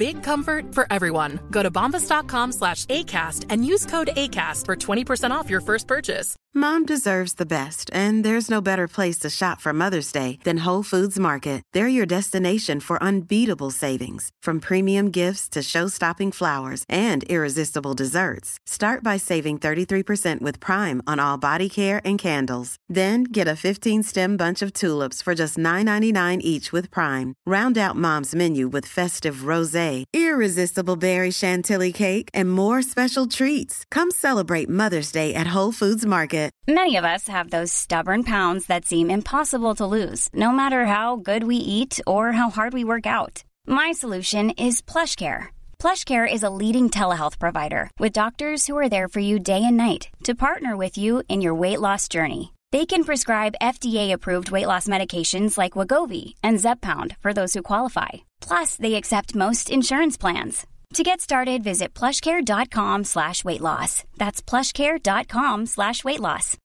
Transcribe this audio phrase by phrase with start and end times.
[0.00, 1.38] Big comfort for everyone.
[1.50, 6.36] Go to bombas.com slash ACAST and use code ACAST for 20% off your first purchase.
[6.52, 10.64] Mom deserves the best, and there's no better place to shop for Mother's Day than
[10.64, 11.62] Whole Foods Market.
[11.74, 18.58] They're your destination for unbeatable savings, from premium gifts to show-stopping flowers and irresistible desserts.
[18.66, 22.74] Start by saving 33% with Prime on all body care and candles.
[22.88, 27.34] Then get a 15-stem bunch of tulips for just $9.99 each with Prime.
[27.46, 33.84] Round out Mom's menu with festive rosé, irresistible berry chantilly cake, and more special treats.
[33.90, 36.50] Come celebrate Mother's Day at Whole Foods Market.
[36.68, 41.16] Many of us have those stubborn pounds that seem impossible to lose, no matter how
[41.16, 43.42] good we eat or how hard we work out.
[43.66, 45.48] My solution is PlushCare.
[45.82, 49.76] PlushCare is a leading telehealth provider with doctors who are there for you day and
[49.76, 52.52] night to partner with you in your weight loss journey.
[52.72, 58.08] They can prescribe FDA-approved weight loss medications like Wagovi and Zeppound for those who qualify.
[58.48, 60.66] Plus, they accept most insurance plans.
[60.94, 64.04] To get started, visit plushcare.com slash weight loss.
[64.18, 66.56] That's plushcare.com slash weight loss.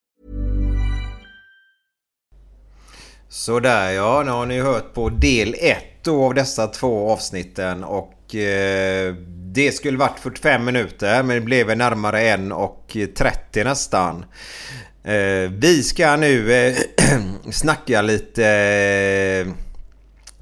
[3.30, 9.16] Sådär ja, nu har ni hört på del 1 av dessa två avsnitten och eh,
[9.53, 14.26] det skulle varit 45 minuter men det blev närmare 1 och 30 nästan.
[15.06, 16.78] Eh, vi ska nu eh,
[17.52, 19.53] snacka lite eh,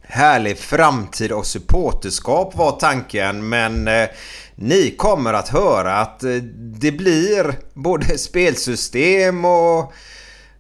[0.02, 4.10] härlig framtid och supporterskap var tanken men eh,
[4.56, 6.36] ni kommer att höra att eh,
[6.80, 9.94] det blir både spelsystem och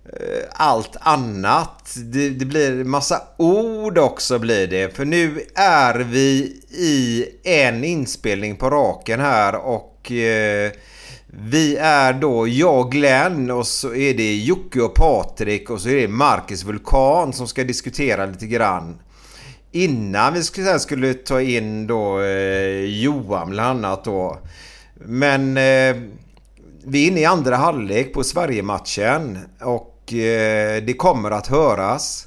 [0.06, 1.94] eh, allt annat.
[1.96, 4.96] Det, det blir massa ord också blir det.
[4.96, 10.72] För nu är vi i en inspelning på raken här och eh,
[11.42, 15.96] vi är då jag Glenn och så är det Jocke och Patrik och så är
[15.96, 19.00] det Marcus Vulkan som ska diskutera lite grann.
[19.72, 24.38] Innan vi skulle, skulle ta in då eh, Johan bland annat då.
[24.94, 25.96] Men eh,
[26.86, 32.26] vi är inne i andra halvlek på Sverige-matchen och eh, det kommer att höras.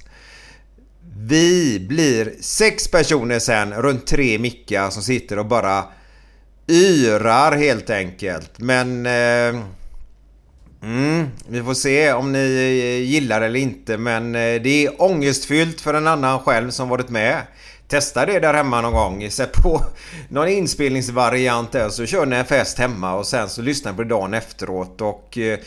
[1.18, 5.84] Vi blir sex personer sen runt tre mickar som sitter och bara
[6.68, 8.58] yrar helt enkelt.
[8.58, 9.06] Men...
[9.06, 9.62] Eh,
[10.82, 12.38] mm, vi får se om ni
[13.06, 17.42] gillar eller inte men eh, det är ångestfyllt för en annan själv som varit med.
[17.88, 19.30] Testa det där hemma någon gång.
[19.30, 19.84] Sätt på
[20.28, 24.02] någon inspelningsvariant där så kör ni en fest hemma och sen så lyssnar ni på
[24.02, 25.58] det dagen efteråt och eh,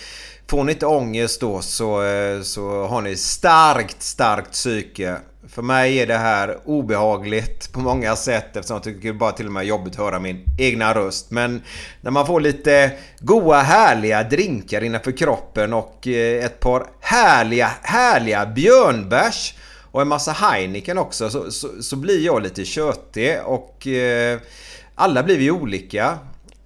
[0.50, 5.18] Får ni inte ångest då så, eh, så har ni starkt, starkt psyke.
[5.52, 9.46] För mig är det här obehagligt på många sätt eftersom jag tycker det bara till
[9.46, 11.32] och med är jobbigt att höra min egna röst.
[11.32, 11.62] Men
[12.02, 18.46] när man får lite goa härliga drinkar innanför kroppen och eh, ett par härliga, härliga
[18.46, 19.56] björnbärs
[19.92, 24.40] och en massa Heineken också så, så, så blir jag lite tjötig och eh,
[24.96, 26.18] alla blir vi olika.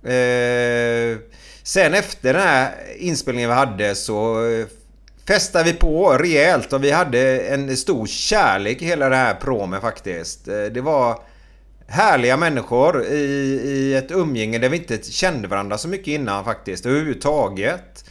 [0.03, 1.17] Eh,
[1.63, 4.65] sen efter den här inspelningen vi hade så eh,
[5.27, 9.81] festade vi på rejält och vi hade en stor kärlek i hela det här promen
[9.81, 10.47] faktiskt.
[10.47, 11.19] Eh, det var
[11.87, 13.15] härliga människor i,
[13.65, 18.05] i ett umgänge där vi inte kände varandra så mycket innan faktiskt överhuvudtaget.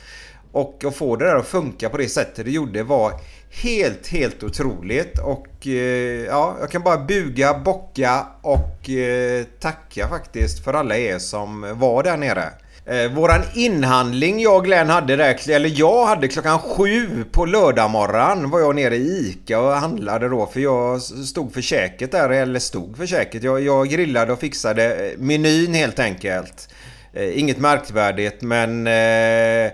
[0.53, 3.13] Och att få det där att funka på det sättet det gjorde var
[3.51, 5.19] helt, helt otroligt.
[5.19, 11.19] Och eh, ja, jag kan bara buga, bocka och eh, tacka faktiskt för alla er
[11.19, 12.53] som var där nere.
[12.87, 17.91] Eh, våran inhandling jag och Glenn hade där, eller jag hade klockan sju på lördag
[17.91, 22.31] morgon var jag nere i ICA och handlade då för jag stod för käket där,
[22.31, 23.43] eller stod för käket.
[23.43, 26.69] Jag, jag grillade och fixade eh, menyn helt enkelt.
[27.13, 29.73] Eh, inget märkvärdigt men eh,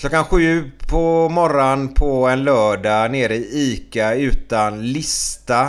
[0.00, 5.68] Klockan sju på morgonen på en lördag nere i ICA utan lista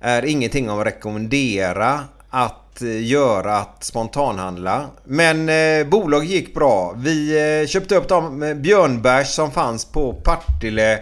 [0.00, 2.00] är ingenting att rekommendera
[2.30, 4.90] att Eh, göra att spontanhandla.
[5.04, 6.94] Men eh, bolag gick bra.
[6.96, 10.92] Vi eh, köpte upp de eh, björnbärs som fanns på Partille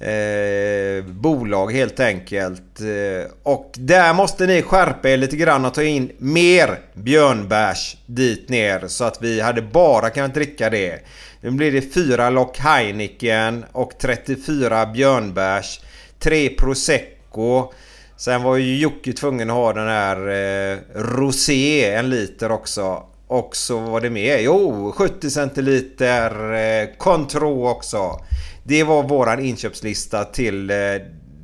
[0.00, 2.80] eh, bolag helt enkelt.
[2.80, 8.48] Eh, och där måste ni skärpa er lite grann och ta in mer björnbärs dit
[8.48, 11.00] ner så att vi hade bara kunnat dricka det.
[11.40, 15.80] Nu blir det 4 lock Heineken och 34 björnbärs.
[16.18, 17.72] 3 prosecco.
[18.20, 23.02] Sen var ju Jocke tvungen att ha den här eh, rosé en liter också.
[23.26, 24.42] och så var det med.
[24.42, 28.24] Jo, 70 centiliter eh, Contro också.
[28.64, 30.76] Det var våran inköpslista till eh,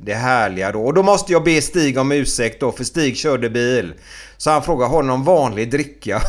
[0.03, 0.85] det härliga då.
[0.85, 3.93] Och då måste jag be Stig om ursäkt då för Stig körde bil.
[4.37, 6.21] Så han frågade har någon vanlig dricka?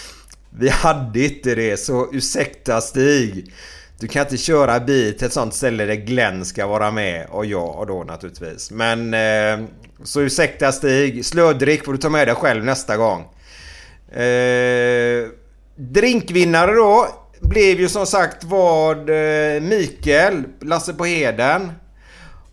[0.58, 3.52] Vi hade inte det så ursäkta Stig.
[3.98, 7.46] Du kan inte köra bil till ett sånt ställe där Glenn ska vara med och
[7.46, 8.70] jag då naturligtvis.
[8.70, 9.68] Men eh,
[10.04, 11.24] så ursäkta Stig.
[11.24, 13.20] Slödrick får du ta med dig själv nästa gång.
[14.20, 15.28] Eh,
[15.76, 17.08] drinkvinnare då
[17.40, 21.72] blev ju som sagt vad eh, Mikael, Lasse på Heden.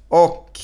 [0.08, 0.60] Och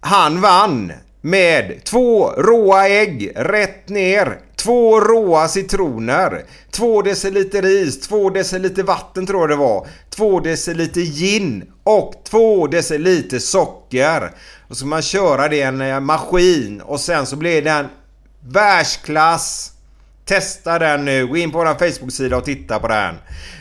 [0.00, 0.92] han vann
[1.24, 4.38] med två råa ägg rätt ner.
[4.56, 6.44] Två råa citroner.
[6.70, 9.86] Två deciliter is, två deciliter vatten tror jag det var.
[10.10, 14.30] Två deciliter gin och två deciliter socker.
[14.68, 17.86] Och så man köra det i en eh, maskin och sen så blir den
[18.40, 19.72] världsklass.
[20.24, 21.26] Testa den nu.
[21.26, 23.14] Gå in på vår Facebook-sida och titta på den.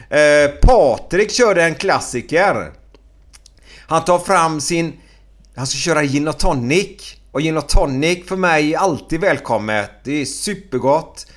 [0.09, 2.71] Eh, Patrik körde en klassiker.
[3.87, 4.93] Han tar fram sin...
[5.55, 7.20] Han ska köra gin och tonic.
[7.31, 9.91] Och gin och tonic för mig är alltid välkommet.
[10.03, 11.27] Det är supergott.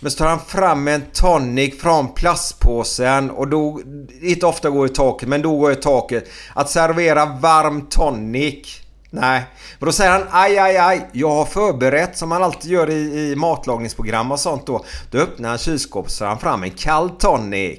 [0.00, 3.80] Men så tar han fram en tonic från plastpåsen och då...
[4.22, 6.28] Inte ofta går i taket, men då går i taket.
[6.54, 8.80] Att servera varm tonic.
[9.10, 9.42] Nej.
[9.78, 11.08] Men då säger han aj, aj, aj.
[11.12, 14.84] Jag har förberett som man alltid gör i, i matlagningsprogram och sånt då.
[15.10, 17.78] Då öppnar han kylskåpet så han fram en kall tonic.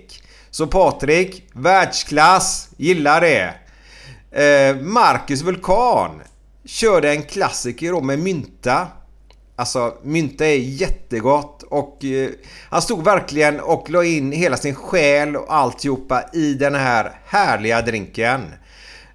[0.50, 2.70] Så Patrik, världsklass.
[2.78, 3.54] Gillar det.
[4.32, 6.22] Eh, Marcus Vulkan
[6.72, 8.88] körde en klassiker då med mynta.
[9.56, 12.30] Alltså mynta är jättegott och eh,
[12.70, 17.82] han stod verkligen och la in hela sin själ och alltihopa i den här härliga
[17.82, 18.42] drinken.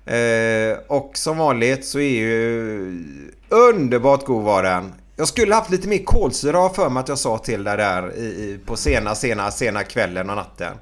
[0.07, 3.05] Eh, och som vanligt så är ju
[3.49, 4.93] underbart god var den.
[5.17, 8.61] Jag skulle haft lite mer kolsyra för mig att jag sa till dig där i,
[8.67, 10.73] på sena, sena, sena kvällen och natten.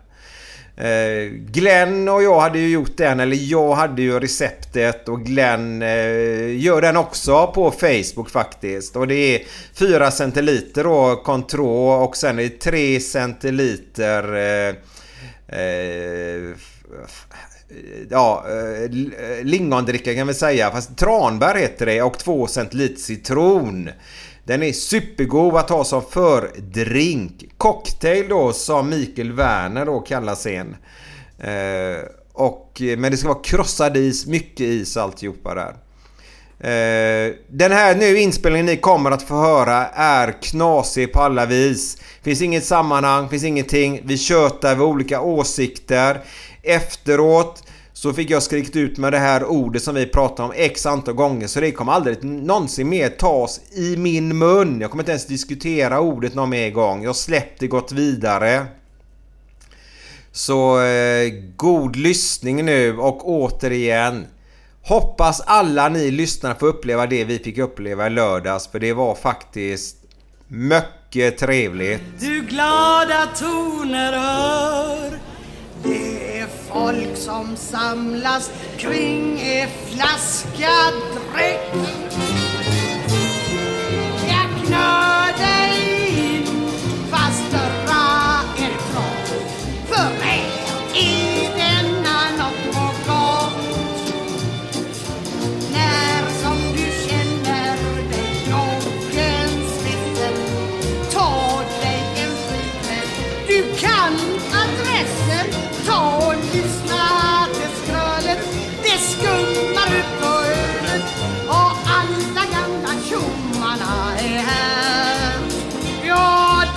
[0.76, 5.82] Eh, Glenn och jag hade ju gjort den, eller jag hade ju receptet och Glenn
[5.82, 8.96] eh, gör den också på Facebook faktiskt.
[8.96, 9.42] Och det är
[9.74, 14.74] 4 centiliter då Contro och sen är det 3 centiliter eh,
[15.58, 16.54] eh,
[18.10, 20.70] ja, eh, eh, lingondricka kan vi säga.
[20.70, 23.90] Fast tranbär heter det och 2 centiliter citron.
[24.44, 27.44] Den är supergod att ha som fördrink.
[27.58, 30.76] Cocktail då som Mikael Werner då kallar sen.
[31.38, 35.74] Eh, och, men det ska vara krossad is, mycket is alltihopa där.
[36.60, 41.96] Eh, den här nu inspelningen ni kommer att få höra är knasig på alla vis.
[42.22, 44.00] Finns inget sammanhang, finns ingenting.
[44.04, 46.20] Vi tjötar med olika åsikter.
[46.62, 47.63] Efteråt
[48.04, 51.14] så fick jag skrikit ut med det här ordet som vi pratade om x antal
[51.14, 54.80] gånger så det kommer aldrig någonsin mer tas i min mun.
[54.80, 57.04] Jag kommer inte ens diskutera ordet någon mer gång.
[57.04, 58.66] Jag släppte gått vidare.
[60.32, 64.26] Så eh, god lyssning nu och återigen
[64.82, 69.14] Hoppas alla ni lyssnare får uppleva det vi fick uppleva i lördags för det var
[69.14, 69.96] faktiskt
[70.48, 72.02] mycket trevligt.
[72.20, 75.33] Du glada toner hör
[75.84, 80.72] det är folk som samlas kring en flaska
[81.14, 82.43] dräkt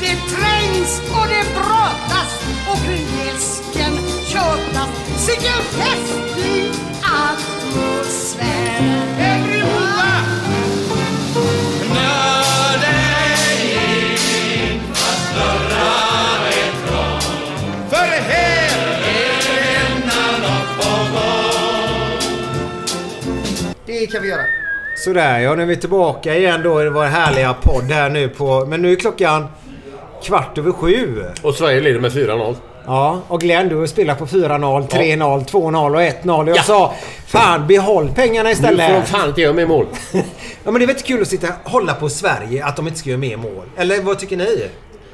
[0.07, 2.31] det trängs och det brottas
[2.71, 3.93] och kring läsken
[4.25, 6.71] tjötas Sicken festlig
[7.03, 8.77] atmosfär
[9.19, 9.67] Everyone!
[17.89, 18.67] För här
[23.85, 24.41] Det kan vi göra.
[24.97, 28.65] Sådär ja, nu är vi tillbaka igen då i vår härliga podd här nu på...
[28.65, 29.47] Men nu är klockan
[30.27, 31.23] kvart över sju.
[31.41, 32.55] Och Sverige leder med 4-0.
[32.85, 36.41] Ja, och Glenn du har spelat på 4-0, 3-0, 2-0 och 1-0.
[36.43, 36.63] Och jag Ja.
[36.63, 36.93] sa
[37.27, 39.07] Fan behåll pengarna Nu får de istället.
[39.07, 39.85] fan inte göra mer mål.
[40.13, 40.21] ja
[40.63, 42.99] men det är väl inte kul att sitta och hålla på Sverige att de inte
[42.99, 43.65] ska göra mer mål.
[43.77, 44.65] Eller vad tycker ni?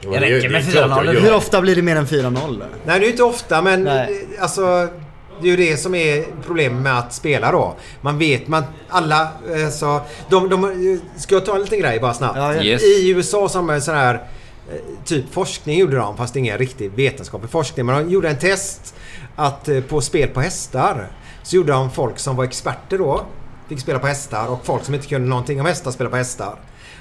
[0.02, 1.20] Det räcker med 4-0.
[1.20, 2.58] Hur ofta blir det mer än 4-0?
[2.60, 4.26] Nej det är ju inte ofta men Nej.
[4.38, 4.88] eh, alltså
[5.42, 7.76] det är ju det som är problemet med att spela då.
[8.02, 9.22] Man vet, man alla
[9.56, 10.02] eh, så...
[10.30, 12.38] De, de, ska jag ta en liten grej bara snabbt?
[12.38, 12.62] Ja, ja.
[12.64, 12.84] Yes.
[12.84, 14.20] I USA så har man en sån här eh,
[15.06, 17.86] typ forskning gjorde de, fast ingen riktig vetenskaplig forskning.
[17.86, 18.96] Men de gjorde en test
[19.36, 21.08] att eh, på spel på hästar
[21.44, 23.26] så gjorde de folk som var experter då,
[23.70, 26.56] fick spela på hästar och folk som inte kunde någonting om hästar spela på hästar.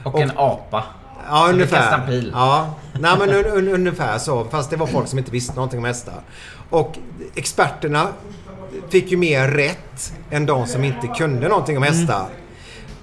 [0.05, 0.85] Och en apa.
[1.29, 1.99] Ja, Som ungefär.
[1.99, 2.31] en pil.
[2.35, 4.45] Ja, nej men un, un, ungefär så.
[4.45, 6.21] Fast det var folk som inte visste någonting om hästar.
[6.71, 6.99] Och
[7.35, 8.09] experterna
[8.89, 12.27] fick ju mer rätt än de som inte kunde någonting om hästar.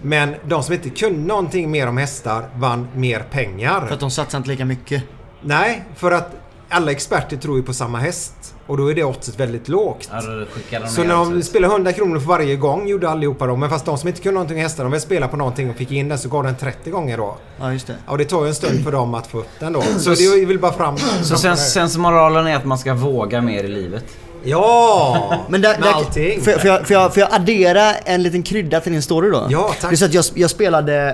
[0.02, 3.86] Men de som inte kunde någonting mer om hästar vann mer pengar.
[3.88, 5.04] För att de satsar inte lika mycket.
[5.42, 6.32] Nej, för att
[6.70, 8.56] alla experter tror ju på samma häst.
[8.68, 10.10] Och då är det oddset väldigt lågt.
[10.70, 13.56] Ja, Så när de spelade 100 kronor för varje gång gjorde allihopa då.
[13.56, 15.76] Men fast de som inte kunde någonting om hästar, de ville spela på någonting och
[15.76, 17.38] fick in den så gav den 30 gånger då.
[17.60, 17.96] Ja, just det.
[18.08, 19.82] Ja, det tar ju en stund för dem att få upp den då.
[19.82, 20.98] Så det vill bara fram...
[20.98, 24.06] Så sen, sensmoralen är att man ska våga mer i livet.
[24.44, 25.46] Ja!
[25.50, 26.42] Men där, med där, allting.
[26.42, 29.30] Får jag, får, jag, får, jag, får jag addera en liten krydda till din story
[29.30, 29.48] då?
[29.50, 29.90] Ja, tack.
[29.90, 31.10] Det är så att jag, jag spelade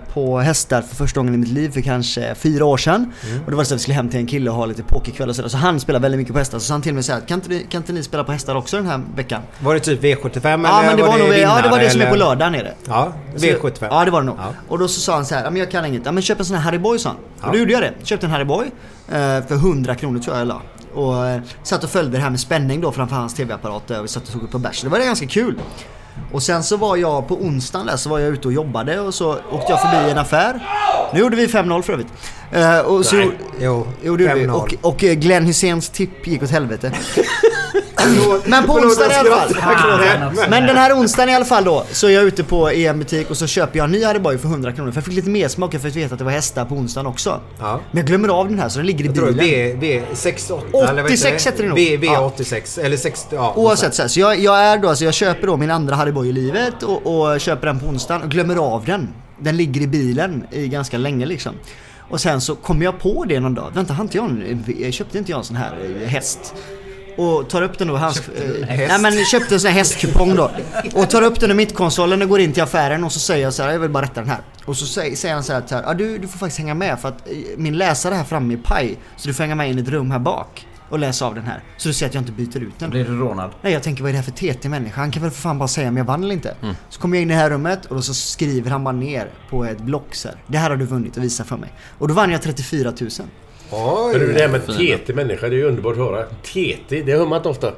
[0.00, 3.12] eh, på hästar för första gången i mitt liv för kanske fyra år sedan.
[3.30, 3.44] Mm.
[3.44, 5.28] Och det var så att vi skulle hem till en kille och ha lite pokerkväll
[5.28, 5.48] och sådär.
[5.48, 6.58] Så han spelar väldigt mycket på hästar.
[6.58, 8.76] Så han till mig såhär, kan inte, ni, kan inte ni spela på hästar också
[8.76, 9.42] den här veckan?
[9.60, 11.90] Var det typ V75 eller Ja men det var, nog, ja, det var vinnare, det
[11.90, 12.24] som är på eller?
[12.26, 12.72] lördag nere.
[12.88, 13.86] Ja, Så- V75.
[13.90, 14.36] Ja det var det nog.
[14.38, 14.54] Ja.
[14.68, 16.02] Och då så sa han så här, ja, men jag kan inget.
[16.04, 17.18] Ja men köp en sån här Harry Boy sa han.
[17.48, 17.92] Och då gjorde jag det.
[18.02, 18.66] Köpte en Harry Boy
[19.08, 20.62] eh, för 100 kronor tror jag jag la.
[20.94, 24.08] Och eh, satt och följde det här med spänning då framför hans tv-apparat där vi
[24.08, 24.82] satt och tog upp på bärs.
[24.82, 25.58] Det var ganska kul.
[26.32, 29.14] Och sen så var jag på onsdagen där så var jag ute och jobbade och
[29.14, 30.60] så åkte jag förbi en affär.
[31.14, 32.12] Nu gjorde vi 5-0 för övrigt.
[32.52, 33.30] Eh, och så, Nej.
[33.60, 34.46] Jo, Jo det gjorde vi.
[34.46, 34.50] 5-0.
[34.50, 36.92] Och, och eh, Glenn Hyséns tipp gick åt helvete.
[38.44, 40.48] Men på onsdagen i alla fall.
[40.50, 43.30] Men, den här onsdagen i alla fall då så är jag ute på en butik
[43.30, 44.90] och så köper jag en ny Harry Boy för 100 kronor.
[44.90, 47.06] För jag fick lite mer smak för att veta att det var hästar på onsdagen
[47.06, 47.40] också.
[47.58, 47.80] Ja.
[47.90, 49.82] Men jag glömmer av den här så den ligger i Jag tror det bilen.
[49.82, 51.78] är V68 eller vad 86 heter det nog.
[51.78, 52.32] V, Ja.
[52.38, 53.52] V86 eller 60, ja.
[53.56, 56.12] Oavsett så, här, så jag, jag är då, alltså jag köper då min andra Harry
[56.12, 59.08] Boy i livet och, och köper den på onsdagen och glömmer av den.
[59.38, 61.52] Den ligger i bilen i ganska länge liksom.
[62.10, 63.70] Och sen så kommer jag på det någon dag.
[63.74, 66.54] Vänta, har inte jag, en, jag köpte inte jag en sån här eh, häst?
[67.20, 68.28] Och tar upp den då, hans...
[68.28, 70.50] Eh, nej men köpte en sån här hästkupong då.
[70.94, 73.54] Och tar upp den i mittkonsolen och går in till affären och så säger jag
[73.54, 74.40] så här, jag vill bara rätta den här.
[74.64, 77.08] Och så säger, säger han så här, ja, du, du får faktiskt hänga med för
[77.08, 78.98] att eh, min läsare här framme är paj.
[79.16, 81.44] Så du får hänga med in i ett rum här bak och läsa av den
[81.44, 81.62] här.
[81.76, 82.90] Så du ser att jag inte byter ut den.
[82.90, 83.50] Blir du rånad?
[83.62, 85.00] Nej jag tänker vad är det här för TT människa?
[85.00, 86.54] Han kan väl för fan bara säga om jag vann eller inte.
[86.88, 89.28] Så kommer jag in i det här rummet och då så skriver han bara ner
[89.50, 90.36] på ett block så här.
[90.46, 91.72] Det här har du vunnit och visa för mig.
[91.98, 93.10] Och då vann jag 34 000.
[93.70, 94.12] Oj.
[94.12, 96.22] Men du, det här med TT människa, det är ju underbart att höra.
[96.42, 97.72] TT, det hör man inte ofta.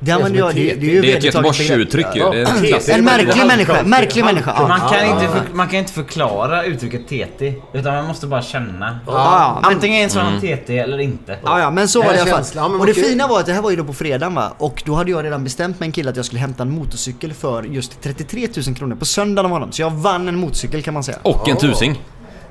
[0.00, 1.24] Det använder jag, det, det är ju Det är ett.
[1.24, 2.20] Göteborgsuttryck ju.
[2.20, 2.30] Ja.
[2.30, 2.90] Det är.
[2.98, 4.54] En märklig människa, märklig människa.
[4.58, 4.68] Ja.
[4.68, 5.04] Man kan, Ja.
[5.14, 7.54] inte för, man kan inte förklara uttrycket TT.
[7.72, 8.98] Utan man måste bara känna.
[9.06, 11.36] Ja, men- Antingen är en sån TT eller inte.
[11.44, 12.70] Ja, ja, men så Det var det i alla fall.
[12.70, 14.52] men Och det fina var att det här var ju då på fredagen va.
[14.58, 17.32] Och då hade jag redan bestämt med en kille att jag skulle hämta en motorcykel
[17.32, 19.72] för just 33 000 kronor på söndagen av honom.
[19.72, 21.18] Så jag vann en motorcykel kan man säga.
[21.22, 22.02] Och en tusing.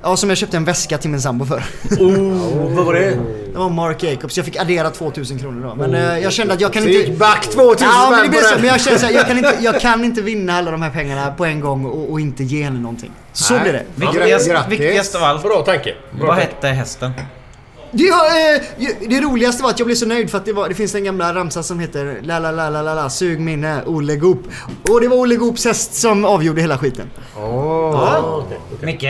[0.01, 1.63] Ja, som jag köpte en väska till min sambo för.
[1.99, 3.19] Oh, vad var det?
[3.57, 4.37] Det var Mark Jacobs.
[4.37, 5.75] Jag fick addera 2000 kronor då.
[5.75, 6.93] Men eh, jag kände att jag kan inte...
[6.93, 8.55] gick back 2000 Ja, men det på så.
[8.55, 10.89] Men jag känner så här, jag kan, inte, jag kan inte vinna alla de här
[10.89, 13.11] pengarna på en gång och, och inte ge henne någonting.
[13.33, 13.63] Så Nej.
[13.63, 13.83] blir det.
[13.95, 14.71] Viktigast, Grattis.
[14.71, 15.43] viktigast av allt.
[15.43, 15.93] Bra tanke.
[16.11, 16.51] Bra Vad tanke.
[16.53, 17.11] hette hästen?
[17.91, 20.69] Det, var, eh, det roligaste var att jag blev så nöjd för att det, var,
[20.69, 23.81] det finns en gamla ramsa som heter La la la la la la sug minne
[23.85, 24.43] Olle Goop.
[24.89, 27.09] Och det var Olle Goops häst som avgjorde hela skiten.
[27.37, 28.43] Åh.
[28.81, 29.05] Micke,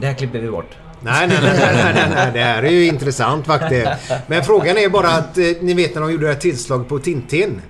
[0.00, 0.70] det här klipper vi bort.
[1.02, 3.88] Nej, nej, nej, nej, nej, nej, nej, det här är ju intressant faktiskt.
[4.26, 6.98] Men frågan är bara att eh, ni vet när de gjorde det här tillslag på
[6.98, 7.62] Tintin.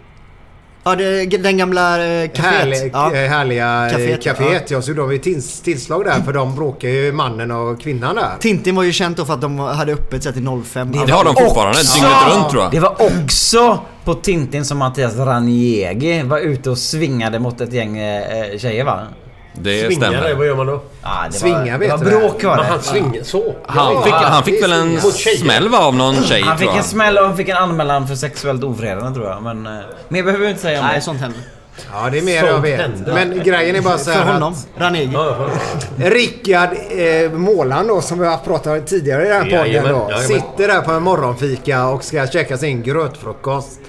[0.85, 2.43] Ja, det, den gamla eh, kaféet.
[2.43, 3.15] Härlig, ja.
[3.15, 4.33] eh, Härliga Caféet, kaféet, ja.
[4.35, 4.83] kaféet ja.
[4.83, 8.31] Så gjorde de ju tils- tillslag där för de bråkar ju mannen och kvinnan där.
[8.41, 10.93] Tintin var ju känt då för att de hade öppet så till 05.
[10.93, 12.73] Det har de fortfarande, dygnet runt tror jag.
[12.73, 17.99] Det var också på Tintin som Mattias Raniegi var ute och svingade mot ett gäng
[17.99, 19.01] eh, tjejer va?
[19.53, 20.35] Det Svingar det, stämmer.
[20.35, 20.83] vad gör man då?
[21.03, 22.17] Ja, det Svinga, var, vet det var du det?
[22.19, 22.71] bråk var Men det.
[22.71, 23.55] han svingar så?
[23.67, 25.01] Han fick, han fick väl en
[25.39, 28.65] smäll av någon tjej Han fick en smäll och han fick en anmälan för sexuellt
[28.65, 29.43] ofredande tror jag.
[29.43, 29.73] Men eh,
[30.09, 31.01] mer behöver vi inte säga om Nej, det.
[31.01, 31.41] sånt händer.
[31.93, 32.81] Ja, det är mer Sånt jag vet.
[32.81, 33.13] händer.
[33.15, 34.53] Men grejen är bara så För här honom.
[34.53, 35.17] att Ranegi.
[35.97, 39.93] Rickard eh, Målan då, som vi har pratat om tidigare i den här podden Jajamän,
[39.93, 40.23] då, jajamän.
[40.29, 43.81] sitter där på en morgonfika och ska käka sin grötfrukost.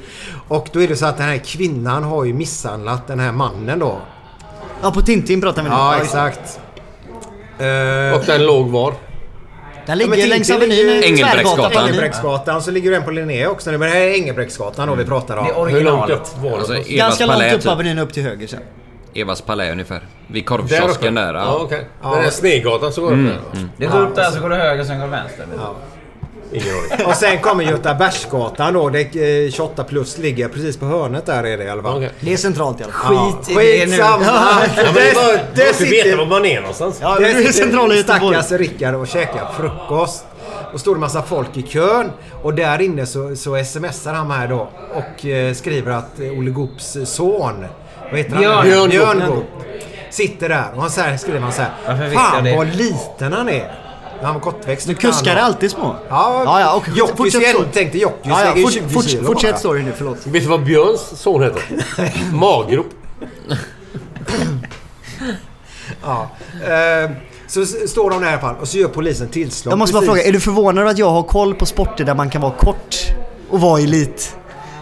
[0.48, 3.80] Och då är det så att den här kvinnan har ju misshandlat den här mannen
[3.80, 3.98] då.
[4.84, 5.76] Ja, på Tintin pratar vi nu.
[5.76, 6.04] Ja, det.
[6.04, 6.60] exakt.
[7.60, 8.94] Eh, Och den låg var?
[9.86, 10.88] Den Ja, ligger längs Tintin Avenyn.
[10.88, 11.56] ligger- Engelbrektsgatan.
[11.58, 11.84] Tvärgatan.
[11.88, 13.78] Engelbrektsgatan så ligger den på Linné också nu.
[13.78, 15.68] Men det här är Engelbrektsgatan då vi pratar Det är om.
[15.68, 16.12] Hur långt originalet.
[16.36, 16.56] upp var det?
[16.58, 16.74] Alltså?
[16.74, 17.72] Evas Ganska långt upp typ.
[17.72, 18.60] Avenyn upp till höger sen.
[19.14, 20.02] Evas palä ungefär.
[20.28, 21.34] Vid korvkiosken där.
[21.34, 21.60] Ja, Ja.
[21.62, 21.86] okej.
[22.02, 23.68] Den där Snegatan så går Mm, det där.
[23.78, 25.46] Det går upp där så går det höger sen går det vänster.
[26.52, 27.06] Ingen aning.
[27.08, 28.90] Och sen kommer Götabergsgatan då.
[28.90, 31.98] Det, eh, 28 plus ligger precis på hörnet där är det i alla fall.
[31.98, 32.12] Okej.
[32.20, 33.32] Det är centralt i alla fall.
[33.34, 33.92] Skit i det nu.
[33.92, 34.26] Skitsamma!
[34.26, 36.98] Ja, men det är bara, du måste veta sitter var man är någonstans.
[37.02, 38.44] Ja, Där det är centrala sitter Göteborg.
[38.44, 40.26] stackars Rickard och käkar frukost.
[40.74, 42.12] Och stod en massa folk i kön.
[42.44, 46.52] Och där inne så, så smsar han här då och eh, skriver att eh, Olle
[46.52, 47.66] Goops son,
[48.10, 48.42] vad heter han?
[48.68, 48.90] Björn.
[48.90, 49.46] Björn, Goop.
[50.10, 51.72] Sitter där och han så här, skriver han så här.
[51.88, 53.72] Varför Fan det?" vad liten han är.
[54.24, 54.88] Han var kortväxt.
[54.88, 55.96] Du kuskar alltid små?
[56.10, 56.94] Ja, ja, ja okay.
[56.98, 60.18] Jockis Fortsätt igen, tänkte Jockis Ja, ja, fort, 20 fort, kilo fortsätt storyn nu, förlåt.
[60.28, 61.64] Vet du vad Björns son heter?
[62.34, 62.88] Maggrop.
[66.04, 66.30] Ja.
[66.54, 67.12] Eh,
[67.48, 69.72] så står de där i alla fall och så gör polisen tillslag.
[69.72, 70.10] Jag måste bara precis.
[70.10, 72.96] fråga, är du förvånad att jag har koll på sporter där man kan vara kort
[73.50, 74.36] och vara elit?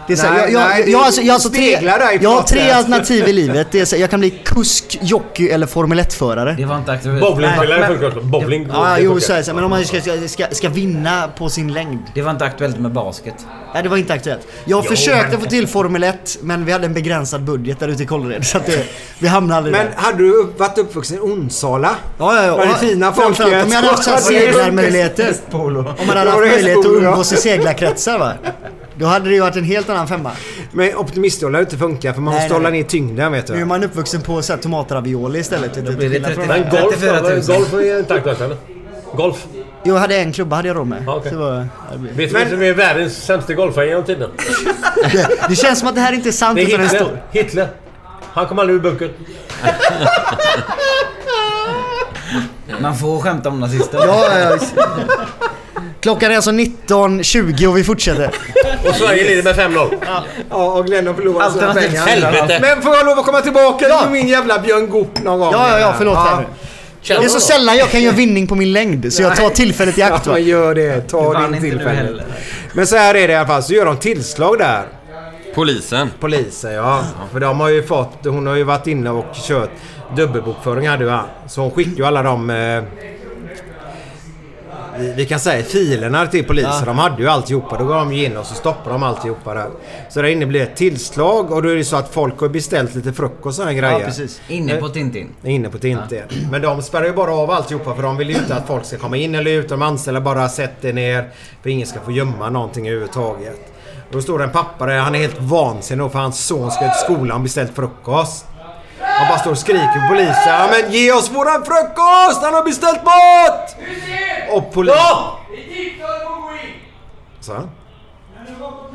[0.06, 1.78] Det är så, här, Nej, jag, nej, har alltså, jag, alltså tre,
[2.20, 3.68] jag har alternativ i livet.
[3.70, 6.54] Det är så, här, jag kan bli kusk, jockey eller Formel 1-förare.
[6.58, 7.20] Det var inte aktuellt.
[7.20, 8.10] Bowlingspelare.
[8.22, 8.68] Bowling.
[8.72, 11.28] Ja, det jo så, här, så här, men om man ska, ska, ska, ska vinna
[11.38, 11.98] på sin längd.
[12.14, 13.34] Det var inte aktuellt med basket.
[13.74, 14.46] Nej, det var inte aktuellt.
[14.64, 17.88] Jag Jo, försökte men- få till Formel 1, men vi hade en begränsad budget där
[17.88, 18.46] ute i Kållered.
[18.46, 18.84] Så att det,
[19.18, 19.94] vi hamnade aldrig Men där.
[19.96, 21.90] hade du upp- varit uppvuxen i Onsala?
[22.18, 22.56] Ja, ja, ja.
[22.56, 23.46] Var det fina folket?
[23.46, 25.34] Om jag hade haft seglarmöjligheter.
[25.52, 25.72] Om
[26.06, 28.32] man hade haft möjlighet att umgås i seglarkretsar va.
[28.96, 30.30] Då hade det ju varit en helt annan femma.
[30.72, 32.80] Men optimistjollar inte funkar för man Nej, måste hålla nej.
[32.82, 33.64] ner tyngden vet Nu är du.
[33.64, 35.74] man uppvuxen på så här tomatravioli istället.
[35.86, 37.30] Då blir det 30 Men golf, 34 000.
[37.46, 38.56] golf är inte aktuellt eller?
[39.14, 39.46] Golf.
[39.84, 41.02] Jo, jag hade en klubba hade jag råd med.
[41.06, 41.22] Ja.
[41.24, 41.68] Så det, var,
[41.98, 44.30] Vet du vem som är världens sämsta golfare genom tiden?
[45.12, 46.86] det, det känns som att det här inte är sant Det är Hitler.
[46.86, 47.22] stor...
[47.32, 47.68] Hitler.
[48.32, 49.10] Han kom aldrig ur bunkern.
[52.80, 53.98] Man får skämta om nazister.
[54.06, 54.84] Ja, ja, ja.
[56.00, 58.30] Klockan är alltså 19.20 och vi fortsätter.
[58.88, 59.96] Och Sverige leder med 5-0.
[60.50, 62.06] Ja, och Glenn har förlorat sina pengar.
[62.06, 62.58] Helvete.
[62.62, 64.00] Men får jag lov att komma tillbaka Ja.
[64.02, 65.52] med min jävla Björn Goop någon gång?
[65.52, 66.44] Ja, ja, ja, förlåt här nu.
[67.08, 69.98] Det är så sällan jag kan göra vinning på min längd så jag tar tillfället
[69.98, 70.38] i akt Ja, va.
[70.38, 71.00] gör det.
[71.08, 72.22] Ta din tillfälle.
[72.72, 73.62] Men så här är det i alla fall.
[73.62, 74.82] Så gör de tillslag där.
[75.54, 76.10] Polisen.
[76.20, 77.04] Polisen ja.
[77.32, 78.18] För de har ju fått...
[78.24, 79.70] Hon har ju varit inne och kört
[80.16, 81.24] dubbelbokföring hade ju han.
[81.48, 82.50] Så hon skickade ju alla de...
[82.50, 82.82] Eh,
[85.00, 86.72] vi- vi kan säga filerna till polisen.
[86.78, 86.84] Ja.
[86.84, 87.78] De hade ju alltihopa.
[87.78, 89.68] Då går de ju in och så stoppar de alltihopa där.
[90.10, 92.94] Så där inne blir ett tillslag och då är det så att folk har beställt
[92.94, 94.00] lite frukost och sådana grejer.
[94.00, 94.40] Ja, precis.
[94.48, 95.28] Inne på Tintin.
[95.44, 96.22] Inne på Tintin.
[96.50, 98.96] Men de spärrar ju bara av alltihopa för de vill ju inte att folk ska
[98.98, 99.68] komma in eller ut.
[99.68, 101.30] De anställda bara sätter ner.
[101.62, 103.58] För ingen ska få gömma någonting överhuvudtaget.
[104.08, 104.98] Och då står det en pappa där.
[104.98, 108.46] Han är helt vansinnig för hans son ska till skolan och beställt frukost.
[109.20, 110.34] Han bara står och skriker på polisen.
[110.46, 112.42] Ja, men ge oss våran frukost!
[112.42, 113.76] Han har beställt mat!
[114.52, 114.96] Och polisen...
[117.40, 117.68] Så.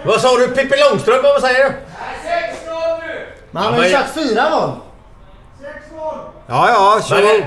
[0.05, 0.47] Vad sa du?
[0.47, 1.23] Pippi Långstrump?
[1.23, 1.71] Vad säger du?
[3.51, 4.71] Men han har ju fyra mål.
[6.47, 7.21] Ja, ja, kör.
[7.39, 7.43] Men-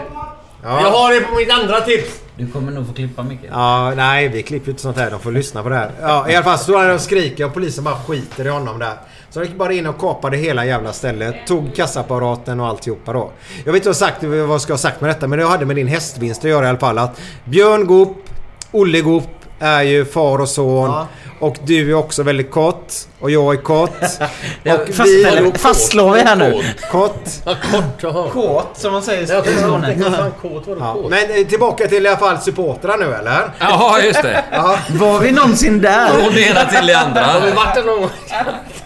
[0.63, 0.81] Ja.
[0.83, 2.21] Jag har det på mitt andra tips.
[2.37, 3.51] Du kommer nog få klippa mycket.
[3.53, 5.11] Ja, nej vi klipper ju inte sånt här.
[5.11, 5.91] De får lyssna på det här.
[6.03, 8.79] Ja, I alla fall så står han och skriker och polisen bara skiter i honom
[8.79, 8.95] där.
[9.31, 11.35] Så de gick bara in och kapade hela jävla stället.
[11.47, 13.31] Tog kassaapparaten och alltihopa då.
[13.65, 15.65] Jag vet inte vad, sagt, vad jag ska ha sagt med detta men det hade
[15.67, 16.99] med din hästvinst att göra i alla fall.
[16.99, 18.17] Att Björn Goop,
[18.73, 19.25] Olle Goop
[19.61, 20.89] är ju far och son.
[20.91, 21.07] Ja.
[21.41, 22.93] Och du är också väldigt kort.
[23.21, 23.91] Och jag är kort.
[24.63, 26.63] Det och fastställer- fastslår vi här nu.
[26.93, 27.21] Kort.
[27.45, 27.85] Ja, kort.
[28.03, 28.31] Jaha.
[28.31, 29.97] Kåt som man säger i Skåne.
[30.81, 30.97] Ja.
[31.11, 33.51] Men eh, tillbaka till i alla fall supportrar nu eller?
[33.59, 34.45] Ja, just det.
[34.89, 36.09] Var vi någonsin där?
[36.09, 37.25] Från det ena till det andra.
[37.25, 38.11] Har vi varit där någon gång?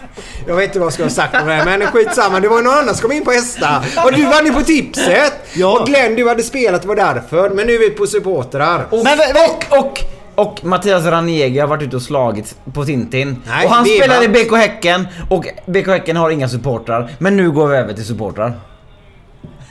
[0.47, 2.39] Jag vet inte vad jag ska ha sagt om det här, men skitsamma.
[2.39, 3.85] Det var ju någon annan som kom in på hästar.
[4.05, 5.33] Och du var inne på tipset.
[5.53, 5.79] Ja.
[5.79, 7.49] Och Glenn, du hade spelat, det var därför.
[7.49, 8.87] Men nu är vi på supportrar.
[8.89, 9.99] Och, Men, och, och,
[10.35, 13.41] och Mattias Ranieri har varit ute och slagit på Tintin.
[13.47, 17.11] Nej, och han spelar i BK Häcken och BK Häcken har inga supportrar.
[17.19, 18.53] Men nu går vi över till supportrar.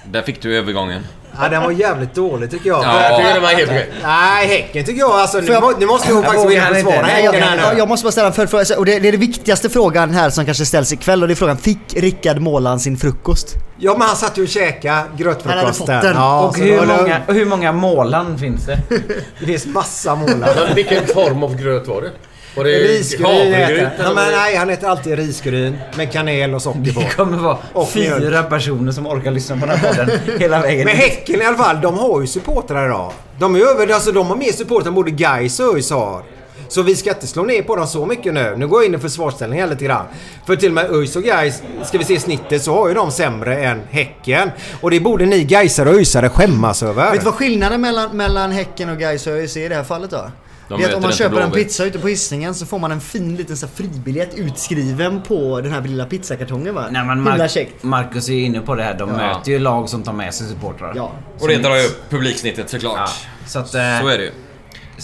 [0.05, 1.03] Där fick du övergången.
[1.40, 2.85] Ja, den var jävligt dålig tycker jag.
[2.85, 3.03] Ja.
[3.03, 3.92] Jag tycker det var helt okej.
[4.03, 5.11] Nej, Häcken tycker jag.
[5.11, 7.57] Alltså, nu, jag- nu måste jag faktiskt gå in och försvara Nej, jag, Häcken här
[7.59, 7.79] jag, nu.
[7.79, 8.79] jag måste bara ställa en följdfråga.
[8.79, 11.37] Och det, det är den viktigaste frågan här som kanske ställs ikväll och det är
[11.37, 11.57] frågan.
[11.57, 13.55] Fick Rickard Målan sin frukost?
[13.79, 15.73] Ja, men han satt ju och käkade Han hade grötfrukosten.
[15.87, 16.16] fått den.
[16.16, 18.79] Ja, och hur många, och hur många målan finns det?
[19.40, 20.55] Det finns massa målar.
[20.66, 22.11] Men vilken form av gröt var det?
[22.57, 23.91] Var det Risgryn det.
[23.99, 27.01] ja, var men det- Nej, han heter alltid risgryn med kanel och socker Det på.
[27.17, 28.49] kommer vara Och fyra mjölk.
[28.49, 30.85] personer som orkar lyssna på den här podden hela vägen.
[30.85, 33.12] Men Häcken i alla fall, de har ju supportrar idag.
[33.38, 36.23] De är över, alltså de har mer supportrar än både Gais och ÖIS har.
[36.69, 38.55] Så vi ska inte slå ner på dem så mycket nu.
[38.57, 40.07] Nu går jag in i försvarsställning här lite grann.
[40.47, 43.11] För till och med ÖIS och Gais, ska vi se snittet, så har ju de
[43.11, 44.51] sämre än Häcken.
[44.81, 47.11] Och det borde ni Gaisare och ÖISare skämmas över.
[47.11, 49.85] Vet du vad skillnaden mellan, mellan Häcken och Gais och ÖIS är i det här
[49.85, 50.31] fallet då?
[50.73, 51.67] De det är att om man köper en Blåvitt.
[51.69, 55.61] pizza ute på Hisingen så får man en fin liten så här fribiljett utskriven på
[55.61, 56.87] den här lilla pizzakartongen va?
[56.91, 57.69] Nej, men Mar-.
[57.81, 58.95] Marcus är ju inne på det här.
[58.95, 59.17] De Ja.
[59.17, 60.93] möter ju lag som tar med sig supportrar.
[60.97, 61.13] Ja.
[61.41, 62.97] Och det drar ju upp publiksnittet såklart.
[62.99, 63.09] Ja,
[63.47, 63.69] så att...
[63.69, 64.31] Så eh, är det ju.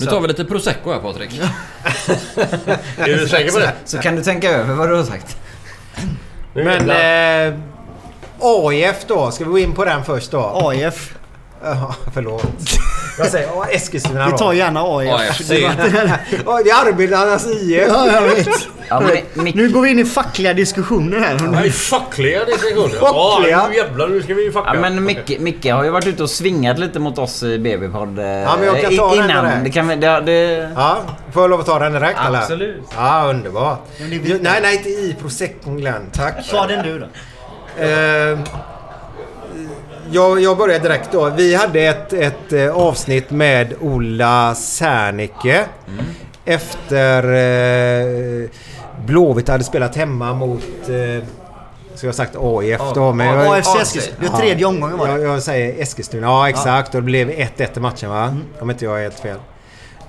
[0.00, 1.40] Nu tar vi lite prosecco här Patrik.
[2.96, 3.72] Är du säker på det?
[3.84, 5.36] Så kan du tänka över vad du har sagt.
[6.54, 7.58] Men eh,
[8.40, 10.68] AIF då, ska vi gå in på den först då?
[10.68, 11.14] AIF.
[11.62, 12.42] Ja, förlåt.
[13.18, 15.12] Jag säger ja, Eskilstuna Vi tar gärna AIF.
[15.12, 15.50] AFC.
[15.50, 15.70] Ja,
[16.64, 17.84] det är Arbetarnas IF.
[17.88, 18.48] Ja, jag vet.
[18.88, 21.38] Ja, men Mick, Nu går vi in i fackliga diskussioner här.
[21.52, 22.88] Nej, fackliga diskussioner.
[22.88, 23.50] Fackliga?
[23.50, 24.70] Ja, nu jävlar nu ska vi ju facka.
[24.74, 28.08] ja, men Micke, Micke har ju varit ute och svingat lite mot oss i BB-podd.
[28.18, 29.44] Ja, men jag kan ta den innan.
[29.44, 29.64] direkt.
[29.64, 29.96] Det kan vi...
[29.96, 30.98] Det, det, Ja,
[31.32, 32.38] får jag lov att ta den direkt eller?
[32.38, 32.82] Absolut.
[32.96, 33.78] Ja, underbart.
[34.00, 36.10] men det är vi- Nej, nej, inte i Prosecco Glenn.
[36.12, 36.50] Tack.
[36.50, 37.06] Ta den du då.
[37.84, 38.38] Eh,
[40.12, 41.30] jag, jag börjar direkt då.
[41.30, 45.64] Vi hade ett, ett eh, avsnitt med Ola Serneke.
[46.44, 48.50] Efter eh,
[49.06, 50.64] Blåvitt hade spelat hemma mot...
[50.88, 51.24] Eh,
[51.94, 53.12] ska jag ha sagt AIF då?
[53.12, 54.16] Men jag, AFC Eskilstuna.
[54.20, 55.24] Det var tredje omgången var jag, det.
[55.24, 56.26] jag säger Eskilstuna.
[56.26, 56.94] Ja, exakt.
[56.94, 58.36] Och det blev 1-1 i matchen va?
[58.60, 59.38] Om inte jag är helt fel.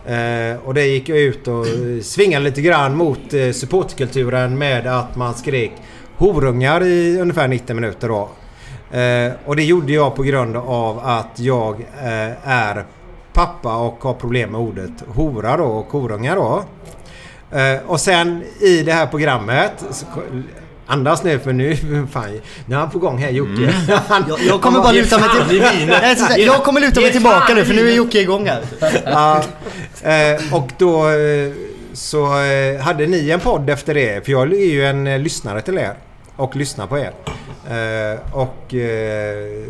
[0.06, 1.66] Eh, och det gick jag ut och
[2.04, 5.72] svingade lite grann mot eh, supportkulturen med att man skrek
[6.18, 8.30] horungar i ungefär 90 minuter då.
[8.92, 12.86] Eh, och det gjorde jag på grund av att jag eh, är
[13.34, 16.64] pappa och har problem med ordet hora då och horungar då.
[17.58, 20.06] Eh, och sen i det här programmet så,
[20.92, 21.76] Andas nu för nu,
[22.12, 23.74] fan, nu är han på gång här Jocke.
[24.08, 25.62] Han- Jag, jag kommer bara luta mig till...
[25.88, 28.62] Nej, så- så- Jag kommer luta mig tillbaka nu för nu är Jocke igång här.
[29.06, 29.44] Ja,
[30.04, 31.52] eh, och då eh,
[31.94, 34.26] så eh, hade ni en podd efter det.
[34.26, 35.94] För jag är ju en lyssnare till er.
[36.36, 37.12] Och lyssnar på er.
[37.70, 38.74] Eh, och...
[38.74, 39.64] Eh,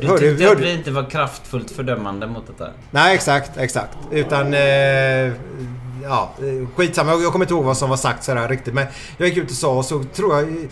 [0.00, 2.70] du hörde- tyckte att hörde- vi inte var kraftfullt fördömande mot detta?
[2.90, 3.96] Nej, exakt, exakt.
[4.10, 4.54] Utan...
[4.54, 5.32] Eh,
[6.02, 6.32] ja,
[6.76, 7.10] skitsamma.
[7.10, 8.74] Jag, jag kommer inte ihåg vad som var sagt sådär riktigt.
[8.74, 10.68] Men jag gick ut och sa och så tror jag...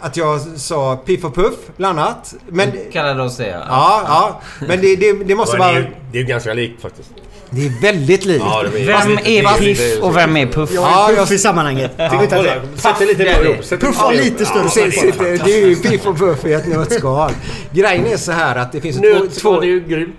[0.00, 2.34] Att jag sa Piff och Puff, bland annat.
[2.48, 2.72] Men...
[2.92, 3.62] Kallade oss det ja.
[3.68, 4.40] Ja, ja.
[4.66, 5.72] Men det, det, det måste det, vara...
[6.12, 7.10] det är ju ganska likt faktiskt.
[7.54, 8.44] Det är väldigt likt.
[8.44, 10.70] Ja, det är- Vem är Piff och vem är Puff?
[10.74, 11.90] Jag Ja, är jag- Puff i sammanhanget.
[11.96, 12.26] Ja,
[12.76, 13.80] Sätt det lite mer ihop.
[13.80, 15.14] Puff har lite större snack.
[15.44, 17.32] det, är ju Piff och Puff i ett nötskal.
[17.72, 19.02] Grejen är så här att det finns två...
[19.02, 20.16] Nötskal två är ju grymt.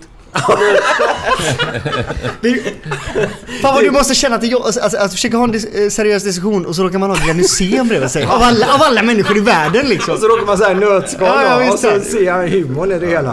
[3.62, 5.88] Fan vad du måste känna att det är alltså, alltså, försöka ha en dis eh,
[5.88, 8.24] seriös diskussion och så råkar man ha Glenn Hysén bredvid sig.
[8.26, 10.14] Av alla, av alla människor i världen liksom.
[10.14, 12.00] och så råkar man säga nötskal Ja, ja, då, och visst så det.
[12.00, 13.32] ser jag humorn i det hela.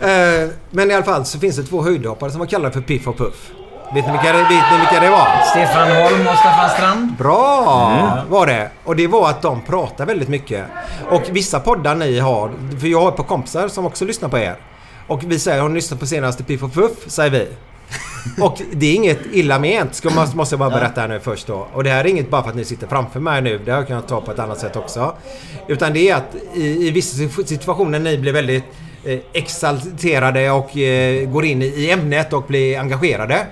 [0.00, 3.06] Eh, Men i alla fall så finns det två höjdhoppare som var kallade för Piff
[3.08, 3.34] och Puff.
[3.94, 5.28] Vet ni vilka det, vet ni vilka det var?
[5.50, 7.12] Stefan Holm och Staffan Strand?
[7.18, 8.70] Bra var det.
[8.84, 10.64] Och det var att de pratar väldigt mycket.
[11.10, 14.38] Och vissa poddar ni har, för jag har ett par kompisar som också lyssnar på
[14.38, 14.56] er.
[15.06, 16.92] Och vi säger, har ni lyssnat på senaste Piff och Puff?
[17.06, 17.48] Säger vi.
[18.40, 21.46] Och det är inget illa ment, ska man, måste jag bara berätta här nu först
[21.46, 21.66] då.
[21.72, 23.96] Och det här är inget bara för att ni sitter framför mig nu, det kan
[23.96, 25.14] jag ta på ett annat sätt också.
[25.68, 28.64] Utan det är att i, i vissa situationer ni blir väldigt
[29.04, 33.46] eh, exalterade och eh, går in i, i ämnet och blir engagerade.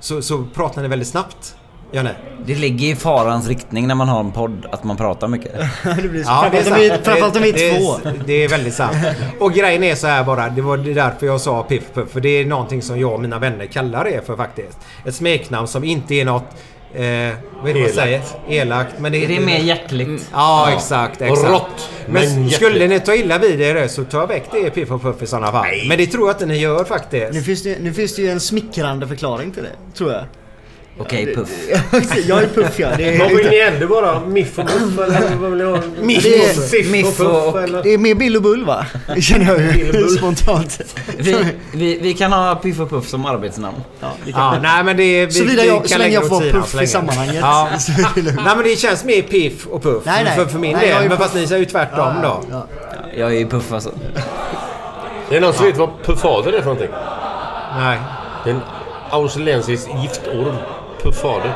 [0.00, 1.56] Så, så pratar ni väldigt snabbt.
[1.92, 2.08] Ni?
[2.46, 5.52] Det ligger i farans riktning när man har en podd att man pratar mycket.
[6.02, 6.30] det blir så.
[6.30, 7.04] Ja, det är framförallt, om vi, sant.
[7.04, 7.96] framförallt om vi Det- är två.
[8.04, 8.96] Det, det är väldigt sant.
[9.40, 10.48] Och grejen är så här bara.
[10.48, 12.10] Det var det därför jag sa Piff Puff.
[12.10, 14.78] För det är någonting som jag och mina vänner kallar det för faktiskt.
[15.06, 16.44] Ett smeknamn som inte är något...
[16.94, 17.94] Eh, vad är det man Elakt.
[17.94, 18.20] säger?
[18.48, 18.94] Elakt.
[18.98, 20.28] Men det, Det är mer hjärtligt.
[20.32, 21.20] Ja, exakt.
[21.20, 21.50] Och exakt.
[21.50, 21.90] rått.
[22.06, 25.02] Men, Men skulle ni ta illa vid er så tar jag väck det Piff och
[25.02, 25.66] Puff i sådana fall.
[25.88, 27.32] Men det tror jag inte ni gör faktiskt.
[27.32, 30.24] Nu finns, det, nu finns det ju en smickrande förklaring till det, tror jag.
[30.98, 31.48] Okej Puff.
[32.28, 32.88] jag är Puff ja.
[32.96, 34.20] Det Vad vill är, ni ändå vara?
[34.20, 35.78] Miff och Muff eller vad vill ni ha?
[36.00, 37.82] Miff Det är- Miff och och- Puff eller?
[37.82, 38.86] det är mer Bill och Bull va?
[39.14, 40.80] Det känner jag ju spontant.
[41.18, 41.36] Vi,
[41.72, 43.76] vi, vi kan ha Piff och Puff som arbetsnamn.
[44.00, 45.26] Ja, Ja, nej men det...
[45.26, 47.36] Vi, Såvida vi jag- kan så länge jag får puff i sammanhanget.
[47.40, 47.68] Ja.
[47.78, 48.40] Så är det lugnt.
[48.44, 50.02] nej men det känns mer piff och puff.
[50.06, 50.36] Nej, nej.
[50.36, 51.08] För, för min Nej, jag är del.
[51.08, 52.40] Men fast ni säger ju tvärtom då.
[52.50, 52.66] Ja.
[53.16, 53.90] Jag är ju Puff alltså.
[55.30, 56.88] Är det någon som vet vad puffader är för någonting?
[57.78, 57.98] Nej.
[58.44, 58.60] Det är en
[59.10, 60.54] australiensisk giftorm.
[61.10, 61.52] Puffader.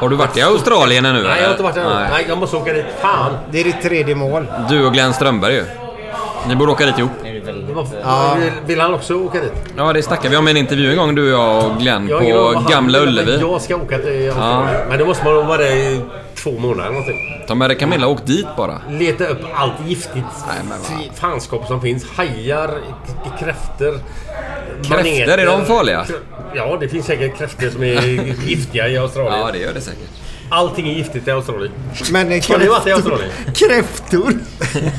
[0.00, 1.22] Har du varit i Australien ännu?
[1.22, 1.94] Nej, jag har inte varit där.
[1.94, 2.08] Nej.
[2.12, 2.84] Nej, jag måste åka dit.
[3.00, 3.32] Fan!
[3.50, 4.46] Det är ditt tredje mål.
[4.68, 5.64] Du och Glenn Strömberg ju.
[6.48, 7.10] Ni borde åka dit ihop.
[8.02, 8.36] Ja.
[8.40, 9.52] Vill, vill han också åka dit?
[9.76, 12.16] Ja, det snackade vi om i en intervju en gång, du, jag och Glenn, Jag
[12.16, 13.40] har ingen aning på vad han Gamla vill, men Ullevi.
[13.40, 14.88] Jag ska åka till Australien.
[14.88, 16.00] Men då måste man vara där i
[16.34, 17.44] två månader eller någonting.
[17.48, 18.80] Ta med dig Camilla och åk dit bara.
[18.90, 22.04] Leta upp allt giftigt Nej, men vad- fanskap som finns.
[22.16, 22.68] Hajar,
[23.24, 23.98] k- kräftor.
[24.88, 26.04] Kräftor, är de farliga?
[26.56, 28.02] Ja, det finns säkert kräftor som är
[28.46, 29.40] giftiga i Australien.
[29.40, 30.08] Ja, det gör det säkert.
[30.50, 31.72] Allting är giftigt i Australien.
[32.12, 33.30] Men, eh, Har ni varit i Australien?
[33.54, 34.32] Kräftor!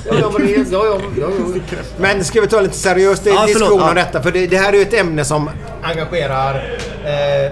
[0.06, 1.30] Ja, ja, men det ja, ja, ja,
[1.72, 1.78] ja.
[1.98, 4.24] men ska vi ta lite seriöst Ja, diskussion om detta?
[4.24, 5.50] För det, det här är ju ett ämne som
[5.82, 7.52] engagerar eh,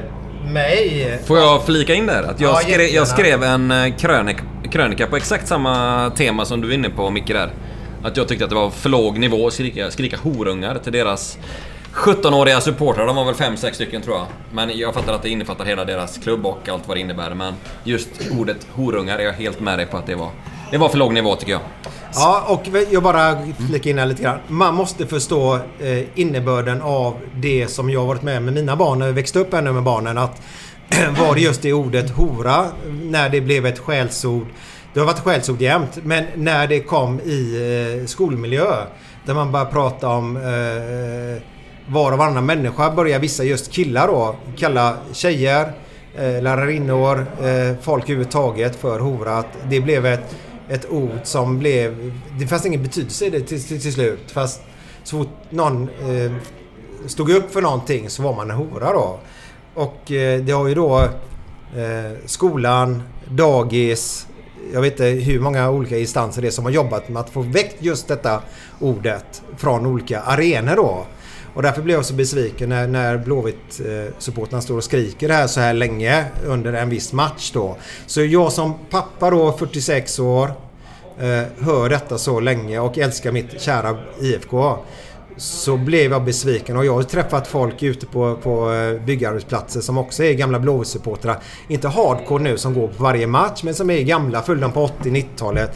[0.51, 1.19] mig.
[1.25, 2.23] Får jag flika in där?
[2.23, 4.37] Att jag, Ja, skrev, jag skrev en eh, krönik,
[4.71, 7.49] krönika på exakt samma tema som du är inne på Micke där.
[8.03, 11.37] Att jag tyckte att det var för låg nivå att skrika, skrika horungar till deras
[11.95, 13.05] 17-åriga supportrar.
[13.05, 14.25] De var väl 5-6 stycken tror jag.
[14.51, 17.33] Men jag fattar att det innefattar hela deras klubb och allt vad det innebär.
[17.33, 17.53] Men
[17.83, 20.29] just ordet horungar är jag helt med dig på att det var
[20.71, 21.61] det var för låg nivå tycker jag.
[22.13, 23.37] Ja, och jag bara
[23.69, 24.39] flika in här lite grann.
[24.47, 29.05] Man måste förstå eh, innebörden av det som jag varit med med mina barn när
[29.07, 30.17] vi växte upp ännu med barnen.
[30.17, 30.41] Att
[31.19, 34.47] var det just det ordet hora när det blev ett skällsord.
[34.93, 38.85] Det har varit skällsord jämt, men när det kom i eh, skolmiljö
[39.25, 41.41] där man bara prata om eh,
[41.89, 45.71] var och varannan människa börjar vissa just killar då kalla tjejer,
[46.15, 49.37] eh, lärarinnor, eh, folk överhuvudtaget för hora.
[49.37, 50.35] Att det blev ett,
[50.69, 52.13] ett ord som blev...
[52.39, 54.31] Det fanns ingen betydelse i det till, till, till slut.
[54.31, 54.61] Fast
[55.03, 56.31] så fort någon eh,
[57.05, 59.19] stod upp för någonting så var man en hora då.
[59.73, 60.99] Och eh, det har ju då
[61.75, 64.27] eh, skolan, dagis,
[64.73, 67.41] jag vet inte hur många olika instanser det är som har jobbat med att få
[67.41, 68.41] väckt just detta
[68.79, 71.05] ordet från olika arenor då.
[71.55, 75.59] Och därför blev jag så besviken när, när Blåvitt-supportrarna står och skriker det här så
[75.59, 77.77] här länge under en viss match då.
[78.05, 80.51] Så jag som pappa då, 46 år,
[81.19, 84.77] eh, hör detta så länge och älskar mitt kära IFK.
[85.37, 89.97] Så blev jag besviken och jag har träffat folk ute på, på eh, byggarbetsplatser som
[89.97, 91.37] också är gamla Blåvitt-supportrar.
[91.67, 95.71] Inte hardcore nu som går på varje match men som är gamla, följde på 80-90-talet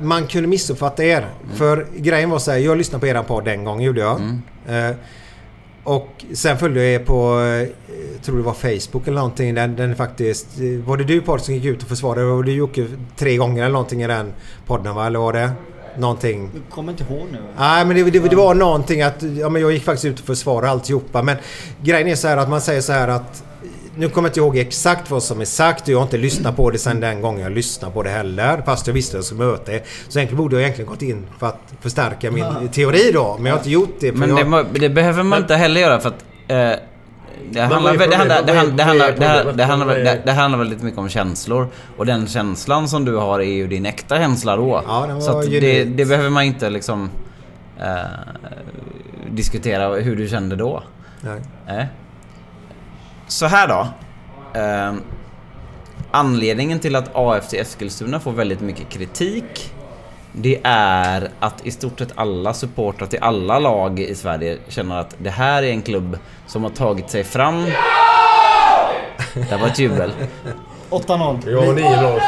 [0.00, 1.18] man kunde missuppfatta er.
[1.44, 1.56] Mm.
[1.56, 4.20] För grejen var så här, jag lyssnade på eran podd en gång gjorde jag.
[4.20, 4.90] Mm.
[4.90, 4.96] Eh,
[5.84, 7.68] och sen följde jag er på, eh,
[8.14, 9.54] jag tror det var Facebook eller någonting.
[9.54, 12.26] Den, den faktiskt, eh, var det du podd som gick ut och försvarade?
[12.26, 14.32] Var det Jocke tre gånger eller någonting i den
[14.66, 15.06] podden va?
[15.06, 15.50] Eller var det
[15.98, 16.50] någonting?
[16.54, 17.38] Jag kommer inte ihåg nu.
[17.58, 20.26] Nej men det, det, det var någonting att, ja men jag gick faktiskt ut och
[20.26, 21.22] försvarade alltihopa.
[21.22, 21.36] Men
[21.82, 23.44] grejen är så här att man säger så här att
[23.96, 26.56] nu kommer jag inte ihåg exakt vad som är sagt och jag har inte lyssnat
[26.56, 29.44] på det sedan den gången jag lyssnade på det heller.Ast jag visste att jag skulle
[29.44, 29.82] möta det.
[30.08, 32.68] Så egentligen borde jag egentligen gått in för att förstärka min Ja.
[32.72, 33.36] teori då.
[33.36, 34.12] Men jag har inte gjort det.
[34.12, 34.38] för Men jag...
[34.38, 36.24] det, må- det behöver man inte heller göra för att...
[36.48, 36.72] Eh,
[37.50, 41.68] det handlar, det, det, det, det, det, det, det väldigt mycket om känslor.
[41.96, 44.82] Och den känslan som du har är ju din äkta känsla då.
[44.86, 47.10] Ja, var Så att det, det behöver man inte liksom...
[47.80, 47.86] Eh,
[49.30, 50.82] diskutera hur du kände då.
[51.20, 51.40] Nej.
[51.66, 51.88] Nej.
[53.28, 53.86] Så här då.
[54.60, 54.94] Eh,
[56.10, 59.72] anledningen till att AFC Eskilstuna får väldigt mycket kritik
[60.38, 65.14] det är att i stort sett alla supportrar till alla lag i Sverige känner att
[65.18, 67.64] det här är en klubb som har tagit sig fram.
[69.34, 70.12] Det var ett jubel.
[70.90, 71.50] 8-0.
[71.50, 72.20] Jag har 9-0.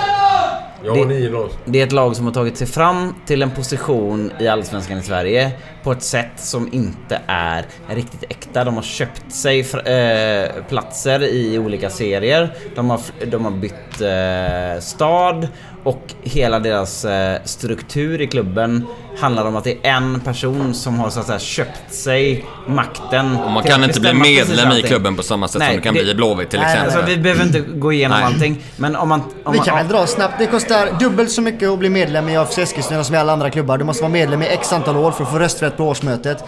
[0.85, 1.49] Jag har Det- 9-0.
[1.65, 5.03] Det är ett lag som har tagit sig fram till en position i Allsvenskan i
[5.03, 5.51] Sverige
[5.83, 8.65] på ett sätt som inte är riktigt äkta.
[8.65, 12.55] De har köpt sig eh, platser i olika serier.
[12.75, 15.49] De har, de har bytt eh, stad
[15.85, 18.87] och hela deras eh, struktur i klubben
[19.21, 23.37] handlar om att det är en person som har så att säga köpt sig makten.
[23.37, 25.95] Och man kan inte bli medlem i klubben på samma sätt Nej, som du kan
[25.95, 26.99] det- bli i Blåvitt till Nej, exempel.
[26.99, 28.27] Alltså, vi behöver inte gå igenom Nej.
[28.27, 28.63] allting.
[28.77, 29.21] Men om man...
[29.21, 30.35] Om Vi man kan väl dra snabbt.
[30.39, 33.51] Det kostar dubbelt så mycket att bli medlem i AFC Eskilstuna som i alla andra
[33.51, 33.79] klubbar.
[33.79, 36.45] Du måste vara medlem i x antal år för att få rösträtt på årsmötet.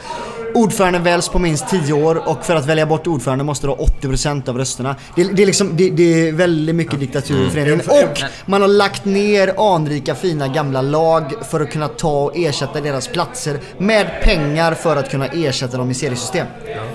[0.55, 3.77] Ordföranden väljs på minst 10 år och för att välja bort ordförande måste du ha
[3.77, 4.97] 80% av rösterna.
[5.17, 7.81] Det, det, är, liksom, det, det är väldigt mycket diktatur i föreningen.
[7.81, 12.81] Och man har lagt ner anrika fina gamla lag för att kunna ta och ersätta
[12.81, 16.47] deras platser med pengar för att kunna ersätta dem i seriesystem.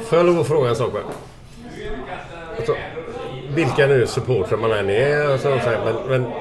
[0.09, 1.03] Får jag lov att fråga en sak bara?
[2.57, 2.75] Alltså,
[3.49, 6.31] vilka nu supportrar man än är, alltså, så men, men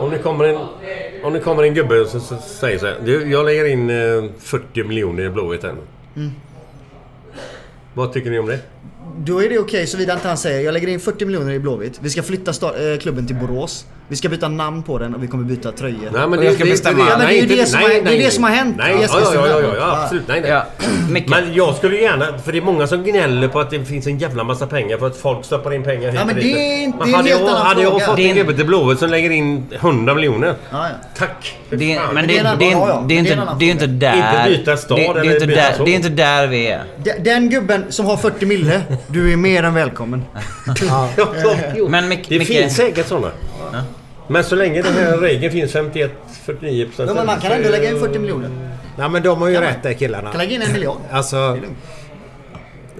[0.00, 0.58] om det kommer en,
[1.22, 2.96] om det kommer en gubbe som säger så här.
[3.04, 5.76] "Du, Jag lägger in eh, 40 miljoner i Blåvitt än.
[6.16, 6.30] Mm.
[7.94, 8.58] Vad tycker ni om det?
[9.16, 11.98] Då är det okej såvida inte han säger jag lägger in 40 miljoner i Blåvitt.
[12.02, 13.84] Vi ska flytta eh, klubben till Borås.
[14.08, 16.10] Vi ska byta namn på den och vi kommer byta tröjor.
[16.12, 17.04] Nej, men det- jag ska det- bestämma.
[17.04, 18.18] det- ja, men det är ju nej, det, nej, har, det, är nej.
[18.18, 20.28] det som har hänt Nej, ja, ja, ja, ja, ja, absolut.
[20.28, 20.50] Nej, nej.
[20.50, 20.64] Ja,
[21.28, 22.38] Men jag skulle gärna...
[22.38, 25.06] För det är många som gnäller på att det finns en jävla massa pengar för
[25.06, 27.14] att folk stoppar in pengar hit Ja, men det är inte- Men det är en
[27.14, 29.30] hade helt jag, annan hade jag fått Det är en gubbe till Blåvitt som lägger
[29.30, 30.46] in 100 miljoner.
[30.70, 30.88] Ja, ja.
[31.18, 31.58] Tack!
[31.70, 31.76] Det,
[32.14, 34.46] men det, det är det, det, det, det inte, annan det är inte där...
[34.48, 36.84] Inte byta stad det, det, är eller inte byta det är inte där vi är.
[37.04, 40.24] Den- Den gubben som har 40 mille, du är mer än välkommen.
[41.88, 43.30] Men Det Micke, finns säkert sådana.
[44.28, 48.00] Men så länge den här regeln finns 51-49% Ja, men man kan ändå lägga in
[48.00, 48.50] 40 miljoner.
[48.98, 50.30] Nej men de har ju rätt där killarna.
[50.30, 50.96] Kan lägga in en miljard.
[51.10, 51.58] Alltså...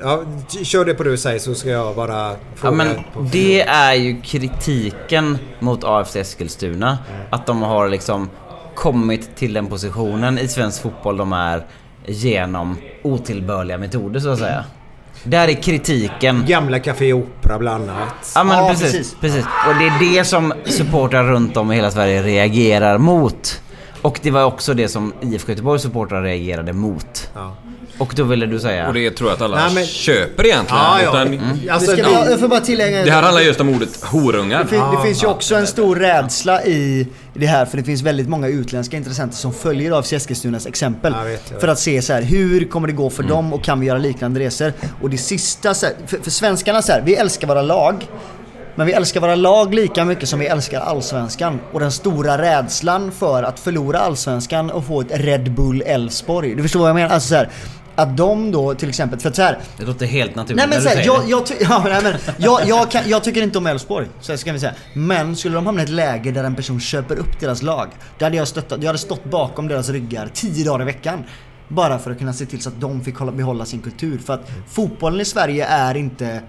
[0.02, 0.22] Ja,
[0.62, 2.76] kör det på du säger så ska jag bara Ja, fråga.
[2.76, 6.98] men på- det är ju kritiken mot AFC Eskilstuna.
[7.30, 8.30] Att de har liksom
[8.74, 11.66] kommit till den positionen i svensk fotboll de är
[12.06, 14.64] genom otillbörliga metoder så att säga.
[15.24, 16.44] Där är kritiken.
[16.48, 18.32] Gamla Café Opera bland annat.
[18.34, 19.16] Ja men Ja, precis, precis.
[19.20, 19.44] precis.
[19.68, 23.62] Och det är det som supportrar runt om i hela Sverige reagerar mot.
[24.02, 27.30] Och det var också det som IFK Göteborgs supportrar reagerade mot.
[27.34, 27.56] Ja.
[28.00, 28.88] Och då ville du säga?
[28.88, 30.82] Och det tror jag att alla Nej, men- köper egentligen.
[30.82, 31.08] Ja, ja.
[31.08, 31.58] Utan Mm.
[31.70, 34.62] Alltså, det- jag får bara tillägga det här handlar just om ordet horungar.
[34.62, 38.02] Det, fin, det finns ju också en stor rädsla i det här för det finns
[38.02, 41.14] väldigt många utländska intressenter som följer av Eskilstunas exempel.
[41.18, 41.60] Jag vet, jag vet.
[41.60, 43.98] För att se så här, hur kommer det gå för dem och kan vi göra
[43.98, 44.72] liknande resor?
[45.02, 48.06] Och det sista, så här, för, för svenskarna så här, vi älskar våra lag.
[48.74, 51.60] Men vi älskar våra lag lika mycket som vi älskar allsvenskan.
[51.72, 56.54] Och den stora rädslan för att förlora allsvenskan och få ett Red Bull Elfsborg.
[56.54, 57.14] Du förstår vad jag menar?
[57.14, 57.48] Alltså så här,
[58.02, 60.70] att de då till exempel, för att så här, Det låter helt naturligt Nej men
[60.70, 61.30] när du såhär, säger jag, det.
[61.30, 64.52] jag, ty- ja, nej, men, jag, jag, kan, jag tycker inte om Elfsborg, så ska
[64.52, 64.74] vi säga.
[64.94, 68.24] Men skulle de hamna i ett läge där en person köper upp deras lag, då
[68.26, 71.24] hade jag stöttat, jag hade stått bakom deras ryggar 10 dagar i veckan.
[71.68, 74.18] Bara för att kunna se till så att de fick hålla, behålla sin kultur.
[74.18, 76.40] För att fotbollen i Sverige är inte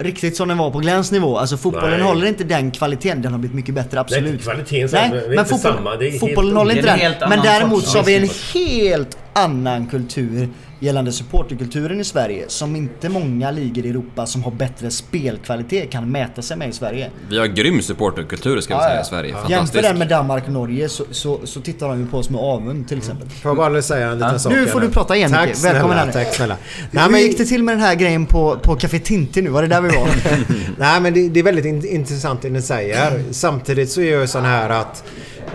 [0.00, 1.38] riktigt som den var på Glens nivå.
[1.38, 2.00] Alltså fotbollen Nej.
[2.02, 4.30] håller inte den kvaliteten, den har blivit mycket bättre absolut.
[4.32, 7.28] inte kvaliteten, så- Nej, är men fotboll, samma, är fotbollen håller inte är den.
[7.28, 10.48] Men däremot så har vi en helt annan kultur
[10.80, 16.10] gällande supporterkulturen i Sverige som inte många ligor i Europa som har bättre spelkvalitet kan
[16.10, 17.10] mäta sig med i Sverige.
[17.28, 19.28] Vi har grym supporterkultur ska vi säga i Sverige.
[19.28, 19.84] Jämför Fantastiskt.
[19.84, 22.88] den med Danmark och Norge så, så, så tittar de ju på oss med avund
[22.88, 23.28] till exempel.
[23.28, 24.52] Får jag bara säga en liten sak?
[24.52, 25.64] Nu får du prata igen Tack Micke.
[25.64, 26.24] Välkommen snälla, här.
[26.24, 26.56] tack snälla.
[26.90, 29.50] Nej, Hur gick det till med den här grejen på, på Café Tintin nu?
[29.50, 30.08] Var det där vi var?
[30.78, 33.22] Nej men det, det är väldigt in, intressant det ni säger.
[33.30, 35.04] Samtidigt så är det så här att,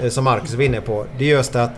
[0.04, 1.72] eh, som Marcus var inne på, det är just att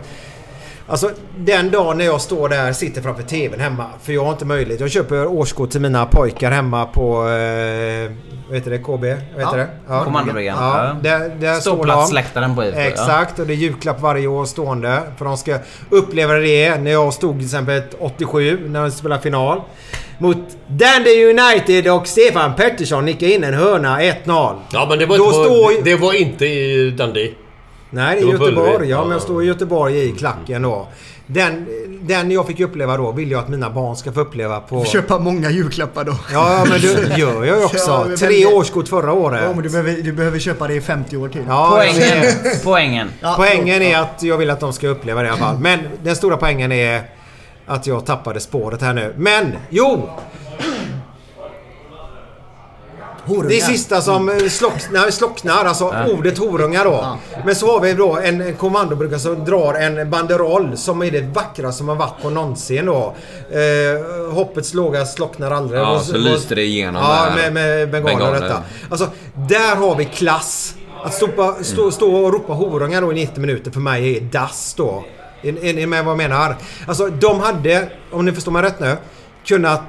[0.90, 3.84] Alltså den dagen när jag står där, sitter framför TVn hemma.
[4.02, 4.80] För jag har inte möjlighet.
[4.80, 7.28] Jag köper årskort till mina pojkar hemma på...
[7.28, 8.10] Eh,
[8.48, 8.78] vad heter det?
[8.78, 8.86] KB?
[9.36, 10.04] Vad heter Ja, det?
[10.04, 10.56] kommandobriggan.
[10.60, 10.96] Ja, Ja.
[11.18, 11.54] där, där.
[11.60, 12.84] Ståplatsläktaren på IFK, ja.
[12.86, 15.00] Exakt, och det är julklapp varje år stående.
[15.18, 15.58] För de ska
[15.90, 19.60] uppleva det när jag stod till exempel 87 när de spelade final.
[20.18, 20.36] Mot
[20.68, 24.56] Dandy United och Stefan Pettersson nickade in en hörna 1-0.
[24.72, 27.32] Ja men det var, Då inte, står- det var inte i Dundee.
[27.90, 28.88] Nej, det är Göteborg.
[28.88, 29.12] Ja, men Ja.
[29.14, 30.88] jag står i Göteborg i klacken då.
[31.26, 31.66] Den,
[32.02, 34.84] den jag fick uppleva då vill jag att mina barn ska få uppleva på...
[34.84, 36.14] Köpa många julklappar då.
[36.32, 37.90] Ja, men det gör jag ju också.
[37.90, 39.40] Ja, men- Tre årskort förra året.
[39.44, 41.42] Ja, men du behöver, du behöver köpa det i 50 år till.
[41.48, 42.24] Ja, Poängen.
[42.64, 43.08] Poängen.
[43.20, 45.58] Ja, Poängen är att jag vill att de ska uppleva det i alla fall.
[45.58, 47.02] Men den stora poängen är
[47.66, 49.14] att jag tappade spåret här nu.
[49.16, 50.08] Men, jo!
[53.28, 53.48] Horungar.
[53.48, 57.16] Det är sista som eh, slocknar, slocknar alltså ordet horungar då.
[57.44, 61.72] Men så har vi då en, kommandobrukare som drar en banderoll som är det vackra
[61.72, 63.14] som har varit på någonsin då.
[63.50, 65.80] Eh, hoppets låga slocknar aldrig.
[65.80, 67.36] Ja, Och- så lyste det igenom Ja, där.
[67.36, 68.46] med, med bengaler och detta.
[68.48, 68.62] ja.
[68.90, 70.74] Alltså, där har vi klass.
[71.04, 74.74] Att stå, stå, stå och ropa horungar då i 90 minuter för mig är dass
[74.74, 75.04] då.
[75.42, 76.56] Är ni med vad jag menar?
[76.86, 78.96] Alltså de hade, om ni förstår mig rätt nu,
[79.46, 79.80] kunnat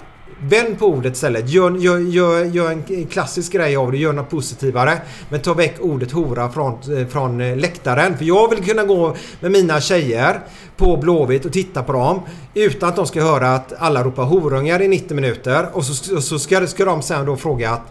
[0.43, 1.49] Vänd på ordet istället.
[1.49, 3.97] Gör, gör, gör, gör en klassisk grej av det.
[3.97, 5.01] Gör något positivare.
[5.29, 8.17] Men ta väck ordet hora från, eh, från eh, läktaren.
[8.17, 10.39] För jag vill kunna gå med mina tjejer
[10.77, 12.21] på Blåvitt och titta på dem.
[12.53, 15.67] Utan att de ska höra att alla ropar horungar i 90 minuter.
[15.73, 17.81] Och så, så ska, ska de sen då fråga att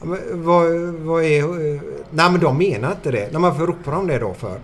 [0.00, 0.64] "Ja, men Vad,
[1.06, 1.42] vad är...
[1.42, 1.80] eh,
[2.10, 3.28] Nej men de menar inte det.
[3.32, 4.58] Nej, varför ropar de det då för?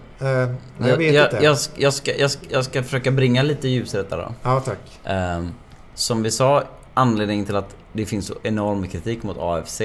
[0.78, 1.38] Jag vet jag, inte.
[1.42, 4.32] jag, ska- jag, ska, jag, ska, jag ska försöka bringa lite ljus i detta då.
[4.42, 4.78] Ja tack.
[5.04, 5.48] Ehm,
[5.94, 6.62] som vi sa,
[6.94, 9.80] anledningen till att det finns så enorm kritik mot AFC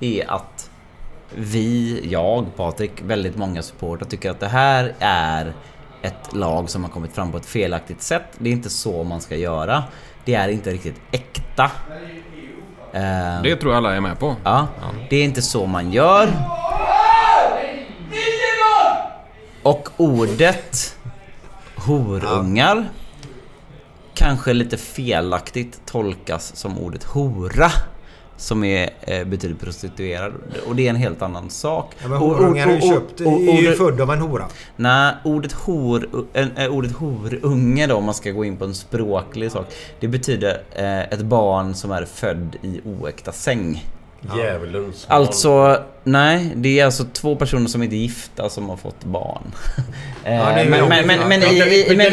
[0.00, 0.70] är att
[1.34, 5.52] vi, jag, Patrik, väldigt många supportrar tycker att det här är
[6.02, 8.22] ett lag som har kommit fram på ett felaktigt sätt.
[8.38, 9.84] Det är inte så man ska göra.
[10.24, 11.70] Det är inte riktigt äkta.
[12.92, 14.36] Ehm, Det tror jag alla är med på.
[14.44, 14.68] Ja,
[15.10, 16.28] det är inte så man gör.
[19.62, 20.96] Och ordet
[21.76, 22.88] horungar
[24.14, 27.70] kanske lite felaktigt tolkas som ordet hora.
[28.36, 30.32] Som är, eh, betyder prostituerad.
[30.66, 31.94] Och det är en helt annan sak.
[32.02, 34.46] Ja, men horungar är ju köpt, och- är ju född av en hora.
[34.76, 39.52] Nej, ordet, hor, äh, ordet horunge då, om man ska gå in på en språklig
[39.52, 39.66] sak.
[40.00, 43.84] Det betyder eh, ett barn som är född i oäkta säng.
[44.36, 45.18] Djävulens barn.
[45.18, 46.52] Alltså, nej.
[46.56, 49.42] Det är alltså två personer som inte är gifta som har fått barn.
[50.26, 50.70] Eh, men,
[51.06, 52.12] men, men, i, men-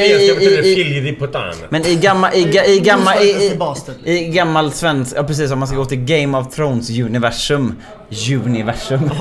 [1.86, 3.18] i, gammal, i, ga- i gammal,
[4.06, 7.76] i, gammal svensk, ja precis om man ska gå till Game of Thrones universum,
[8.46, 9.10] universum.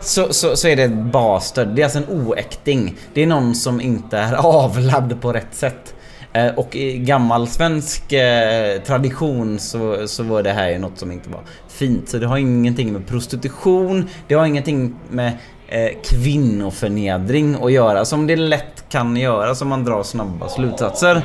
[0.00, 1.68] Så, så, så är det ett bastard.
[1.68, 2.94] Det är alltså en oäkting.
[3.14, 5.94] Det är någon som inte är avlad på rätt sätt.
[6.36, 11.12] Eh, och i gammal svensk eh, tradition så, så var det här ju något som
[11.12, 12.08] inte var fint.
[12.08, 15.32] Så det har ingenting med prostitution, det har ingenting med
[15.68, 21.22] eh, kvinnoförnedring att göra som det lätt kan göra som man drar snabba slutsatser.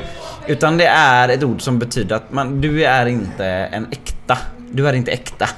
[0.47, 4.37] Utan det är ett ord som betyder att man, du är inte en äkta.
[4.71, 5.49] Du är inte äkta.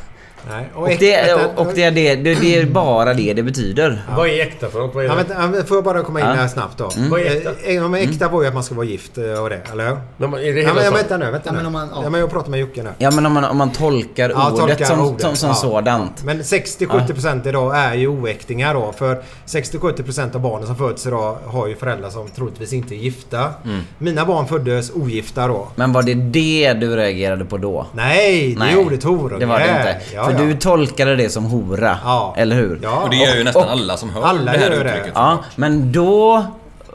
[0.50, 0.70] Nej.
[0.76, 4.02] Och, äk- det, och, och det, är det, det, det är bara det det betyder.
[4.18, 4.96] Vad är äkta för något?
[4.96, 5.58] Vad är Ja, det?
[5.58, 6.34] ja, får jag bara komma in Ja.
[6.34, 6.92] här snabbt då?
[6.98, 7.10] Mm.
[7.10, 7.50] Vad är äkta?
[7.64, 9.88] Eh, ja, men äkta var ju att man ska vara gift eh, och det, eller
[9.88, 9.98] hur?
[10.18, 11.90] Nej, men är det Ja, hela men, ja, vänta nu, vänta Ja, men om man-
[11.96, 12.00] ja.
[12.04, 12.90] ja, men jag pratar med Jocke nu.
[12.98, 15.56] Ja men om man, om man tolkar Ja, ordet tolkar som, ordet, som, som ja.
[15.56, 16.24] sådant.
[16.24, 18.92] Men 60-70% idag är ju oäktingar då.
[18.98, 23.50] För 60-70% av barnen som föds idag har ju föräldrar som troligtvis inte är gifta.
[23.66, 23.80] Mm.
[23.98, 25.68] Mina barn föddes ogifta då.
[25.76, 27.86] Men var det det du reagerade på då?
[27.94, 29.40] Nej, det Nej, är ordet horunge.
[29.40, 30.20] Det var det inte.
[30.34, 30.46] Ja.
[30.46, 31.98] du tolkade det som hora.
[32.04, 32.34] Ja.
[32.38, 32.80] Eller hur?
[32.84, 33.00] Ja.
[33.04, 34.90] Och det gör ju nästan och- alla som hör alla det här gör det.
[34.90, 35.12] uttrycket.
[35.16, 36.46] Ja, men då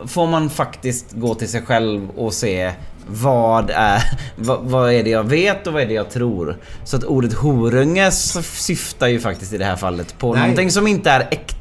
[0.06, 2.72] får man faktiskt gå till sig själv och se
[3.10, 4.02] vad är,
[4.36, 6.56] vad, vad är det jag vet och vad är det jag tror?
[6.84, 10.40] Så att ordet horunge syftar ju faktiskt i det här fallet på Nej.
[10.42, 11.54] någonting som inte är äkta.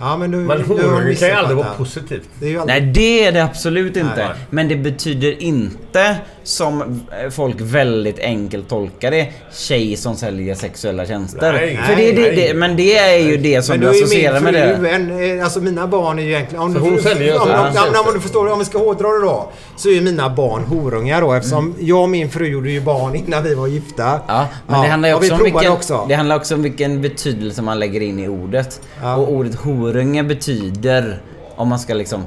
[0.00, 2.28] Ja, men du, Men horunge kan ju aldrig vara positivt.
[2.40, 2.82] Det är ju aldrig...
[2.82, 4.16] Nej, det är det absolut inte.
[4.16, 4.28] Nej.
[4.50, 11.52] Men det betyder inte, som folk väldigt enkelt tolkar det, tjej som säljer sexuella tjänster.
[11.52, 13.92] Nej, För det, är det, det, men det är ju det som Men du då
[13.92, 14.76] är ju associerar min med det.
[14.76, 16.62] fru en, eh, alltså mina barn är ju egentligen...
[16.64, 18.78] Om Så du, hon säljer om, alltså om, om, om du förstår, om vi ska
[18.78, 19.52] hårdra det då.
[19.76, 23.14] Så är ju mina barn horungar då eftersom jag och min fru gjorde ju barn
[23.14, 24.20] innan vi var gifta.
[24.28, 26.04] Ja, men det Ja, handlar ju och vi också om, vilken, också.
[26.08, 28.80] det handlar också om vilken betydelse man lägger in i ordet.
[29.02, 29.16] Ja.
[29.16, 31.22] Och ordet horunge betyder,
[31.56, 32.24] om man ska liksom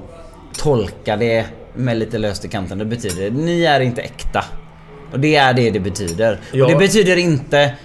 [0.57, 1.45] tolka det
[1.75, 4.45] med lite löst i kanten, det betyder ni är inte äkta.
[5.11, 6.39] Och det är det det betyder.
[6.51, 6.65] Ja.
[6.65, 7.75] Och det betyder inte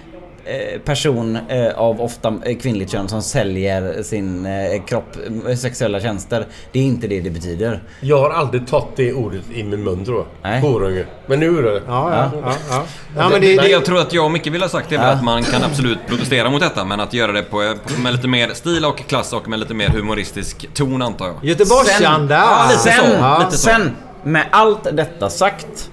[0.85, 5.17] person eh, av ofta eh, kvinnligt kön som säljer sin eh, kropp,
[5.49, 6.45] eh, sexuella tjänster.
[6.71, 7.83] Det är inte det det betyder.
[7.99, 10.25] Jag har aldrig tagit det ordet i min mun tror jag.
[10.51, 10.61] Nej.
[10.61, 11.05] Horunge.
[11.25, 11.81] Men nu är det.
[11.87, 12.53] Ja, ja, ja.
[12.69, 12.83] ja.
[13.17, 15.01] ja men det, jag tror att jag och Micke vill ha sagt det Ja.
[15.01, 18.49] att man kan absolut protestera mot detta men att göra det på, med lite mer
[18.49, 21.35] stil och klass och med lite mer humoristisk ton antar jag.
[21.41, 22.35] Göteborgsanda!
[22.35, 23.17] Ja, lite sen, så.
[23.17, 23.39] Ja.
[23.39, 23.69] Lite så.
[23.69, 25.89] sen, med allt detta sagt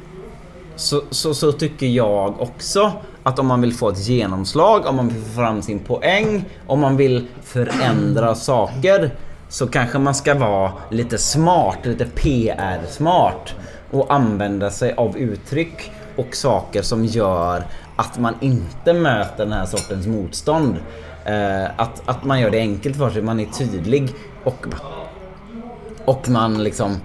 [0.76, 2.92] så, så, så tycker jag också
[3.24, 6.80] att om man vill få ett genomslag, om man vill få fram sin poäng, om
[6.80, 9.10] man vill förändra saker
[9.48, 13.54] så kanske man ska vara lite smart, lite PR-smart
[13.90, 17.64] och använda sig av uttryck och saker som gör
[17.96, 20.76] att man inte möter den här sortens motstånd.
[21.24, 24.14] Eh, att, att man gör det enkelt för sig, man är tydlig
[24.44, 24.66] och
[26.04, 26.98] och man liksom eh,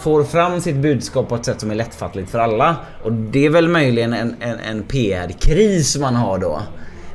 [0.00, 2.76] får fram sitt budskap på ett sätt som är lättfattligt för alla.
[3.04, 6.62] Och det är väl möjligen en, en, en PR-kris man har då.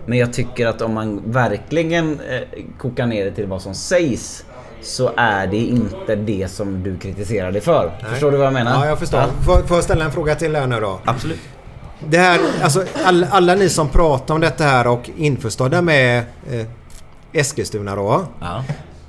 [0.06, 4.46] Men jag tycker att om man verkligen eh, kokar ner det till vad som sägs
[4.82, 7.92] så är det inte det som du kritiserar det för.
[8.10, 8.72] Förstår du vad jag menar?
[8.72, 9.24] Ja, jag förstår.
[9.46, 11.00] Får, får jag ställa en fråga till här nu då?
[11.06, 11.40] Absolut.
[12.10, 16.66] Det här, alltså all, alla ni som pratar om detta här och införstådda med eh,
[17.34, 18.26] Eskilstuna då.
[18.40, 18.64] Ja.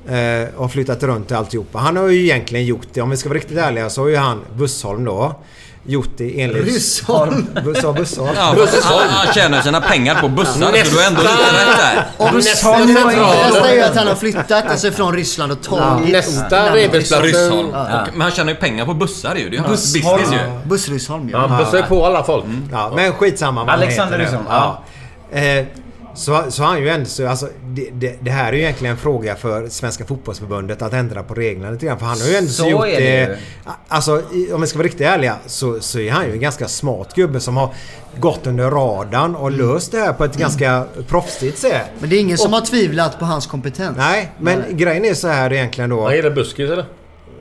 [0.08, 1.78] Eh, och flyttat runt och alltihopa.
[1.78, 4.16] Han har ju egentligen gjort det, om vi ska vara riktigt ärliga, så har ju
[4.16, 5.40] han, Bussholm då,
[5.86, 6.64] gjort det enligt...
[6.64, 7.46] Ryssholm.
[7.64, 8.30] Bus- Sa Bussholm?
[8.36, 10.58] Ja, fast han, han tjänar sina pengar på bussar så
[10.90, 12.06] du har ändå lite rätt där.
[12.16, 12.86] Och Nästa central.
[12.86, 17.22] nästa är ju att han har flyttat alltså från Ryssland och tagit Nästa namnet Rebensplats.
[17.24, 17.68] Ryssholm.
[17.72, 18.06] Ja.
[18.12, 19.50] Men han tjänar ju pengar på bussar ju.
[19.50, 20.20] Det är ju hans Bussholm.
[20.22, 20.68] business ju.
[20.68, 21.64] Buss-Ryssholm Ja, ja.
[21.64, 22.44] bussar ju på alla folk.
[22.72, 24.18] Ja, men skitsamma vad han Alexander.
[24.18, 24.82] Ryssholm, ja.
[25.32, 25.64] Eh,
[26.14, 27.06] så, så han ju ändå...
[27.06, 30.92] så- Alltså, det, det, det här är ju egentligen en fråga för Svenska Fotbollsförbundet att
[30.92, 31.98] ändra på reglerna lite grann.
[31.98, 33.36] För han har ju ändå Så gjort är det ju.
[33.88, 34.22] Alltså,
[34.54, 37.40] om vi ska vara riktigt ärliga så, så är han ju en ganska smart gubbe
[37.40, 37.74] som har
[38.18, 41.86] gått under radarn och löst det här på ett ganska proffsigt sätt.
[42.00, 43.96] Men det är ingen som har tvivlat på hans kompetens.
[43.96, 46.04] Nej, men grejen är så här egentligen då.
[46.04, 46.84] Han gillar buskis eller?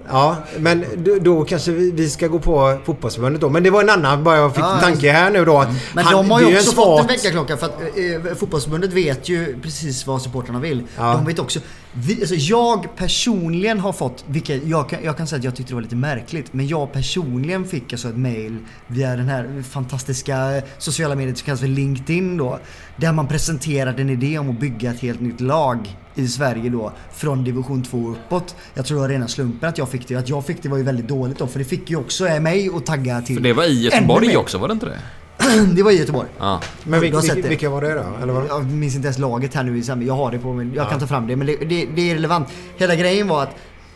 [0.09, 0.85] Ja, men
[1.21, 3.49] då, kanske vi, ska gå på fotbollsförbundet då.
[3.49, 5.57] Men det var en annan, bara jag fick Ja, tanke här nu då.
[5.57, 8.93] Att Men han, de har ju en också fått en väckarklocka för att eh, fotbollsförbundet
[8.93, 10.83] vet ju precis vad supportrarna vill.
[10.97, 11.13] Ja.
[11.13, 11.59] De vet också.
[11.95, 15.71] Vi, alltså jag personligen har fått, vilket jag kan, jag kan säga att jag tyckte
[15.71, 20.61] det var lite märkligt, men jag personligen fick alltså ett mail via den här fantastiska
[20.77, 22.59] sociala mediet som kallas för LinkedIn då.
[22.95, 26.93] Där man presenterade en idé om att bygga ett helt nytt lag i Sverige då
[27.13, 28.55] från division 2 uppåt.
[28.73, 30.15] Jag tror det var rena slumpen att jag fick det.
[30.15, 32.69] Att jag fick det var ju väldigt dåligt då för det fick ju också mig
[32.75, 34.99] att tagga till För det var i Göteborg också, var det inte det?
[35.75, 36.29] Det var i Göteborg.
[36.39, 36.61] Ja.
[36.83, 38.03] Men vilka, sett vilka, var det då?
[38.21, 38.47] Eller vad?
[38.47, 40.05] Jag minns inte ens laget här nu i.
[40.07, 41.35] Jag har det på min, Jag kan ta fram det.
[41.35, 42.47] Men det, det, det är relevant.
[42.77, 43.55] Hela grejen var att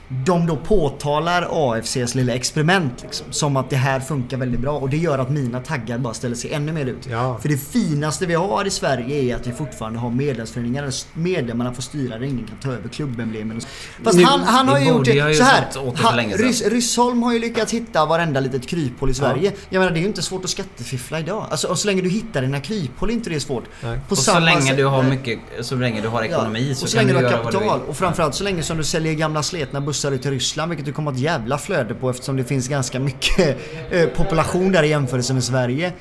[0.10, 4.90] de då påtalar AFCs lilla experiment liksom, som att det här funkar väldigt bra och
[4.90, 7.08] det gör att mina taggar bara ställer sig ännu mer ut.
[7.12, 7.38] Ja.
[7.42, 11.74] För det finaste vi har i Sverige är att vi fortfarande har medlemsföreningar där medlemmarna
[11.74, 13.62] får styra där ingen kan ta över klubbemblemen.
[13.62, 13.68] så.
[14.04, 15.66] Fast Nu- han, han har det ju gjort det så här.
[15.96, 16.20] Han.
[16.20, 19.52] Rys, Ryssholm har ju lyckats hitta varenda litet kryphål i Sverige.
[19.70, 21.46] Jag menar det är ju inte svårt att skattefiffla idag.
[21.52, 23.64] Alltså, och så länge du hittar dina kryphål är inte det svårt.
[23.84, 24.00] Nej.
[24.08, 26.84] På Och så länge sätt- du har mycket, så länge du har ekonomi Ja, så,
[26.84, 27.90] och så kan länge du du har du kapital vill.
[27.90, 30.94] och framförallt så länge som du säljer gamla sletna bussar ut till Ryssland vilket du
[30.94, 33.58] kommer ett jävla flöde på eftersom det finns ganska mycket
[33.92, 35.94] eh, population där i jämförelse med Sverige.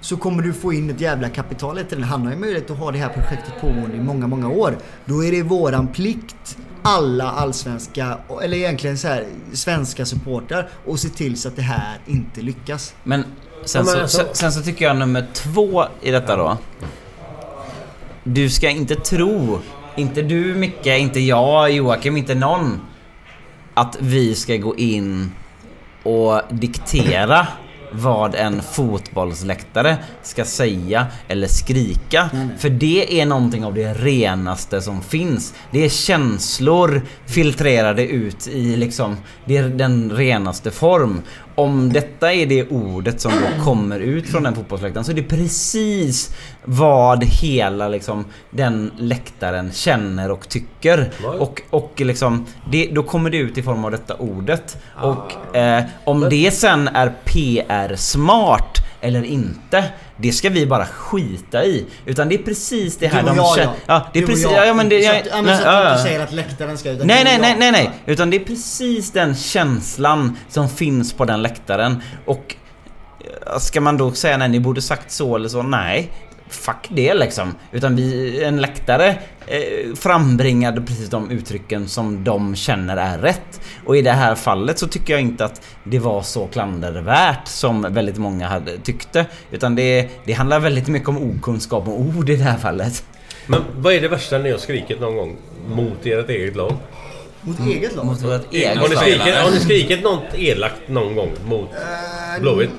[0.00, 2.04] så kommer du få in ett jävla kapital efter den.
[2.04, 4.78] Han har ju möjlighet att ha det här projektet pågående i många, många år.
[5.04, 11.08] Då är det våran plikt alla allsvenska, eller egentligen så här, svenska supportrar och se
[11.08, 12.94] till så att det här inte lyckas.
[13.04, 13.24] Men
[13.64, 16.58] sen, så, alltså- sen, sen så tycker jag nummer två i detta då.
[18.24, 19.60] Du ska inte tro,
[19.96, 22.80] inte du Micke, inte jag, Joakim, inte någon,
[23.74, 25.32] att vi ska gå in
[26.02, 27.46] och diktera
[27.96, 32.30] vad en fotbollsläktare ska säga eller skrika.
[32.58, 35.54] För det är någonting av det renaste som finns.
[35.70, 41.22] Det är känslor filtrerade ut i liksom det är den renaste form.
[41.54, 45.22] Om detta är det ordet som då kommer ut från den fotbollsläktaren så är det
[45.22, 46.34] precis
[46.64, 51.10] vad hela liksom den läktaren känner och tycker.
[51.38, 54.82] Och, och liksom det, då kommer det ut i form av detta ordet.
[55.02, 59.84] Och eh, om det sen är PR-smart eller inte
[60.16, 61.86] det ska vi bara skita i.
[62.06, 63.72] Utan det är precis det här Du och de jag, känner.
[63.86, 64.06] ja.
[64.12, 64.44] Det är Du precis...
[64.44, 64.66] jag.
[64.66, 66.32] Ja, men det, Så jag, att- ja, men nej, så att du inte säger att
[66.32, 66.90] läktaren ska...
[66.90, 67.90] utan Nej, nej, nej, nej, nej.
[68.06, 72.02] Utan det är precis den känslan som finns på den läktaren.
[72.26, 72.54] Och
[73.52, 75.62] eh, ska man då säga nej, ni borde sagt så eller så?
[75.62, 76.10] Nej.
[76.54, 77.54] Fuck det liksom.
[77.72, 79.08] Utan vi, en läktare
[79.46, 83.60] eh, frambringade precis de uttrycken som de känner är rätt.
[83.84, 87.86] Och i det här fallet så tycker jag inte att det var så klandervärt som
[87.90, 89.26] väldigt många hade tyckte.
[89.50, 93.04] Utan det, det handlar väldigt mycket om okunskap och ord i det här fallet.
[93.46, 95.36] Men vad är det värsta ni har skrikit någon gång
[95.68, 96.72] mot ert eget lag?
[97.40, 98.06] Mot eget lag?
[98.06, 99.02] Mot vårt eget Har ni lag.
[99.02, 101.70] skrikit, har ni skrikit något elakt någon gång mot
[102.40, 102.70] Blåvitt?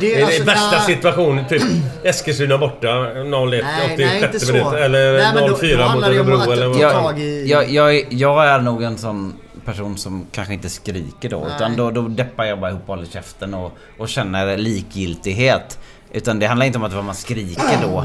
[0.00, 0.86] Det, Är det alltså, värsta nej.
[0.96, 1.44] situationen?
[1.48, 1.62] Typ
[2.04, 3.62] Eskilstuna borta 0-1 Nej,
[3.98, 4.52] nej, inte 86 så.
[4.52, 6.92] minut eller Nej, men då- 0-4 då mot Örebro eller vad?
[6.92, 11.40] tag i- Jag, jag, jag är nog en sån person som kanske inte skriker då.
[11.40, 11.52] Nej.
[11.56, 15.78] Utan då, då deppar jag bara ihop och håller käften och, och känner likgiltighet.
[16.12, 18.04] Utan det handlar inte om att vad man skriker då.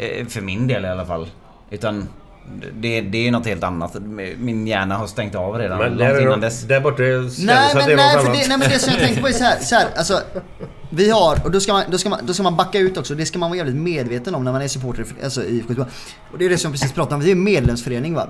[0.00, 1.28] eh, För min del i alla fall.
[1.70, 2.08] Utan
[2.74, 3.96] det, det är något helt annat.
[4.36, 6.62] Min hjärna har stängt av redan Men långt där, innan är- dess.
[6.62, 8.78] där borta kändes Nej att men, det var nej, något för det, nej men det
[8.78, 10.20] som jag tänker på är så här, så här alltså
[10.90, 13.14] vi har, och då ska, man, då, ska man, då ska man backa ut också,
[13.14, 15.68] det ska man vara jävligt medveten om när man är supporter för- alltså, i IFK
[15.68, 15.90] Göteborg.
[16.32, 18.28] Och det är det som jag precis pratade om, vi är en medlemsförening va.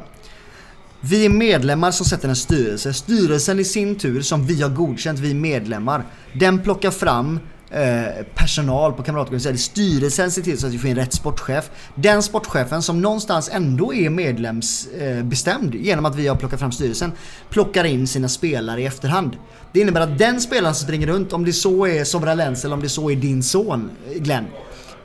[1.01, 2.95] Vi är medlemmar som sätter en styrelse.
[2.95, 7.41] Styrelsen i sin tur, som vi har godkänt, vi medlemmar, den plockar fram
[7.71, 9.47] eh, personal på Kamratgården.
[9.47, 11.71] eller Styrelsen ser till så att vi får in rätt sportchef.
[11.95, 17.13] Den sportchefen som någonstans ändå är medlemsbestämd eh, genom att vi har plockat fram styrelsen,
[17.51, 19.37] plockar in sina spelare i efterhand.
[19.73, 22.75] Det innebär att den spelaren som springer runt, om det så är Sobra Lenz eller
[22.75, 24.47] om det så är din son Glenn,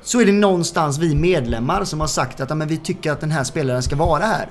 [0.04, 3.22] så är det någonstans vi medlemmar som har sagt att ja, men vi tycker att
[3.22, 4.50] den här spelaren ska vara här.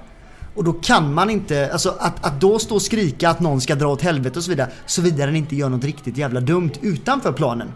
[0.55, 3.75] Och då kan man inte, alltså att, att då stå och skrika att någon ska
[3.75, 7.33] dra åt helvete och så vidare, såvida den inte gör något riktigt jävla dumt utanför
[7.33, 7.69] planen.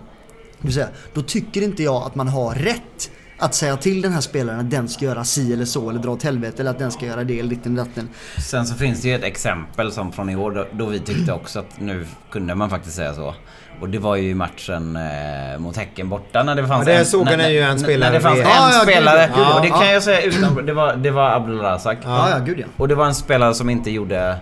[0.61, 4.13] Det vill säga, då tycker inte jag att man har rätt att säga till den
[4.13, 6.79] här spelaren att den ska göra si eller så eller dra åt helvete eller att
[6.79, 8.09] den ska göra det eller ditten datten.
[8.51, 11.33] Sen så finns det ju ett exempel som från i år då, då vi tyckte
[11.33, 13.35] också att nu kunde man faktiskt säga så.
[13.81, 17.01] Och det var ju i matchen eh, mot Häcken borta när det fanns Ja, där
[17.01, 17.07] en...
[17.07, 19.27] såg när, ni ju en när- spelare När det fanns en Ja, ja, gud, spelare.
[19.27, 19.55] gud, ja.
[19.57, 19.93] och det kan Ja.
[19.93, 20.67] jag säga utan...
[20.67, 21.99] Det var, det var Abdulrazak.
[22.05, 22.67] Ja, ja, gud ja.
[22.77, 24.37] Och det var en spelare som inte gjorde...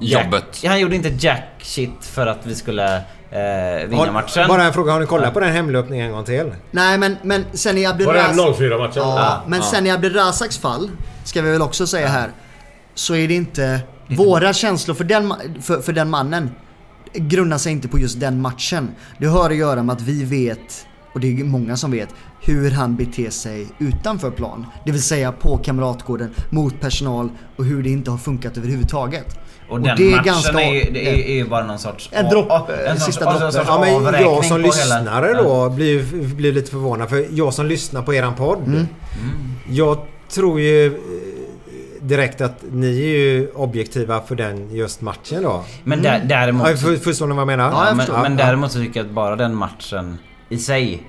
[0.00, 0.62] Jack, Jobbet.
[0.66, 3.02] Han gjorde inte jack shit för att vi skulle
[3.34, 4.48] eh, vinna matchen.
[4.48, 6.54] Bara en fråga, har ni kollat på den hemlöpningen en gång till?
[6.70, 8.60] Nej men, men sen i Var det Abdelrazak...
[8.60, 9.02] en 0-4 matchen?
[9.02, 10.90] Ja, men sen i Abdelrazaks fall,
[11.24, 12.30] ska vi väl också säga här,
[12.94, 13.80] så är det inte...
[14.08, 16.50] Våra känslor för den, för, för den mannen
[17.14, 18.90] grundar sig inte på just den matchen.
[19.18, 22.08] Det har att göra med att vi vet, och det är många som vet,
[22.40, 24.66] hur han beter sig utanför plan.
[24.84, 29.38] Det vill säga på kamratgården, mot personal och hur det inte har funkat överhuvudtaget.
[29.68, 32.08] Och den det är matchen ganska- är, ju, det är, är ju bara någon sorts...
[32.12, 33.52] En dropp- ja, en sorts- sista en droppen.
[33.52, 35.42] sorts Ja, men jag som hela- lyssnare Ja.
[35.42, 36.02] då blir,
[36.34, 37.08] blir lite förvånad.
[37.10, 38.66] För jag som lyssnar på eran podd.
[38.66, 38.86] Mm.
[39.70, 39.98] Jag
[40.28, 40.92] tror ju eh,
[42.00, 45.64] direkt att ni är ju objektiva för den just matchen då.
[45.84, 46.68] Men där, däremot...
[46.70, 47.70] Ja, för, förstår ni vad jag menar?
[47.70, 48.22] Ja, jag men, förstår.
[48.22, 51.02] men däremot så tycker jag att bara den matchen i sig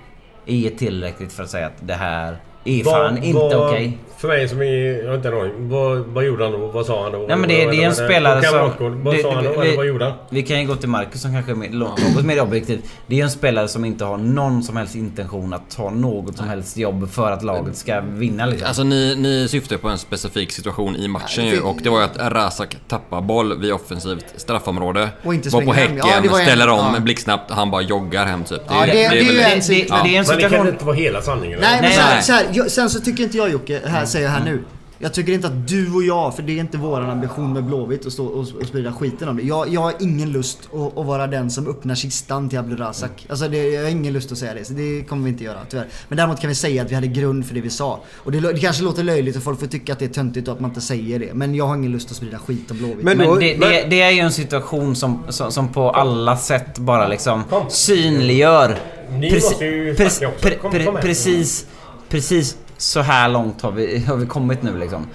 [0.46, 3.98] är tillräckligt för att säga att det här är fan inte okej.
[4.26, 5.02] För mig som är...
[5.04, 5.70] Jag har inte en aning.
[5.70, 6.58] Vad, vad gjorde han då?
[6.68, 7.18] Vad sa han då?
[7.28, 8.72] Nej men det, det är en spelare som...
[9.04, 9.50] Vad det- sa han då?
[9.62, 10.14] vi- Eller vad gjorde han?
[10.30, 12.80] Vi kan ju gå till Marcus som kanske är mer- något mer objektivt.
[13.08, 16.48] Det är en spelare som inte har någon som helst intention att ta något som
[16.48, 18.68] helst jobb för att laget ska vinna liksom.
[18.68, 22.04] Alltså ni, ni syftar på en specifik situation i matchen ju och det var ju
[22.06, 25.10] att Razak tappar boll vid offensivt straffområde.
[25.24, 27.00] Och inte var på häcken, Ja, en- ställer om ja.
[27.00, 28.62] blixtsnabbt, han bara joggar hem typ.
[28.68, 29.62] Ja, det- det det, det, är en
[29.98, 30.68] Men det kan situation...
[30.68, 31.60] inte vara hela sanningen.
[31.62, 34.06] Nej men Nej, så här, så här, jag, sen så tycker inte jag Jocke, här
[34.16, 34.64] säger jag här nu.
[35.00, 38.06] Jag tycker inte att du och jag, för det är inte våran ambition med Blåvitt
[38.06, 39.44] att stå och, och sprida skiten om det.
[39.44, 43.26] Jag, jag har ingen lust att, att vara den som öppnar kistan till Abdulrazak.
[43.30, 45.58] Alltså det, jag har ingen lust att säga det, så det kommer vi inte göra
[45.70, 45.88] tyvärr.
[46.08, 48.00] Men däremot kan vi säga att vi hade grund för det vi sa.
[48.16, 50.54] Och det, det kanske låter löjligt och folk får tycka att det är töntigt och
[50.54, 51.34] att man inte säger det.
[51.34, 53.04] Men jag har ingen lust att sprida skit om Blåvitt.
[53.04, 57.08] Men, det, det, det är ju en situation som, som, som på alla sätt bara
[57.08, 58.78] liksom synliggör
[59.12, 61.66] Ni måste ju pre- pre- pre- precis,
[62.10, 65.08] precis så här långt har vi, har vi kommit nu liksom.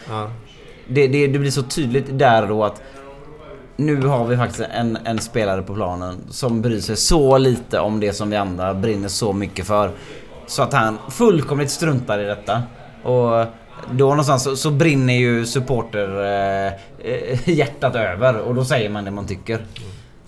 [0.89, 2.83] Det, det, det blir så tydligt där då att
[3.77, 8.01] nu har vi faktiskt en, en spelare på planen som bryr sig så lite om
[8.01, 9.91] det som vi andra brinner så mycket för.
[10.47, 12.63] Så att han fullkomligt struntar i detta.
[13.03, 13.47] Och
[13.91, 16.73] då någonstans så, så brinner ju supporter eh,
[17.13, 19.61] eh, hjärtat över och då säger man det man tycker.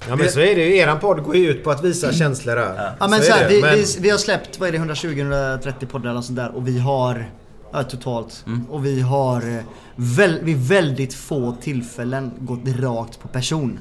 [0.08, 0.76] Ja men så är det ju.
[0.76, 2.92] Eran podd går ju ut på att visa känslor här.
[3.00, 5.86] Ja men är så här, vi, Men- vi, vi har släppt, vad är det, 120-130
[5.86, 7.30] poddar eller sånt där och vi har
[7.74, 8.44] Ja, totalt.
[8.70, 9.62] Och vi har eh,
[9.96, 13.78] väl, vid väldigt få tillfällen gått rakt på person.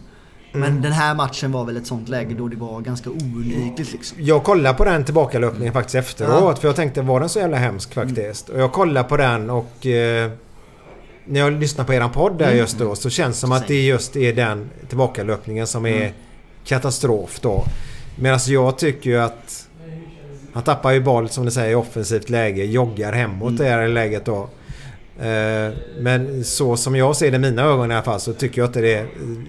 [0.52, 0.82] Men Mm.
[0.82, 4.18] den här matchen var väl ett sånt läge då det var ganska oundvikligt liksom.
[4.22, 6.60] Jag kollade på den tillbakalöpningen faktiskt efteråt.
[6.60, 8.50] För jag tänkte, var den så jävla hemsk faktiskt?
[8.50, 9.86] Och jag kollade på den och...
[9.88, 10.32] Eh,
[11.26, 12.58] när jag lyssnade på eran podd där Mm.
[12.58, 16.12] just då så känns det som att det just är den tillbakalöpningen som är Mm.
[16.66, 17.64] katastrof då.
[18.20, 19.68] Medan jag tycker ju att...
[20.54, 22.64] Han tappar ju boll som du säger i offensivt läge.
[22.66, 23.56] Joggar hemåt Mm.
[23.56, 24.50] det här läget då.
[25.22, 28.62] Eh, Men så som jag ser det i mina ögon i alla fall så tycker
[28.62, 29.06] jag inte det...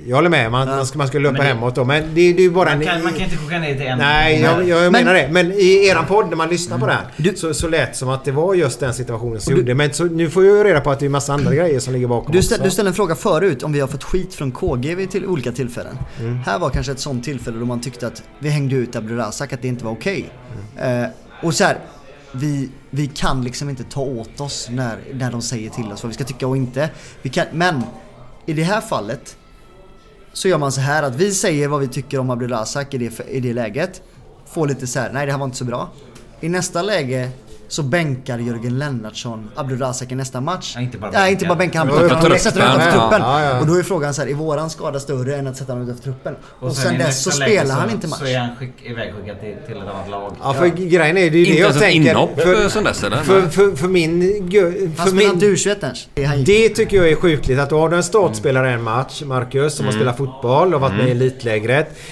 [0.07, 1.85] Jag håller med, man, man, ska, man ska löpa Men det- hemåt då.
[1.85, 2.87] Men det, det är ju bara Man en...
[2.89, 3.99] kan, man kan inte koka ner det till en.
[3.99, 5.29] Nej, jag, jag Men- menar det.
[5.31, 8.33] Men i eran podd när man lyssnar på den så, så lät som att det
[8.33, 9.75] var just den situationen som du- gjorde.
[9.75, 11.93] Men så, nu får jag ju reda på att det är massa andra grejer som
[11.93, 14.53] ligger bakom Du, ställ, du ställde en fråga förut om vi har fått skit från
[14.53, 15.99] KG vid till olika tillfällen.
[16.21, 16.39] Mm.
[16.47, 19.63] Här var kanske ett sånt tillfälle då man tyckte att vi hängde ut Abdulrazak, att
[19.63, 20.31] det inte var okej.
[20.79, 21.03] Mm.
[21.03, 21.09] Eh,
[21.43, 21.77] och så här,
[22.33, 26.11] vi, vi kan liksom inte ta åt oss när, när de säger till oss vad
[26.11, 26.91] vi ska tycka och inte.
[27.23, 27.83] Vi kan, men
[28.47, 29.37] i det här fallet
[30.33, 33.29] så gör man så här att vi säger vad vi tycker om Abdulrazak i det,
[33.29, 34.03] i det läget.
[34.47, 35.91] Får lite så här, nej det här var inte så bra.
[36.41, 37.31] I nästa läge
[37.73, 40.73] så bänkar Jörgen Lennartsson Abdulrazak i nästa match.
[40.77, 43.23] Ja, inte bara Nej, inte bara bänkar han, utan sätter honom utanför truppen.
[43.61, 46.05] Och då är frågan så här, är våran skada större än att sätta honom utanför
[46.05, 46.35] truppen?
[46.45, 48.19] Och, sen, dess så spelar han inte match.
[48.19, 50.33] Så är han skick, ivägskickad till, till ett annat lag.
[50.43, 52.11] Ja, för grejen är det är det Inte jag ens ett tänker.
[52.11, 53.17] inhopp för, sen dess eller?
[53.17, 54.23] för, för, för min...
[54.97, 55.85] Han För spelar inte min U21
[56.17, 56.47] ens.
[56.47, 59.87] Det tycker jag är sjukligt att då har du en startspelare en match, Marcus, som
[59.87, 62.12] har spelat fotboll och varit med i elitlägret.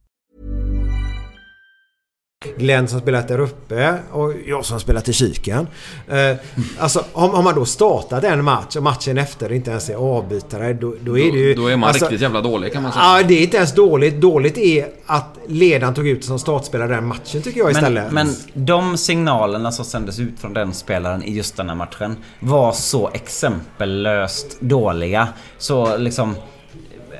[2.57, 5.67] Glenn som spelat där uppe och jag som spelat i kiken.
[6.07, 6.37] Eh,
[6.79, 10.73] alltså om, om man då startat en match och matchen efter inte ens är avbytare
[10.73, 11.53] då, då är det ju...
[11.53, 13.03] Då är man alltså, riktigt jävla dålig kan man säga.
[13.03, 14.21] Ja, det är inte ens dåligt.
[14.21, 18.11] Dåligt är att ledaren tog ut som startspelare den matchen tycker jag istället.
[18.11, 22.15] Men, men de signalerna som sändes ut från den spelaren i just den här matchen
[22.39, 25.27] var så exempellöst dåliga.
[25.57, 26.35] Så liksom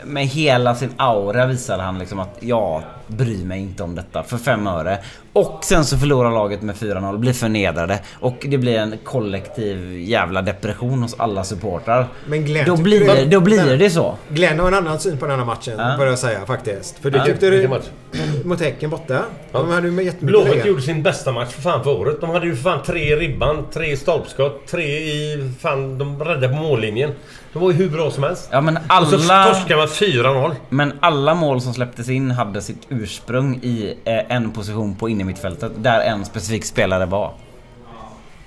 [0.06, 4.38] med hela sin aura visade han liksom att ja, bryr mig inte om detta för
[4.38, 5.00] fem öre.
[5.34, 10.42] Och sen så förlorar laget med 4-0, blir förnedrade och det blir en kollektiv jävla
[10.42, 12.08] depression hos alla supportrar.
[12.28, 14.16] Men Glenn, då blir, det, då blir Men- det så.
[14.30, 15.98] Glenn har en annan syn på den här matchen, Ja.
[15.98, 17.00] börjar jag säga faktiskt.
[17.00, 17.68] För du Ja, tyckte du...
[17.68, 17.86] match?
[18.46, 19.22] Mot Häcken borta.
[19.52, 22.22] De hade ju Blåvitt gjorde sin bästa match för fan för året.
[22.22, 25.52] De hade ju för fan tre i ribban, tre i stolpskott, tre i...
[25.60, 27.12] Fan, de räddade på mållinjen.
[27.54, 28.50] De var ju hur bra som helst.
[28.52, 29.46] Ja men Och så alla...
[29.54, 30.52] torskade man 4-0.
[30.70, 35.72] Men alla mål som släpptes in hade sitt ursprung i eh, en position på innermittfältet
[35.78, 37.34] där en specifik spelare var.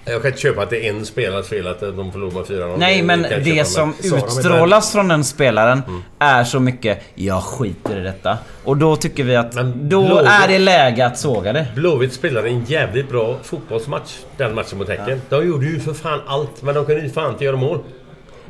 [0.06, 2.74] Jag kan inte köpa att det är en spelares fel att de förlorade med 4-0.
[2.78, 5.82] Nej men det köpa, som men- utstrålas från den spelaren
[6.18, 8.38] är så mycket Jag skiter i detta.
[8.64, 9.62] Och då tycker vi att då
[10.02, 11.66] Blåvitt- är det läge att såga det.
[11.74, 15.20] Blåvitt spelade en jävligt bra fotbollsmatch den matchen mot Häcken.
[15.28, 17.78] De gjorde ju för fan allt, men de kunde ju fan inte göra mål.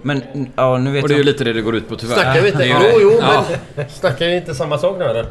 [0.03, 0.23] Men
[0.57, 2.15] ja, nu vet Och det är ju lite det det går ut på tyvärr.
[2.15, 2.59] Snackar vi inte...
[2.59, 2.95] Det Jo, det.
[3.03, 3.45] jo, Ja.
[3.75, 3.89] men...
[4.01, 5.27] Snackar vi inte samma sak nu eller?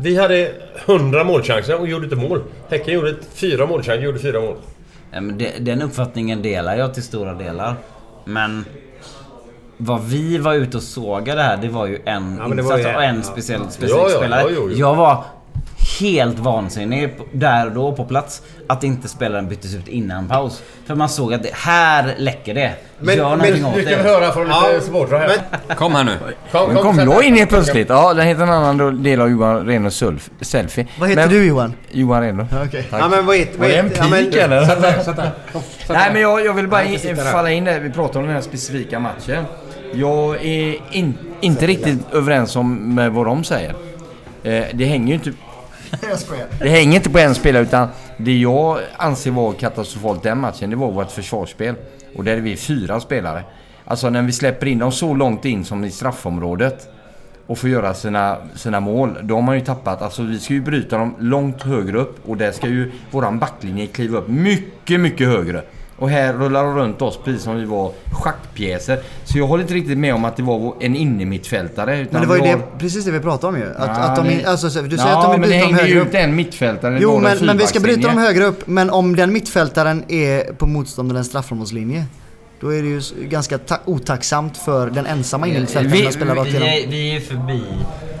[0.00, 0.52] Vi hade
[0.86, 2.42] 100 målchanser och gjorde inte mål.
[2.68, 4.56] Häcken gjorde fyra målchanser och gjorde fyra mål.
[5.10, 5.20] Ja,
[5.60, 7.74] den uppfattningen delar jag till stora delar.
[8.24, 8.64] Men...
[9.80, 12.78] Vad vi var ute och sågade här, det var ju en Ja, men det var
[12.78, 13.22] insats och en ja.
[13.22, 14.72] speciell, speciell ja, spelare.
[14.74, 15.24] Jag var
[16.00, 20.62] helt vansinnig där och då på plats att inte spelaren byttes ut innan paus.
[20.86, 22.72] För man såg att det, här läcker det.
[23.00, 23.86] Men- Gör men någonting åt Nu det.
[23.92, 25.18] ska vi höra från lite supportrar
[25.68, 25.74] här.
[25.74, 26.16] Kom här nu.
[26.52, 27.88] Kom, kom sätt jag in helt plötsligt.
[27.88, 30.86] Ja, det heter en annan del av Johan Reno Sulf, Selfie.
[31.00, 31.72] Vad heter du Johan?
[31.90, 32.46] Johan Reno.
[32.66, 32.86] Okej.
[32.90, 33.00] Tack.
[33.02, 33.58] Ja men vad heter...
[33.58, 34.64] Var det en heter ja, men- pik eller?
[34.66, 35.30] Sätt där, sätt där.
[35.52, 36.12] Kom, sätt Nej där.
[36.12, 37.80] men jag, jag vill bara Jag in, falla in där.
[37.80, 39.44] Vi pratar om den här specifika matchen.
[39.94, 43.74] Jag är in, inte riktigt överens om med vad de säger.
[44.42, 45.32] Eh, det hänger ju inte...
[46.08, 46.46] Jag skojar.
[46.58, 50.76] Det hänger inte på en spelare utan det jag anser var katastrofalt den matchen det
[50.76, 51.74] var vårt försvarsspel.
[52.16, 53.42] Och där är vi fyra spelare.
[53.84, 56.88] Alltså när vi släpper in dem så långt in som i straffområdet
[57.46, 59.18] och får göra sina, sina mål.
[59.22, 60.02] Då har man ju tappat.
[60.02, 63.86] Alltså vi ska ju bryta dem långt högre upp och där ska ju våran backlinje
[63.86, 65.62] kliva upp mycket, mycket högre.
[65.98, 68.98] Och här rullar de runt oss precis som vi var schackpjäser.
[69.24, 71.98] Så jag håller inte riktigt med om att det var en innermittfältare.
[72.00, 73.66] utan Men det var ju det, precis det vi pratade om ju.
[73.70, 75.54] Att, Ja, att de, det- alltså, så- du säger Ja, att de vill men det
[75.56, 76.08] bryta dem hängde ju högre upp.
[76.08, 76.94] ut en mittfältare.
[76.94, 78.66] Det Jo men, men vi ska bryta dem högre upp.
[78.66, 82.04] Men om den mittfältaren är på motståndarens straffområdeslinje.
[82.60, 86.50] Då är det ju ganska ta- otacksamt för den ensamma innermittfältaren att spela rakt vi,
[86.50, 86.68] igenom.
[86.68, 87.62] är, vi är ju förbi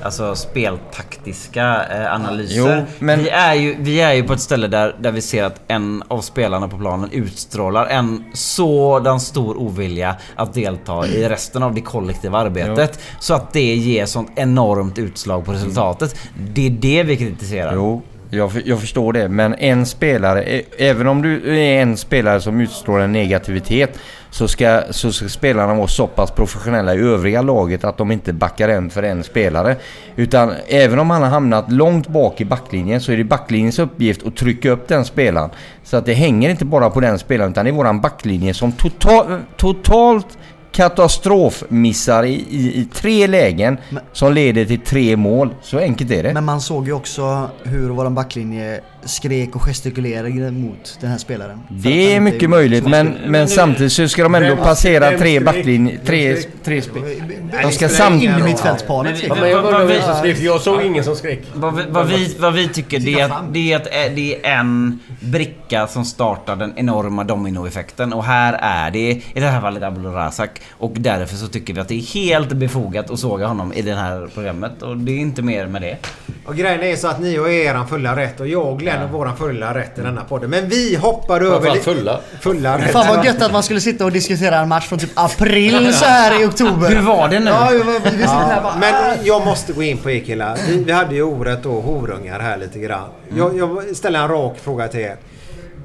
[0.02, 2.76] alltså, speltaktiska eh, analyser.
[2.78, 5.44] Jo, men- vi, är ju, vi är ju på ett ställe där, där vi ser
[5.44, 11.62] att en av spelarna på planen utstrålar en sådan stor ovilja att delta i resten
[11.62, 13.00] av det kollektiva arbetet.
[13.20, 16.16] Så att det ger sånt enormt utslag på resultatet.
[16.54, 17.72] Det är det vi kritiserar.
[17.74, 19.28] Jo, jag, jag förstår det.
[19.28, 23.98] Men en spelare, ä- även om du är en spelare som utstrålar en negativitet
[24.30, 28.32] så ska, så ska spelarna vara så pass professionella i övriga laget att de inte
[28.32, 29.76] backar en för en spelare.
[30.16, 34.26] Utan även om han har hamnat långt bak i backlinjen så är det backlinjens uppgift
[34.26, 35.50] att trycka upp den spelaren.
[35.84, 38.72] Så att det hänger inte bara på den spelaren utan det är våran backlinje som
[38.72, 40.38] total, totalt
[40.72, 43.78] katastrofmissar i, i, i tre lägen
[44.12, 45.54] som leder till tre mål.
[45.62, 46.32] Så enkelt är det.
[46.32, 51.60] Men man såg ju också hur våran backlinje skrek och gestikulerade mot den här spelaren.
[51.68, 55.40] Det är mycket möjligt men, men samtidigt så ska de ändå Vem- passera vem tre
[55.40, 55.98] backlinjer...
[56.06, 57.04] Tre, tre skrek?
[57.04, 58.36] spe- De ska samtidigt...
[58.36, 61.40] Innermittfältsparet Ja, men jag såg ingen som skrek.
[61.54, 64.46] Vad vi, vad, vi, vad vi tycker det är, att, det, är att eh, det
[64.46, 68.12] är en bricka som startar den enorma dominoeffekten.
[68.12, 70.60] Och här är det i det här fallet Abdul Razak.
[70.70, 73.94] Och därför så tycker vi att det är helt befogat att såga honom i det
[73.94, 74.82] här programmet.
[74.82, 75.96] Och det är inte mer med det.
[76.44, 78.40] Och grejen är så att ni och eran fulla rätt.
[78.40, 80.50] Och jag och Glenn och våran fulla rätt i denna podden.
[80.50, 81.50] Men vi hoppar över...
[81.50, 82.20] Framförallt fulla.
[82.40, 82.92] Fulla rätt.
[82.92, 86.04] Fan vad gött att man skulle sitta och diskutera en match från typ april så
[86.04, 86.88] här i oktober.
[86.88, 87.50] Hur var det nu?
[87.50, 88.76] Ja, vi, vi, vi sitter här Ja, bara...
[88.78, 90.58] men jag måste gå in på er killar.
[90.68, 93.08] Vi, vi hade ju ordet då horungar här lite grann.
[93.36, 95.16] Jag, jag ställer en rak fråga till er.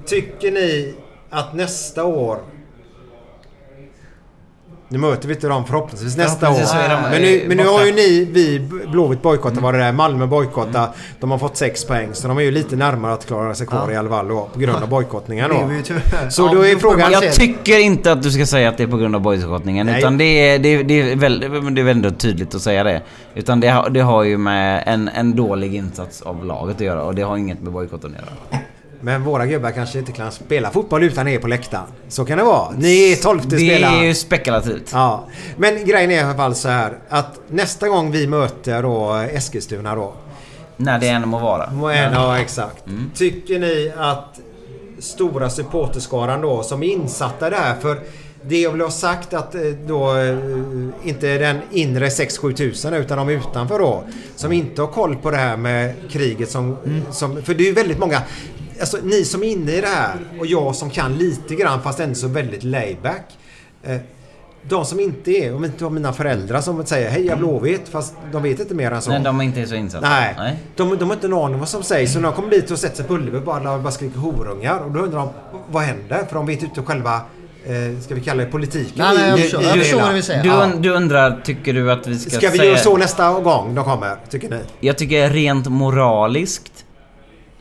[0.05, 0.93] Tycker ni
[1.29, 2.37] att nästa år
[4.93, 6.53] nu möter vi inte dem förhoppningsvis nästa år.
[6.89, 8.59] De, Men nu, men nu har ju ni, vi
[8.91, 9.91] Blåvitt bojkottat var det där.
[9.91, 10.95] Malmö bojkottat.
[11.19, 12.09] De har fått 6 poäng.
[12.13, 14.27] Så de är ju lite närmare att klara sig kvar i alla fall.
[14.27, 15.55] På grund av bojkottningen då.
[16.29, 17.11] Så Ja, då är frågan...
[17.11, 19.99] Jag tycker inte att du ska säga att det är på grund av bojkottningen Nej.
[19.99, 21.39] utan det är, det, är- det, är väl,
[21.75, 23.01] det är väldigt tydligt att säga det.
[23.35, 27.03] Utan det, har- det har ju med en, en dålig insats av laget att göra
[27.03, 28.63] och det har inget med bojkotten att göra.
[29.03, 31.83] Men våra gubbar kanske inte kan spela fotboll utan er på läktaren.
[32.07, 32.71] Så kan det vara.
[32.77, 33.95] Ni är tolfte Det spelare.
[33.95, 34.89] är ju spekulativt.
[34.93, 35.27] Ja.
[35.57, 39.95] Men grejen är i alla fall så här att nästa gång vi möter då Eskilstuna
[39.95, 40.13] då.
[40.77, 41.69] När det än må vara.
[42.13, 42.83] Ja, exakt.
[43.15, 44.39] Tycker ni att
[44.99, 47.99] stora supporterskaran då som är insatta det här för
[48.47, 50.37] Det jag vill ha sagt att eh, då eh,
[51.03, 54.03] inte den inre 6-7 tusen utan de utanför då.
[54.35, 56.77] Som inte har koll på det här med kriget som...
[57.11, 58.21] som för det är ju väldigt många...
[58.79, 61.99] Alltså ni som är inne i det här och jag som kan lite grann fast
[61.99, 63.25] ändå så väldigt layback.
[63.83, 63.97] Eh,
[64.69, 68.43] de som inte är, om inte har mina föräldrar som säger heja Blåvitt fast de
[68.43, 69.09] vet inte mer än så.
[69.11, 70.09] Nej, de är inte så insatta.
[70.09, 70.33] Nej.
[70.37, 70.57] Nej.
[70.75, 72.13] De, de har inte en aning om vad som sägs.
[72.13, 74.79] Så när de kommer dit och sätter sig på Ullevi och bara, bara skriker horungar.
[74.79, 75.29] Och då undrar de,
[75.71, 76.25] vad händer?
[76.29, 77.15] För de vet inte själva,
[77.65, 79.61] eh, ska vi kalla det politiken Nej, nej, jag i- i- förstår.
[79.61, 80.43] i Jag det förstår vad du säger.
[80.43, 80.55] Du, Ja.
[80.65, 82.69] un- du undrar, tycker du att vi ska, Ska vi säga...
[82.69, 84.59] göra så nästa gång de kommer, tycker ni?
[84.79, 86.82] Jag tycker rent moraliskt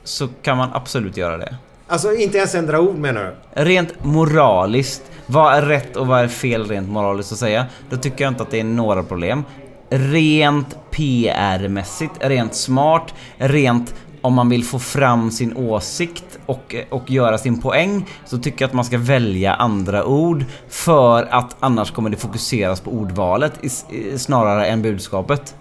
[0.05, 1.57] så kan man absolut göra det.
[1.89, 3.25] Alltså inte ens ändra ord menar
[3.55, 3.63] du?
[3.65, 7.67] Rent moraliskt, vad är rätt och vad är fel rent moraliskt att säga?
[7.91, 9.45] Då tycker jag inte att det är några problem.
[9.91, 17.39] Rent PR-mässigt, rent smart, rent om man vill få fram sin åsikt och, och göra
[17.39, 22.11] sin poäng så tycker jag att man ska välja andra ord för att annars kommer
[22.11, 25.55] det fokuseras på ordvalet i- snarare än budskapet.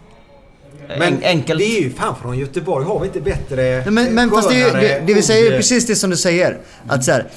[0.99, 1.59] Men En- enkelt.
[1.59, 2.85] det är ju fan från Göteborg.
[2.85, 3.55] Har vi inte bättre...
[3.61, 6.17] Nej, Men, men fast det, är- det, det vi säger är precis det som du
[6.17, 6.57] säger.
[6.87, 7.27] Att så här,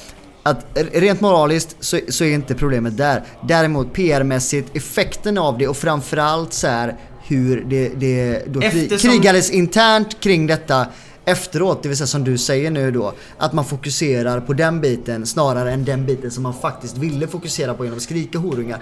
[0.43, 3.23] att rent moraliskt så, så är inte problemet där.
[3.47, 6.95] Däremot PR-mässigt, effekten av det och framförallt så här
[7.27, 10.87] hur det, det då Eftersom- krigades internt kring detta
[11.25, 15.25] efteråt, det vill säga som du säger nu då, att man fokuserar på den biten
[15.25, 18.79] snarare än den biten som man faktiskt ville fokusera på genom att skrika horungar.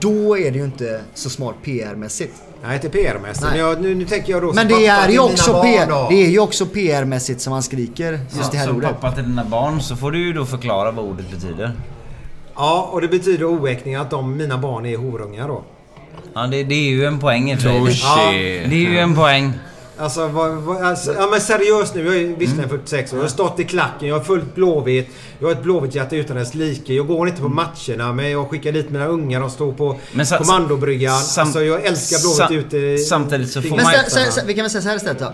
[0.00, 2.32] Då är det ju inte så smart PR-mässigt.
[2.62, 3.40] Nej, inte PR-mässigt.
[3.42, 3.50] Nej.
[3.50, 6.24] Men jag, nu, nu tänker jag då Men som det är ju också PR, det
[6.26, 8.88] är ju också PR-mässigt som man skriker just Ja, det här som ordet.
[9.00, 11.72] pappa till dina barn så får du ju då förklara vad ordet betyder.
[12.54, 15.62] Ja, och det betyder oäkning att de, mina barn är horungar då.
[16.34, 17.80] Ja, det, det är ju en poäng i och för sig.
[17.80, 18.66] Touché.
[18.68, 19.52] Det är ju en poäng.
[19.98, 22.04] Alltså, vad, vad, alltså, ja men seriöst nu.
[22.04, 23.16] Jag är visserligen 46 år.
[23.18, 24.08] Jag har stått i klacken.
[24.08, 25.08] Jag har fullt Blåvitt.
[25.38, 26.94] Jag har ett Blåvitt-hjärta utan dess like.
[26.94, 29.40] Jag går inte på matcherna men jag skickar dit mina ungar.
[29.40, 31.20] De står på Men sa- kommandobryggan.
[31.20, 34.44] sam- alltså jag älskar Blåvitt sam- ute samtidigt så får Men man- stä, stä, stä,
[34.46, 35.32] vi kan väl säga så här istället då.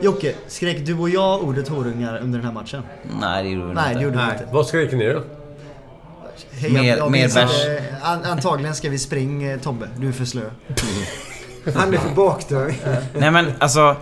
[0.00, 2.82] Jocke, skrek du och jag ordet horungar under den här matchen?
[3.20, 3.98] Nej, det gjorde vi Nej, inte.
[3.98, 4.32] det gjorde Nej.
[4.32, 4.48] inte.
[4.52, 5.22] Vad skriker ni då?
[6.50, 7.66] Hej, Mer- jag, jag mer minns att, bärs.
[7.66, 9.88] eh, an, Antagligen ska vi springa eh, Tobbe.
[9.98, 10.42] Du är för slö.
[11.74, 12.74] Han är för bakdörr.
[13.14, 13.96] Nej men alltså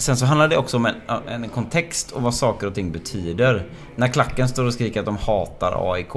[0.00, 0.94] Sen så handlar det också om en,
[1.28, 3.66] en kontext och vad saker och ting betyder.
[3.96, 6.12] När klacken står och skriker att de hatar AIK.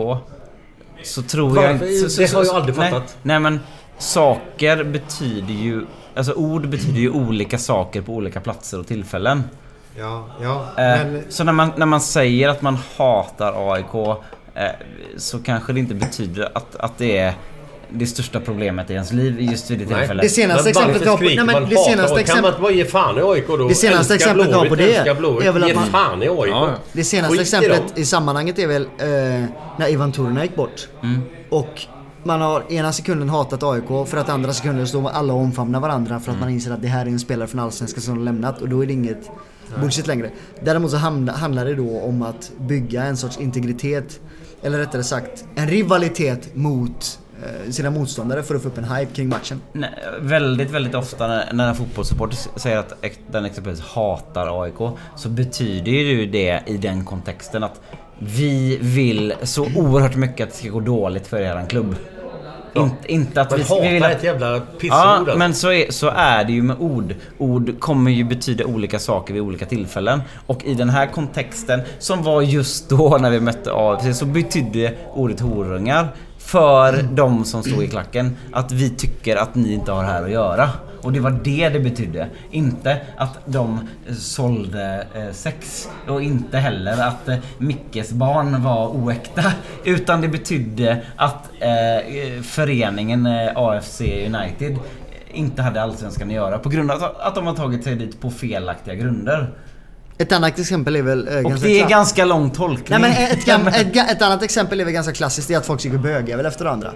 [1.04, 1.88] Så tror jag inte...
[2.10, 3.18] Så, Det så, har jag aldrig nej, fattat.
[3.22, 3.60] Nej men
[3.98, 5.86] saker betyder ju...
[6.16, 9.44] Alltså ord betyder ju olika saker på olika platser och tillfällen.
[9.98, 10.62] Ja, ja.
[10.62, 13.96] Eh, Men Så när man, när man säger att man hatar AIK
[14.56, 14.68] eh,
[15.18, 17.34] så kanske det inte betyder att, att det är
[17.94, 19.98] det största problemet i ens liv just vid det Nej.
[19.98, 20.24] tillfället.
[20.24, 21.24] Det senaste Men exemplet jag har på...
[21.24, 22.28] Nej, men det senaste AIK?
[22.28, 23.68] Kan man inte bara ge fan i AIK då?
[23.68, 25.48] Det senaste Älskar exemplet jag har på Blåvitt, det Blåvitt.
[25.48, 26.52] är väl att Ge man- fan i AIK.
[26.52, 26.70] Ja.
[26.94, 29.08] Det senaste exemplet i sammanhanget är väl eh,
[29.78, 30.88] när Ivan Turna gick bort.
[31.04, 31.22] Mm.
[31.50, 31.82] Och
[32.24, 36.20] man har ena sekunden hatat AIK för att andra sekunden står alla och omfamnar varandra
[36.20, 38.62] för att man inser att det här är en spelare från Allsvenskan som har lämnat
[38.62, 39.32] och då är det inget
[39.82, 40.30] bullshit längre.
[40.64, 44.20] Däremot så handlar det då om att bygga en sorts integritet
[44.64, 47.20] eller rättare sagt en rivalitet mot
[47.70, 49.62] sina motståndare för att få upp en hype kring matchen.
[49.72, 49.90] Nej,
[50.20, 52.94] väldigt, väldigt ofta när, när en fotbollssupporter säger att
[53.32, 57.82] den exempelvis hatar AIK så betyder ju det i den kontexten att
[58.20, 61.96] vi vill så oerhört mycket att det ska gå dåligt för eran klubb.
[62.76, 64.12] Inte, inte att Men vi, vi vill att...
[64.12, 65.38] ett jävla pissord Ja, alltså.
[65.38, 67.16] men så är, så är det ju med ord.
[67.38, 70.22] Ord kommer ju betyda olika saker vid olika tillfällen.
[70.48, 74.94] Och i den här kontexten, som var just då när vi mötte AFC, så betydde
[75.14, 76.08] ordet horungar
[76.54, 80.32] för de som stod i klacken att vi tycker att ni inte har här att
[80.32, 80.70] göra.
[81.02, 82.28] Och det var det det betydde.
[82.52, 83.80] Inte att de
[84.18, 89.44] sålde eh, sex och inte heller att eh, Mickes barn var oäkta.
[89.84, 94.78] Utan det betydde att eh, eh föreningen AFC United
[95.32, 98.32] inte hade allsvenskan att göra på grund av att de har tagit sig dit på
[98.32, 99.50] felaktiga grunder.
[100.18, 102.88] Ett annat exempel är väl eh, Och ganska det är ganska lång tolkning.
[102.90, 105.66] Nej men ett, gam, ett, ett annat exempel är väl ganska klassiskt, det är att
[105.66, 106.92] folk skriker bögjävel efter andra.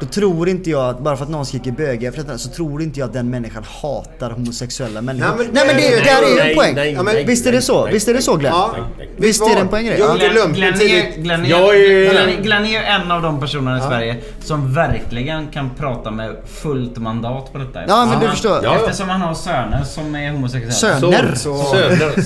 [0.00, 2.82] Då tror inte jag att bara för att någon skriker bögjävel efter andra så tror
[2.82, 5.36] inte jag att den människan hatar homosexuella människor.
[5.38, 6.74] Nej, Nej men men, det- det, nej, där är ju nej, en poäng.
[6.74, 7.84] nej, ja, men, nej, visst är det nej, så?
[7.84, 8.52] nej, Visst är det så Glenn?
[8.54, 8.74] Ja.
[9.16, 10.12] Visst är det en poäng Jag ja.
[10.12, 11.16] gjorde lumpen Glenn, är, tidigt.
[11.16, 15.46] Glenn, är, Jag är- Glenn, är- ju en av de personerna i Sverige som verkligen
[15.46, 17.80] kan prata med fullt mandat på detta.
[17.88, 18.50] Ja, men du förstår.
[18.52, 18.74] Ja, ja.
[18.76, 20.72] Eftersom han har söner som är homosexuella.
[21.00, 21.34] Söner?
[21.34, 22.22] Söner,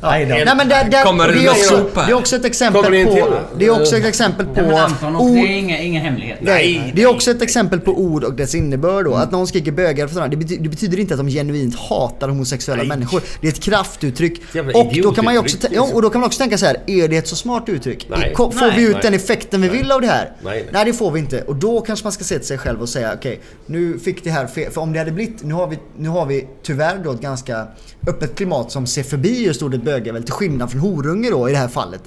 [0.00, 3.04] Nej men där, där, Kommer det, det är också, det är också ett exempel det
[3.04, 3.28] på...
[3.58, 4.60] Det är också ett exempel på...
[4.60, 6.44] Nej, Anton, ord- det är inga, inga hemligheter.
[6.44, 9.14] Nej, det är också ett exempel på ord och dess innebörd då.
[9.14, 12.28] Att någon skriker bögar för sådana, det, bety- det betyder inte att de genuint hatar
[12.28, 13.22] homosexuella människor.
[13.40, 14.40] Det är ett kraftuttryck.
[14.74, 16.76] Och då kan man ju också, ja, och då kan man också tänka så här,
[16.86, 18.08] är det ett så smart uttryck?
[18.36, 18.72] Får Nej.
[18.76, 19.02] vi ut Nej.
[19.02, 20.32] den effekten vi vill av det här?
[20.44, 20.84] Nej, nej.
[20.84, 21.42] det får vi inte.
[21.42, 24.30] Och då kanske man ska se till sig själv och säga okej, nu fick det
[24.30, 24.72] här fel.
[24.72, 27.66] För om det hade blivit, nu har vi, nu har vi tyvärr då ett ganska
[28.06, 31.58] öppet klimat som ser förbi just ordet bögjävel till skillnad från horunge då i det
[31.58, 32.02] här fallet.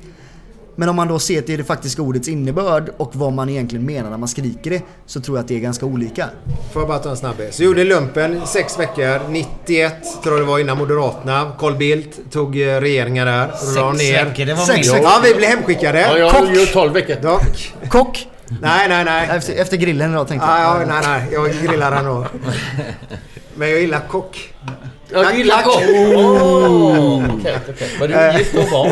[0.77, 4.09] Men om man då ser till det faktiska ordets innebörd och vad man egentligen menar
[4.09, 6.29] när man skriker det så tror jag att det är ganska olika.
[6.73, 7.55] Får jag bara ta en snabbis?
[7.55, 9.19] Så gjorde lumpen sex veckor.
[9.29, 9.93] 91
[10.23, 11.51] tror jag det var innan Moderaterna.
[11.59, 13.51] Carl Bildt tog eh, regeringen där.
[13.51, 14.25] Sex ner.
[14.25, 15.03] veckor, det var Sex veckor.
[15.03, 16.01] Ja, vi blev hemskickade.
[16.01, 17.15] Ja, jag har gjort 12 veckor.
[17.21, 17.73] Dock.
[17.89, 18.27] Kock!
[18.61, 19.29] Nej, nej, nej.
[19.31, 20.55] Efter, efter grillen idag tänkte jag.
[20.55, 21.29] Ah, ja, nej, nej.
[21.31, 22.25] Jag grillar den nog.
[23.55, 24.53] Men jag gillar kock.
[25.13, 25.75] Jag gillar kock.
[25.75, 27.87] Oh, okej, okej.
[27.99, 28.91] Men du är gift och barn?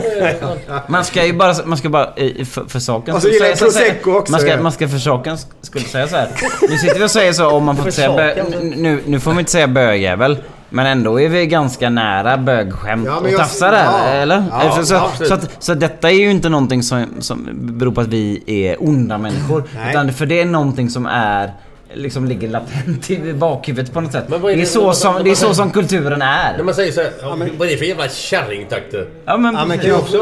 [0.76, 3.46] eh, Man ska ju bara, man ska bara i- för, för saken Och så gillar
[3.48, 4.62] jag prosecco också, Man ska, ja.
[4.62, 6.28] man ska för saken skulle säga så här.
[6.70, 9.32] Nu sitter vi och säger så om man får inte säga bö, nu, nu får
[9.32, 10.38] man inte säga bögjävel.
[10.70, 14.04] Men ändå är vi ganska nära bögskämt Ja, men och jag- tafsar där, ja.
[14.10, 14.44] eller?
[14.52, 15.28] Ja, så, så, ja, absolut.
[15.28, 18.84] så, att, så detta är ju inte någonting som, som beror på att vi är
[18.84, 19.64] onda människor.
[19.76, 19.90] Nej.
[19.90, 21.54] Utan för det är någonting som är
[21.96, 24.26] liksom ligger latent i bakhuvudet på något sätt.
[24.28, 26.58] Men är det, är det- så vad- som, det är så som kulturen är.
[26.58, 29.08] När man säger så här, ja, vad är det för jävla kärringtakter?
[29.26, 30.18] Ja men, Ja, men Det kan också...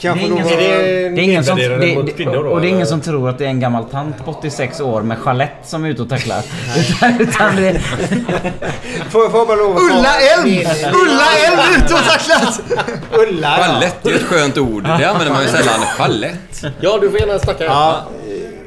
[0.00, 2.70] Det är ingen som- Det är ingen som, det, det, kvinnor då, och det är
[2.70, 5.84] ingen som tror att det är en gammal tant på 86 år med chalett som
[5.84, 6.42] är ute och tacklar.
[6.78, 7.80] utan, utan det,
[9.10, 10.66] Får får bara lov att Ulla Elm!
[10.94, 12.60] Ulla Elm ute och tacklat!
[13.12, 13.56] Ulla.
[13.56, 14.82] Chalett är ett skönt ord.
[14.84, 15.80] Det använder man ju sällan.
[15.96, 16.62] Chalett.
[16.80, 17.64] Ja, du får gärna snacka.
[17.64, 18.06] Ja,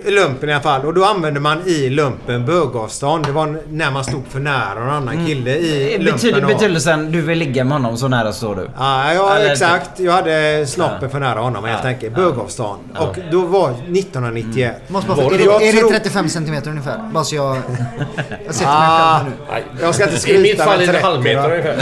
[0.05, 0.85] lumpen i alla fall.
[0.85, 3.25] Och då använde man i lumpen bögavstånd.
[3.25, 6.13] Det var när man stod för nära någon annan kille i lumpen.
[6.13, 6.47] betyder då.
[6.47, 8.69] betydelsen du vill ligga med honom så nära står du.
[8.77, 9.99] Ja, ja Eller- exakt.
[9.99, 12.15] Jag hade snoppen för nära honom helt enkelt.
[12.15, 12.81] Bögavstånd.
[12.99, 14.75] Och då var 1991.
[14.87, 16.99] Måste bara, är, det- är det tror- 35 cm ungefär?
[17.13, 17.55] Bara så jag...
[18.45, 19.31] Jag sätter mig Ah, själv
[19.77, 19.85] nu.
[19.85, 21.75] Jag ska inte I skryta mitt fall är det 30, halvmeter ungefär.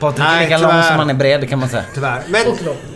[0.00, 1.84] Patrik är lika lång som han är bred kan man säga.
[1.94, 2.22] Tyvärr.
[2.28, 2.42] Men,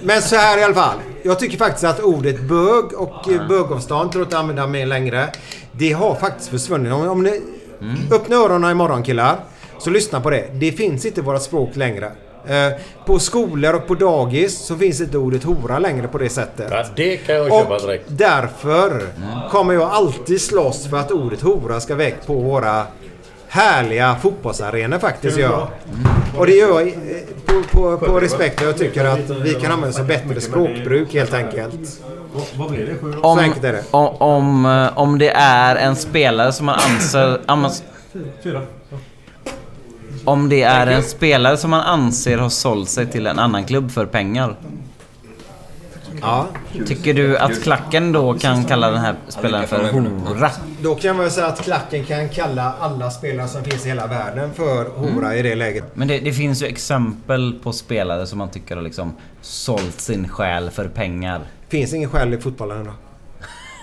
[0.02, 0.96] men så här i alla fall.
[1.26, 5.28] Jag tycker faktiskt att ordet bög och eh, bögavstånd, tror jag inte använda mer längre.
[5.72, 6.92] Det har faktiskt försvunnit.
[6.92, 7.40] Om, om ni
[8.12, 9.36] öppnar öronen imorgon killar.
[9.78, 10.44] Så lyssna på det.
[10.52, 12.06] Det finns inte i vårt språk längre.
[12.46, 12.72] Eh,
[13.06, 16.66] på skolor och på dagis så finns inte ordet hora längre på det sättet.
[16.70, 18.04] Ja, det kan jag köpa Och direkt.
[18.08, 19.02] därför
[19.50, 22.82] kommer jag alltid slåss för att ordet hora ska väck på våra
[23.48, 25.66] härliga fotbollsarenor faktiskt gör.
[26.38, 26.94] Och det gör jag
[27.46, 31.34] på, på, på respekt och jag tycker att vi kan använda så bättre språkbruk helt
[31.34, 32.02] enkelt.
[33.22, 33.82] Om, Så enkelt är det.
[33.90, 37.40] om, om, eh, om det är en spelare som man anser...
[40.24, 43.90] Om det är en spelare som man anser har sålt sig till en annan klubb
[43.90, 44.56] för pengar.
[46.20, 46.46] Ja.
[46.86, 50.50] Tycker du att klacken då kan kalla den här spelaren för hora?
[50.82, 54.06] Då kan man väl säga att klacken kan kalla alla spelare som finns i hela
[54.06, 55.84] världen för hora i det läget.
[55.94, 60.28] Men det, det finns ju exempel på spelare som man tycker har liksom sålt sin
[60.28, 61.40] själ för pengar.
[61.68, 62.92] Finns ingen skäl i fotbollen då?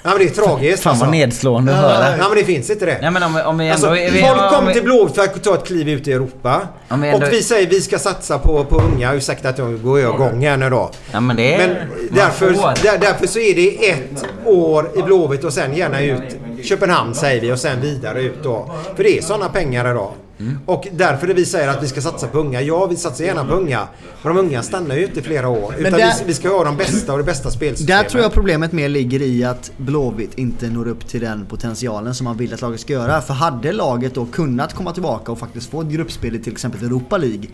[0.05, 1.11] Ja men det är tragiskt Fan vad alltså.
[1.11, 2.17] nedslående att höra.
[2.17, 2.97] Ja men det finns inte det.
[3.01, 3.87] Nej men om, om vi ändå...
[3.87, 6.11] Alltså, vi, folk om kommer vi- till Blåvitt för att ta ett kliv ut i
[6.11, 6.61] Europa.
[6.89, 9.13] Vi ändå- Och vi säger vi ska satsa på, på unga.
[9.13, 10.89] Ursäkta att jag går igång här nu då.
[11.11, 11.57] Ja men det är...
[11.67, 11.75] Men
[12.11, 12.51] därför,
[12.83, 17.41] där, därför så är det ett år i Blåvitt och sen gärna ut Köpenhamn säger
[17.41, 18.71] vi och sen vidare ut då.
[18.95, 20.11] För det är sådana pengar idag.
[20.39, 20.59] Mm.
[20.65, 22.61] Och därför är vi säger att vi ska satsa på unga.
[22.61, 23.87] Ja, vi satsar gärna på unga.
[24.23, 25.71] Men de unga stannar ju inte i flera år.
[25.77, 28.03] Men utan där- vi, vi ska ha de bästa och det bästa spelsystemet.
[28.03, 32.15] Där tror jag problemet mer ligger i att Blåvitt inte når upp till den potentialen
[32.15, 33.21] som man vill att laget ska göra.
[33.21, 36.83] För hade laget då kunnat komma tillbaka och faktiskt få ett gruppspel i till exempel
[36.85, 37.47] Europa League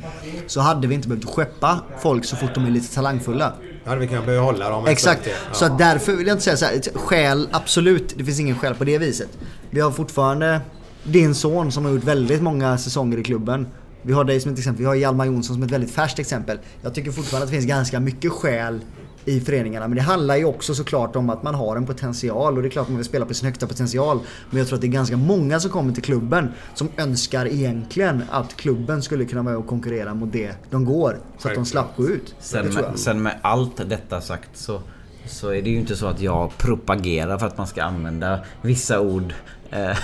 [0.48, 3.54] så hade vi inte behövt skeppa folk så fort de är lite talangfulla.
[3.86, 4.88] Ja, vi kan behålla dem.
[4.88, 5.22] Exakt.
[5.28, 5.54] Ja.
[5.54, 8.84] Så därför vill jag inte säga så här, skäl, absolut, det finns ingen skäl på
[8.84, 9.30] det viset.
[9.70, 10.62] Vi har fortfarande
[11.04, 13.68] din son som har gjort väldigt många säsonger i klubben.
[14.02, 16.60] Vi har dig som ett exempel, vi har Hjalmar Jonsson som ett väldigt färskt exempel.
[16.82, 18.82] Jag tycker fortfarande att det finns ganska mycket skäl
[19.26, 19.88] i föreningarna.
[19.88, 22.72] Men det handlar ju också såklart om att man har en potential och det är
[22.72, 24.20] klart man vill spela på sin högsta potential.
[24.50, 28.24] Men jag tror att det är ganska många som kommer till klubben som önskar egentligen
[28.30, 31.20] att klubben skulle kunna vara med och konkurrera mot det de går.
[31.38, 32.36] Så att de slapp gå ut.
[32.39, 34.82] Sen med, sen med allt detta sagt så,
[35.26, 39.00] så är det ju inte så att jag propagerar för att man ska använda vissa
[39.00, 39.34] ord
[39.72, 39.98] Eh,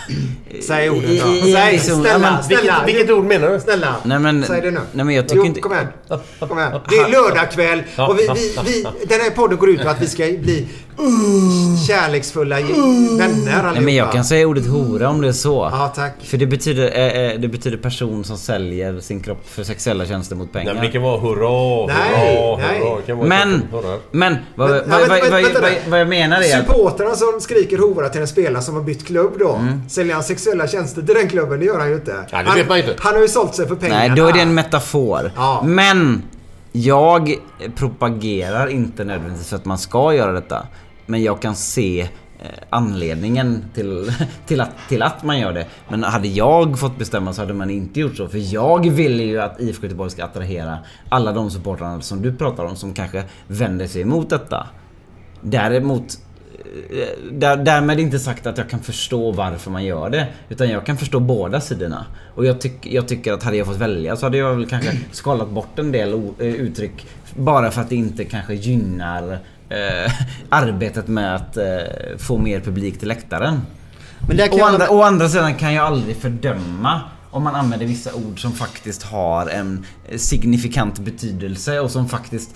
[0.67, 1.47] Säg orden i- då.
[1.47, 2.83] i- Säg, zon- snälla, ja, men- snälla.
[2.85, 3.59] Vilket ord menar du?
[3.59, 4.79] Snälla, Nej, men- säg det nu.
[4.91, 5.87] nej, men jag tycker jo, inte- Kom igen.
[6.39, 6.71] Kom igen.
[6.89, 10.07] Det är lördagkväll och vi, vi, vi, den här podden går ut på att vi
[10.07, 10.67] ska bli
[11.87, 12.69] kärleksfulla vänner
[13.19, 13.71] allihopa.
[13.71, 15.69] Nej, men jag kan säga ordet hora om det är så.
[15.71, 16.13] Ja, tack.
[16.23, 20.35] För det betyder, eh, eh, det betyder person som säljer sin kropp för sexuella tjänster
[20.35, 20.65] mot pengar.
[20.65, 21.95] Nej, men det kan vara hurra, Nej,
[22.35, 22.79] hurra, nej.
[22.79, 22.95] hurra.
[22.95, 23.97] Det kan vara Men, hurra.
[24.11, 26.43] men vad, Men- vad, vad, vad, vad, jag menar är.
[26.43, 29.54] Supportrarna som skriker hora till en spelare som har bytt klubb då.
[29.55, 29.89] Mm.
[29.89, 31.59] Säljer han sexuella tjänster till den klubben?
[31.59, 32.25] Det gör han ju inte.
[32.31, 32.95] Ja, det han, vet man inte.
[32.99, 33.99] han har ju sålt sig för pengarna.
[33.99, 35.31] Nej, då är det en metafor.
[35.35, 35.61] Ja.
[35.65, 36.23] Men
[36.71, 37.35] jag
[37.75, 40.67] propagerar inte nödvändigtvis för att man ska göra detta.
[41.05, 44.11] Men jag kan se eh, anledningen till,
[44.45, 45.65] till, att, till att man gör det.
[45.89, 48.27] Men hade jag fått bestämma så hade man inte gjort så.
[48.27, 50.77] För jag vill ju att IFK Göteborg ska attrahera
[51.09, 54.67] alla de supportrarna som du pratar om som kanske vänder sig emot detta.
[55.41, 56.17] Däremot
[57.31, 60.27] där, därmed inte sagt att jag kan förstå varför man gör det.
[60.49, 62.05] Utan jag kan förstå båda sidorna.
[62.35, 64.91] Och jag, tyck, jag tycker att hade jag fått välja så hade jag väl kanske
[65.11, 67.07] skalat bort en del eh, uttryck.
[67.35, 69.31] Bara för att det inte kanske gynnar
[69.69, 70.11] eh,
[70.49, 71.65] arbetet med att eh,
[72.17, 73.61] få mer publik till läktaren.
[74.27, 77.01] Men å, andra, å andra sidan kan jag aldrig fördöma
[77.35, 82.55] om man använder vissa ord som faktiskt har en signifikant betydelse och som faktiskt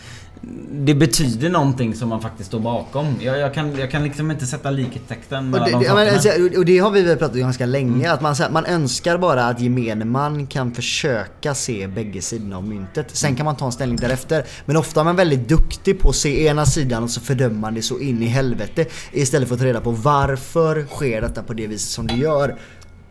[0.71, 3.15] det betyder någonting som man faktiskt står bakom.
[3.21, 6.11] Jag, jag, kan, jag kan liksom inte sätta likhetstecken Och mellan det, de sakerna.
[6.11, 8.11] alltså, och det har vi väl pratat om ganska länge.
[8.11, 13.07] Att man, man önskar bara att gemene man kan försöka se bägge sidorna av myntet.
[13.13, 14.45] Sen kan man ta en ställning därefter.
[14.65, 17.73] Men ofta är man väldigt duktig på att se ena sidan och så fördömer man
[17.73, 18.85] det så in i helvete.
[19.11, 22.55] Istället för att ta reda på varför sker detta på det viset som det gör.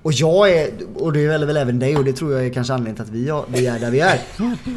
[0.08, 2.50] Och jag är, och det är väl, väl även dig och det tror jag är
[2.50, 4.20] kanske anledningen till att vi, har, vi är där vi är.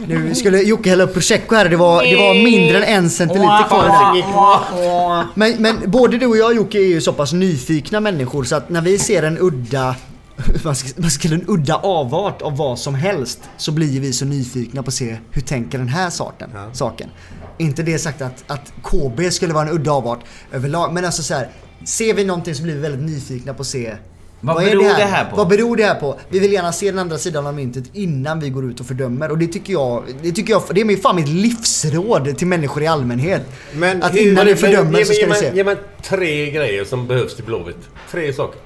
[0.07, 3.67] Nu skulle Jocke hälla upp prosecco här det var, det var mindre än en centiliter
[3.67, 3.83] kvar.
[3.83, 5.27] där.
[5.35, 8.69] Men, men både du och jag Jocke är ju så pass nyfikna människor så att
[8.69, 9.95] när vi ser en udda
[10.63, 14.25] man ska, man ska en udda avart av vad som helst så blir vi så
[14.25, 16.49] nyfikna på att se hur tänker den här saken.
[16.73, 17.09] saken.
[17.57, 20.19] Inte det sagt att, att KB skulle vara en udda avart
[20.51, 21.49] överlag men alltså så här,
[21.85, 23.95] ser vi någonting så blir vi väldigt nyfikna på att se
[24.41, 25.35] Vad är beror det här på?
[25.35, 26.19] Vad beror det här på?
[26.29, 29.31] Vi vill gärna se den andra sidan av myntet innan vi går ut och fördömer
[29.31, 32.83] och det tycker jag, det tycker jag, det är min fan mitt livsråd till människor
[32.83, 33.41] i allmänhet.
[33.73, 35.51] Men att hur- innan men- men- fördömer ge så ska ni mig- se.
[35.55, 37.77] Ge mig tre grejer som behövs till Blåvitt.
[38.11, 38.59] Tre saker.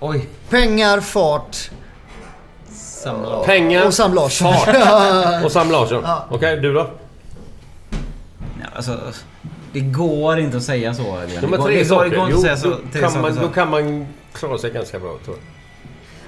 [0.00, 0.28] Oj.
[0.50, 1.70] Pengar, fart
[3.46, 4.52] Pengar, och Sam Larsson.
[4.54, 6.00] fart och Sam Larsson.
[6.04, 6.26] Ja.
[6.30, 6.90] Okej, du då?
[8.60, 8.98] Ja, alltså,
[9.80, 11.02] det går inte att säga så.
[11.02, 12.68] De Det går, tre det går, det går inte att säga så.
[12.92, 15.44] då kan, man, då kan man klara sig ganska bra tror jag.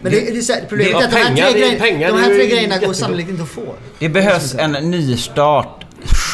[0.01, 2.09] Men det, det här, problemet Det- är att de här pengar, tre, det grejerna, pengar,
[2.09, 3.75] de det här är tre grejerna går sannolikt inte att få.
[3.99, 5.85] Det behövs en nystart.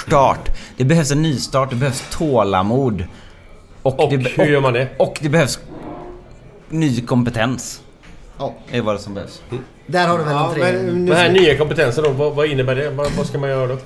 [0.07, 0.51] Start.
[0.77, 3.05] Det behövs en nystart, det behövs tålamod.
[3.83, 4.89] Och, det, be- hur gör man det?
[4.99, 5.59] Och det behövs
[6.69, 7.81] ny kompetens.
[8.39, 8.55] Ja.
[8.71, 9.43] Det är vad som behövs.
[9.87, 10.73] Där har du väl de tre.
[10.73, 12.91] Den här nya kompetensen då, vad, vad innebär det?
[12.91, 13.79] Vad, vad ska man göra då?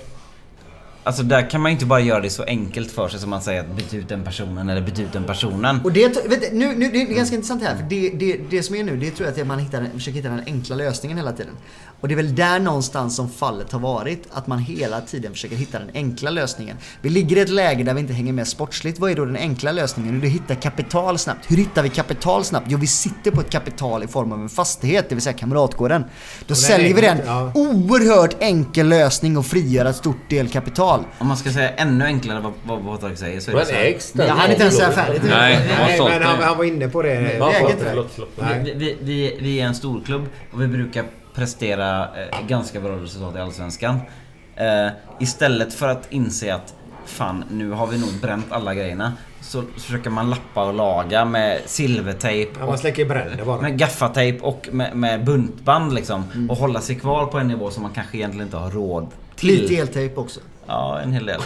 [1.08, 3.42] Alltså där kan man ju inte bara göra det så enkelt för sig som man
[3.42, 5.80] säger att byta ut den personen eller byta ut den personen.
[5.84, 8.62] Och det, vet, du, nu, nu, det är ganska intressant här, för det, det, det
[8.62, 11.32] som är nu, det tror jag att man hittar, försöker hitta den enkla lösningen hela
[11.32, 11.52] tiden.
[12.00, 15.56] Och det är väl där någonstans som fallet har varit, att man hela tiden försöker
[15.56, 16.76] hitta den enkla lösningen.
[17.02, 18.98] Vi ligger i ett läge där vi inte hänger med sportsligt.
[18.98, 20.14] Vad är då den enkla lösningen?
[20.14, 21.50] Jo, det är att hitta kapital snabbt.
[21.50, 22.66] Hur hittar vi kapital snabbt?
[22.68, 26.04] Jo, vi sitter på ett kapital i form av en fastighet, det vill säga Kamratgården.
[26.46, 27.18] Då säljer vi den.
[27.26, 27.52] ja.
[27.54, 30.97] Oerhört enkel lösning och frigöra ett stort del kapital.
[31.18, 33.84] Om man ska säga ännu enklare vad, vad Patrik säger så är det så här.
[33.84, 34.26] ägs den?
[34.26, 35.22] Jag hann inte ens säga färdigt.
[35.28, 35.60] Nej,
[35.98, 37.20] men han, han var inne på det.
[37.20, 38.30] Nej, förlåt, förlåt, förlåt.
[38.64, 43.36] Vi, vi, vi, vi är en storklubb och vi brukar prestera eh, ganska bra resultat
[43.36, 44.00] i Allsvenskan.
[44.56, 44.88] Eh,
[45.20, 46.74] istället för att inse att
[47.04, 49.12] fan, nu har vi nog bränt alla grejerna.
[49.40, 53.60] Så försöker man lappa och laga med silvertejp Ja, man och släcker bränder bara.
[53.60, 56.24] med gaffatejp och med, med buntband liksom.
[56.34, 56.50] Mm.
[56.50, 59.60] Och hålla sig kvar på en nivå som man kanske egentligen inte har råd till.
[59.62, 60.40] Lite eltejp också.
[60.68, 61.40] Ja, en hel del.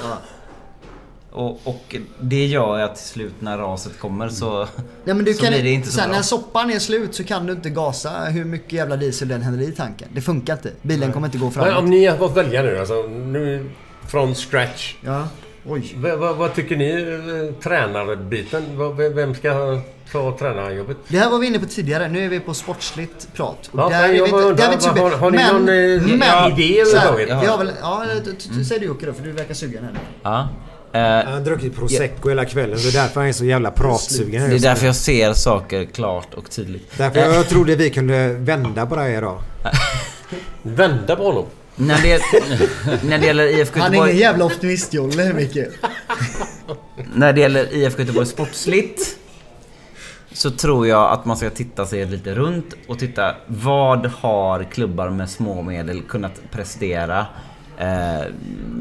[1.33, 4.59] Och, och det gör att till slut när raset kommer så,
[5.05, 6.17] Nej, men du så kan, blir det inte så sen bra.
[6.17, 9.63] när soppan är slut så kan du inte gasa hur mycket jävla diesel den häller
[9.63, 10.09] i tanken.
[10.15, 10.71] Det funkar inte.
[10.83, 11.79] Bilen kommer inte gå Men framåt.
[11.79, 13.71] om ni har fått välja nu alltså, nu
[14.09, 14.95] från scratch.
[15.01, 15.29] Ja.
[15.67, 15.95] Oj.
[15.97, 18.63] V, vad, vad tycker ni eh, tränarbiten?
[19.15, 19.81] Vem ska
[20.13, 20.97] ta tränarjobbet?
[21.09, 22.09] Det här var vi inne på tidigare.
[22.09, 23.71] Nu är vi på sportsligt prat.
[23.73, 26.19] Och Ja, där är vi inte, där är vi har- har ni men, någon, eh,
[26.19, 27.51] men, idé så här, överhuvudtaget?
[27.51, 27.73] Har väl...
[27.81, 29.99] Ja, t- säg du Jocke då för du verkar sugen här nu.
[30.23, 30.49] Ja.
[30.95, 32.79] Eh, Han har druckit prosecco hela kvällen.
[32.83, 34.51] Det är därför han är så jävla pratsugen.
[34.51, 36.93] Det är därför jag ser saker klart och tydligt.
[36.99, 39.43] Därför jag trodde vi kunde vända på det här idag.
[40.63, 41.47] Vända på honom?
[41.77, 42.21] När det,
[43.09, 45.57] när det gäller IFK Han är ingen Göteborg, jävla optimistjolle Micke.
[47.15, 49.17] när det gäller IFK Göteborg sportsligt
[50.33, 55.11] så tror jag att man ska titta sig lite runt och titta vad har klubbar
[55.11, 57.27] med små medel kunnat prestera
[57.79, 58.25] eh,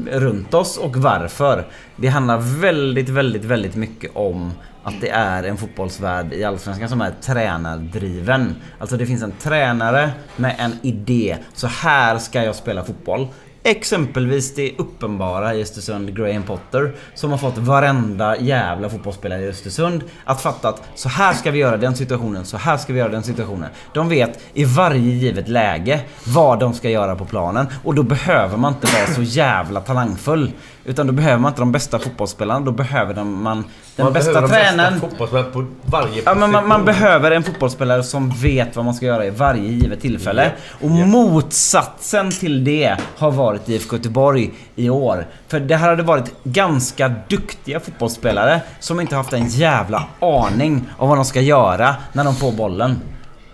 [0.06, 1.66] runt oss och varför.
[1.96, 7.00] Det handlar väldigt, väldigt, väldigt mycket om att det är en fotbollsvärld i Allsvenskan som
[7.00, 8.54] är tränardriven.
[8.78, 11.36] Alltså det finns en tränare med en idé.
[11.54, 13.28] Så här ska jag spela fotboll.
[13.64, 20.04] Exempelvis det uppenbara i Östersund, Graham Potter, som har fått varenda jävla fotbollsspelare i Östersund
[20.24, 23.08] att fatta att så här ska vi göra den situationen, så här ska vi göra
[23.08, 23.70] den situationen.
[23.94, 28.56] De vet i varje givet läge vad de ska göra på planen och då behöver
[28.56, 30.52] man inte vara så jävla talangfull.
[30.84, 33.64] Utan då behöver man inte de bästa fotbollsspelarna, då behöver man
[33.96, 35.00] den Man bästa bästa tränaren.
[35.00, 39.06] fotbollsspelare på varje Ja, men man, man behöver en fotbollsspelare som vet vad man ska
[39.06, 40.52] göra i varje givet tillfälle.
[40.80, 45.26] Och motsatsen till det har varit IFK Göteborg i år.
[45.48, 51.08] För det här hade varit ganska duktiga fotbollsspelare som inte haft en jävla aning om
[51.08, 53.00] vad de ska göra när de får bollen.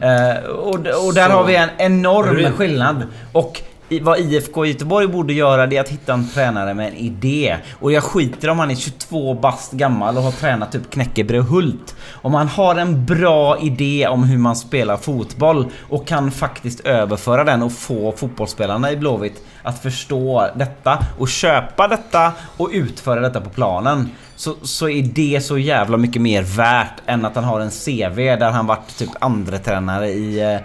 [0.01, 3.03] Eh, och, och där Så- har vi en enorm skillnad.
[3.33, 3.61] Och
[4.03, 7.57] vad IFK Göteborg borde göra det är att hitta en tränare med en idé.
[7.81, 11.97] Och jag skiter om han är 22 bast gammal och har tränat typ Knäckebröd Hult.
[12.13, 17.45] Om han har en bra idé om hur man spelar fotboll och kan faktiskt överföra
[17.45, 23.41] den och få fotbollsspelarna i Blåvitt att förstå detta och köpa detta och utföra detta
[23.41, 24.09] på planen.
[24.37, 28.17] Så, så är det så jävla mycket mer värt än att han har en CV
[28.17, 30.61] där han varit typ andra tränare i eh,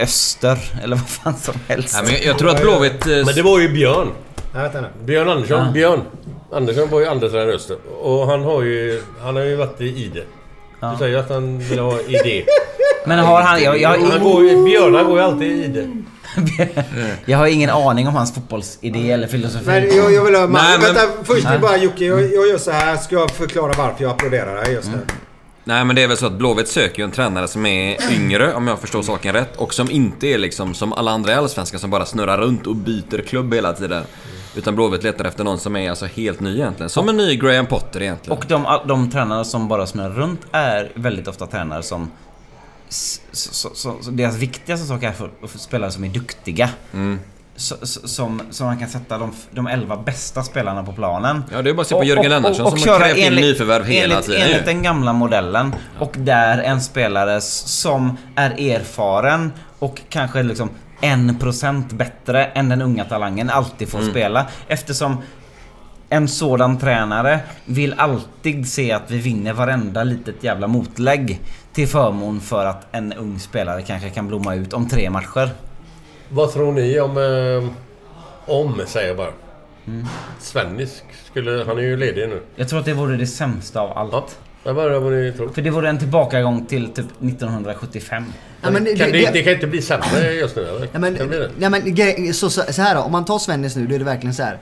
[0.00, 2.00] Öster eller vad fan som helst.
[2.02, 3.06] Nej, men jag tror att Blåvitt...
[3.06, 4.08] eh, Men det var ju Björn.
[4.54, 4.88] Jag vet inte.
[5.04, 5.66] Björn Andersson.
[5.66, 5.72] Ja.
[5.72, 6.00] Björn
[6.52, 7.76] Andersson var ju andretränare i Öster.
[8.02, 9.02] Och han har ju...
[9.22, 10.22] Han har ju varit i ID.
[10.80, 12.44] Du säger att han vill ha ID.
[13.06, 13.62] Men har han...
[13.62, 16.04] Jag, jag, han går ju, Björn han går ju alltid i ID.
[17.24, 19.64] jag har ingen aning om hans fotbollsidé eller filosofi.
[19.66, 20.46] Men jag, jag vill ha...
[20.46, 21.58] Nej, men- Vänta, först Nej.
[21.58, 22.04] bara Jocke.
[22.04, 22.96] Jag, jag gör så här.
[22.96, 24.98] Ska jag förklara varför jag applåderar dig just nu?
[25.66, 28.54] Nej men det är väl så att Blåvitt söker ju en tränare som är yngre,
[28.54, 29.56] om jag förstår saken rätt.
[29.56, 32.76] Och som inte är liksom som alla andra i Allsvenskan som bara snurrar runt och
[32.76, 34.04] byter klubb hela tiden.
[34.56, 36.90] Utan Blåvitt letar efter någon som är alltså helt ny egentligen.
[36.90, 38.38] Som en ny Graham Potter egentligen.
[38.38, 42.10] Och de, de tränare som bara snurrar runt är väldigt ofta tränare som...
[42.88, 43.20] Så,
[43.74, 46.70] så, så deras viktigaste sak är för, för spelare som är duktiga.
[46.92, 47.18] Mm.
[47.56, 51.44] Som, som man kan sätta de, de 11 bästa spelarna på planen.
[51.52, 54.14] Ja, det är bara att se på Jörgen Lennartsson som har krävt in nyförvärv hela
[54.14, 55.74] enligt, tiden Enligt den gamla modellen.
[55.98, 60.70] Och där en spelare som är erfaren och kanske liksom
[61.00, 64.10] 1% bättre än den unga talangen alltid får Mm.
[64.10, 64.46] spela.
[64.68, 65.16] Eftersom
[66.08, 71.40] en sådan tränare vill alltid se att vi vinner varenda litet jävla motlägg
[71.72, 75.50] till förmån för att en ung spelare kanske kan blomma ut om tre matcher.
[76.28, 77.16] Vad tror ni om...
[77.18, 77.70] Eh,
[78.54, 79.30] om, säger jag bara.
[79.86, 80.06] Mm.
[80.40, 81.64] Svennis skulle...
[81.66, 82.40] Han är ju ledig nu.
[82.56, 84.38] Jag tror att det vore det sämsta av allt.
[84.64, 85.48] Jag bara vad ni tror.
[85.48, 88.24] För det vore en tillbakagång till typ 1975.
[88.62, 90.88] Ja, men det- kan det, det- det kan inte bli sämre just nu eller?
[90.92, 91.50] Ja, men, Kan det bli det?
[91.58, 94.34] ja, men så, så här då, om man tar Svennis nu, då är det verkligen
[94.34, 94.58] så här.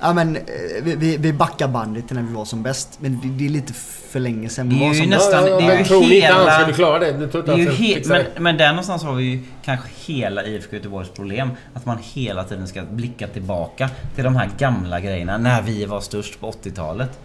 [0.00, 0.42] Ja men eh,
[0.82, 2.98] vi, vi, backar bandet till när vi var som bäst.
[3.00, 3.72] Men det, det är lite
[4.12, 5.44] för länge sedan vi Det är var ju som nästan...
[5.44, 5.58] bäst.
[5.58, 7.12] det är ju men tror ni inte hela- han skulle klara det?
[7.12, 10.44] Du tror Det är ju he- men, men där någonstans har vi ju kanske hela
[10.44, 11.50] IFK Göteborgs problem.
[11.74, 15.38] Att man hela tiden ska blicka tillbaka till de här gamla grejerna.
[15.38, 17.18] När vi var störst på 80-talet.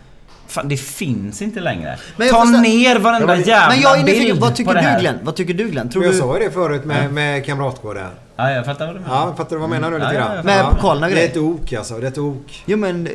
[0.54, 1.98] Fan, det finns inte längre.
[2.18, 5.00] Men jag Ta ner varenda men, jävla men jag är bild vad tycker det du.
[5.00, 5.16] Glenn?
[5.24, 5.90] Vad tycker du Glenn?
[5.90, 6.20] Tror Men jag du...
[6.22, 8.08] sa ju det förut med, med kamratgården.
[8.36, 9.16] Ja, jag fattar vad du menar.
[9.16, 10.36] Ja, fattar du vad jag menar nu lite Ja, ja, grann?
[10.36, 11.98] jag Med pokalerna och Det är ett ok alltså.
[11.98, 12.64] Det är ett ok.
[12.66, 13.08] Jo men...
[13.08, 13.14] eh,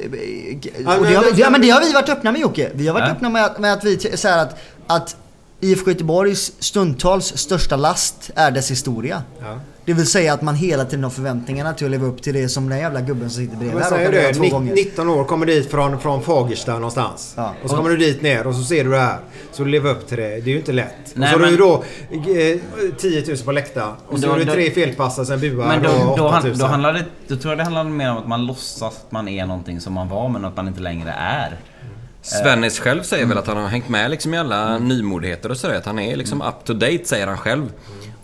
[0.85, 2.71] Ja, Och men- det, har, vi- ja, men det har vi varit öppna med Jocke.
[2.75, 3.13] Vi har varit Ja.
[3.15, 5.17] öppna med att, med att vi här att, att
[5.61, 9.23] IFK Göteborgs stundtals största last är dess historia.
[9.41, 9.61] Ja.
[9.89, 12.49] Det vill säga att man hela tiden har förväntningarna till att leva upp till det
[12.49, 14.75] som den jävla gubben som sitter bredvid här säger råkar göra två Ni- gånger.
[14.75, 17.33] 19 år, kommer dit från, från Fagersta någonstans.
[17.37, 17.55] Ja.
[17.63, 19.19] Och så kommer du dit ner och så ser du det här.
[19.53, 20.29] Så du lever upp till det.
[20.29, 20.89] Det är ju inte lätt.
[21.15, 22.59] Nej, och så har men- du då eh,
[22.99, 23.93] 10 000 på läktaren.
[24.09, 26.35] Och så Då- har du då- tre felpassar, sen buar Men då, och då, 8
[26.35, 26.59] han, 000.
[26.59, 29.29] då, handlar det, då tror jag det handlar mer om att man låtsas att man
[29.29, 31.57] är någonting som man var men att man inte längre är.
[32.23, 35.75] Svennis själv säger väl att han har hängt med liksom i alla nymodigheter och sådär.
[35.75, 37.73] Att han är liksom up to date säger han själv.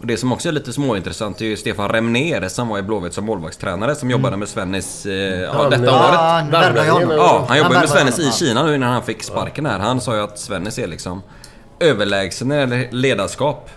[0.04, 3.14] Och det som också är lite småintressant är ju Stefan Remner som var i Blåvitt
[3.14, 5.92] som målvaktstränare som jobbade med Svennis eh, ja, Han, detta året.
[5.92, 7.10] Ja, han värvar ju honom.
[7.10, 8.30] Ja, han jobbade med Svennis i.
[8.32, 9.78] Kina nu innan han fick sparken här.
[9.78, 11.22] Han sa ju att Svennis är liksom
[11.80, 13.70] överlägsen när det ledarskap.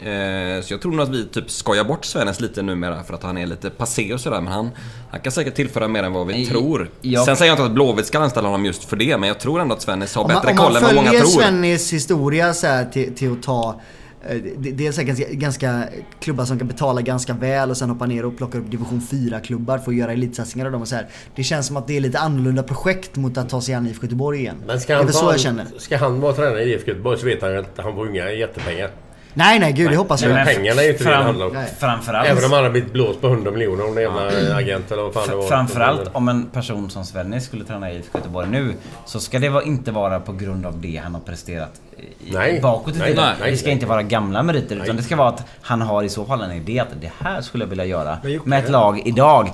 [0.00, 3.22] Eh, Så jag tror nog att vi typ skojar bort Svennis lite numera för att
[3.22, 4.40] han är lite passé och sådär.
[4.40, 4.70] Men han,
[5.10, 6.90] han kan säkert tillföra mer än vad vi Nej, tror.
[7.00, 9.16] jag- Sen säger jag inte att Blåvitt ska anställa honom just för det.
[9.18, 10.94] Men jag tror ändå att Svennis har Om man, bättre om koll man än vad
[10.94, 11.40] många följer tror.
[11.42, 13.80] Svennis historia så här till, till att ta
[14.28, 15.84] det- Dels är det ganska, ganska
[16.20, 19.78] klubbar som kan betala ganska väl och sen hoppa ner och plocka upp division 4-klubbar
[19.78, 21.06] för att göra elitsatsningar av dem och så här.
[21.36, 24.02] Det känns som att det är lite annorlunda projekt mot att ta sig an IFK
[24.06, 24.56] Göteborg igen.
[24.66, 25.66] Men ska det han, ta så jag känner.
[25.78, 28.90] ska han vara tränare i IFK Göteborg så vet han att han får inga jättepengar.
[29.34, 30.32] Nej, nej, gud, det hoppas jag.
[30.32, 31.52] Men pengarna är ju inte det det Fram- handlar om.
[31.52, 31.70] Nej.
[31.78, 35.02] framförallt- Även om han har blivit blåst på 100 miljoner om det jävla agent eller
[35.02, 35.48] vad fan det var.
[35.48, 38.74] Framförallt om en person som Svennis skulle träna i IFK Göteborg nu
[39.06, 41.80] så ska det inte vara på grund av det han har presterat
[42.26, 42.60] i, Nej.
[42.62, 43.24] bakåt i Nej, tiden.
[43.24, 43.74] nej, nej, det ska nej.
[43.74, 44.84] inte vara gamla meriter Nej.
[44.84, 47.40] utan det ska vara att han har i så fall en idé att det här
[47.40, 49.50] skulle jag vilja göra med ett lag idag.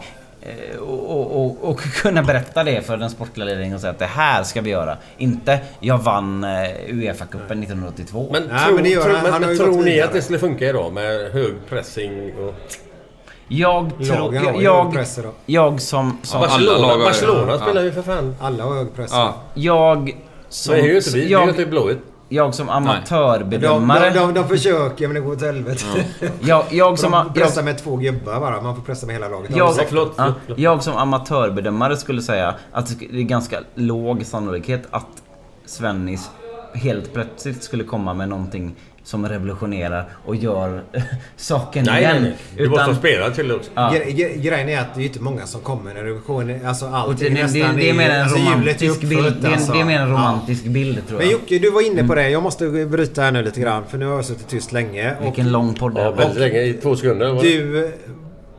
[0.47, 4.07] Eh, Och, och, och, kunna berätta det för den sportliga ledningen och säga att det
[4.07, 4.97] här ska vi göra.
[5.19, 6.51] Inte jag vann eh,
[6.89, 8.29] Uefa-cupen 1982.
[8.33, 9.41] Men, Nej, tro, men det gör tro, han.
[9.41, 12.55] men, tror ni att det skulle funka idag med hög pressing och...
[13.49, 14.35] Jag tror...
[14.35, 15.05] Jag, jag,
[15.47, 16.19] jag som...
[16.23, 17.59] som Ja, alla lag har ju- Barcelona ja.
[17.59, 18.37] spelar ju för fan.
[18.41, 19.11] Alla har hög press.
[19.13, 19.35] Ja.
[19.55, 20.17] Jag
[20.49, 20.75] som...
[20.75, 21.21] Men det är ju inte vi.
[21.29, 21.99] Det är ju inte Blåvitt.
[22.29, 24.11] Jag som De, amatörbedömare...
[24.11, 25.85] de, de, de försöker men det går åt helvete.
[26.41, 27.11] Jag, jag som...
[27.11, 28.63] de jag, pressar med två gubbar bara.
[28.63, 29.51] Man får pressa med hela laget.
[29.57, 30.59] Jag, Ja, förlåt, ja, förlåt, förlåt.
[30.59, 35.07] jag som amatörbedömare skulle säga att det är ganska låg sannolikhet att
[35.67, 36.31] Svennis
[36.75, 38.75] helt plötsligt skulle komma med någonting
[39.07, 40.83] som revolutionerar och gör
[41.37, 42.23] saken Nej, igen.
[42.23, 42.65] nej, nej.
[42.65, 43.71] Du måste ha spelat till det också.
[43.75, 43.81] Ja.
[43.95, 47.35] Gre- gre- Grejen är att det är inte många som kommer när revision Alltså allting
[47.35, 49.37] det, det, det, är mer en alltså, romantisk bild.
[49.41, 49.73] Det är, alltså.
[49.73, 50.15] det är mer en Ja.
[50.15, 51.33] romantisk bild tror Men jag.
[51.33, 52.29] Jocke, du var inne på det.
[52.31, 55.15] Jag måste bryta här nu lite grann för nu har jag suttit tyst länge.
[55.21, 56.63] Och Vilken lång podd det Ja, väldigt länge.
[56.63, 57.43] I två sekunder.
[57.43, 57.93] du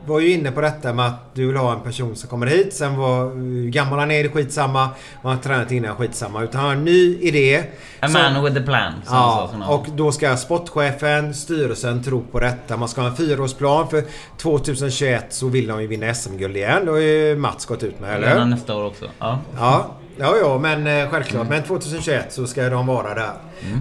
[0.08, 2.74] var ju inne på detta med att du vill ha en person som kommer hit.
[2.74, 4.88] Sen var hur gammal han är, det skitsamma.
[5.22, 6.42] Vad han tränat innan, skitsamma.
[6.42, 7.64] Utan han har en ny idé.
[8.00, 8.92] A som- man with a plan.
[9.06, 12.76] Ja, och då ska sportchefen, styrelsen tro på detta.
[12.76, 14.04] Man ska ha en fyraårsplan för
[14.36, 16.86] 2021 så vill de ju vinna SM-guld igen.
[16.86, 18.28] Då har ju Mats gått ut med, eller?
[18.28, 19.04] Redan nästa år också.
[19.18, 19.38] Ja.
[19.58, 21.48] Ja, ja, ja men eh, självklart.
[21.48, 23.32] Men 2021 så ska de vara där.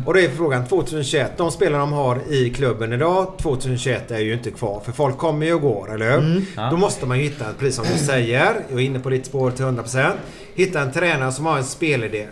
[0.06, 1.32] Och då är frågan 2021.
[1.38, 4.82] De spelare de har i klubben idag 2021 är ju inte kvar.
[4.86, 6.42] För folk kommer ju och går, eller hur?
[6.56, 6.70] Ja.
[6.72, 8.56] Då måste man ju hitta, precis som du säger.
[8.70, 10.12] Jag är inne på ditt spår till 100%.
[10.56, 12.28] Hitta en tränare som har en spelidé.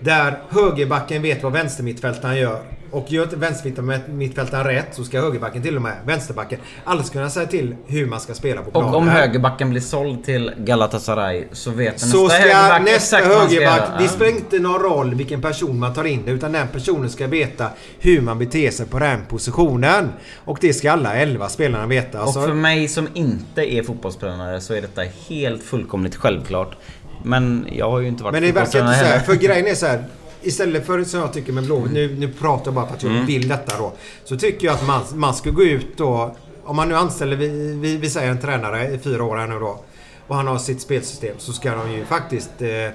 [0.00, 2.60] Där högerbacken vet vad vänstermittfältaren gör.
[2.90, 7.46] Och gör inte vänstermittfältaren rätt så ska högerbacken till och med, vänsterbacken, aldrig kunna säga
[7.46, 8.88] till hur man ska spela på planen.
[8.88, 13.26] Och om högerbacken blir såld till Galatasaray så vet Så nästa ska högerback nästa ska
[13.28, 13.98] högerback, göra.
[13.98, 17.70] det spelar inte någon roll vilken person man tar in utan den personen ska veta
[17.98, 20.08] hur man beter sig på den positionen.
[20.44, 22.18] Och det ska alla 11 spelarna veta.
[22.18, 26.76] Alltså, Och för mig som inte är fotbollstränare så är detta helt fullkomligt självklart.
[27.22, 29.74] Men jag har ju inte varit men det verkar inte så här, för grejen är
[29.74, 30.04] så här.
[30.46, 33.12] Istället för som jag tycker med Blåvitt, nu, nu pratar jag bara för att jag
[33.12, 33.26] Mm.
[33.26, 33.92] vill detta då.
[34.24, 36.36] Så tycker jag att man, man ska gå ut då.
[36.64, 37.48] Om man nu anställer, vi,
[37.80, 39.80] vi, vi säger en tränare i fyra år här nu då.
[40.26, 41.34] Och han har sitt spelsystem.
[41.38, 42.90] Så ska de ju faktiskt eh, eh,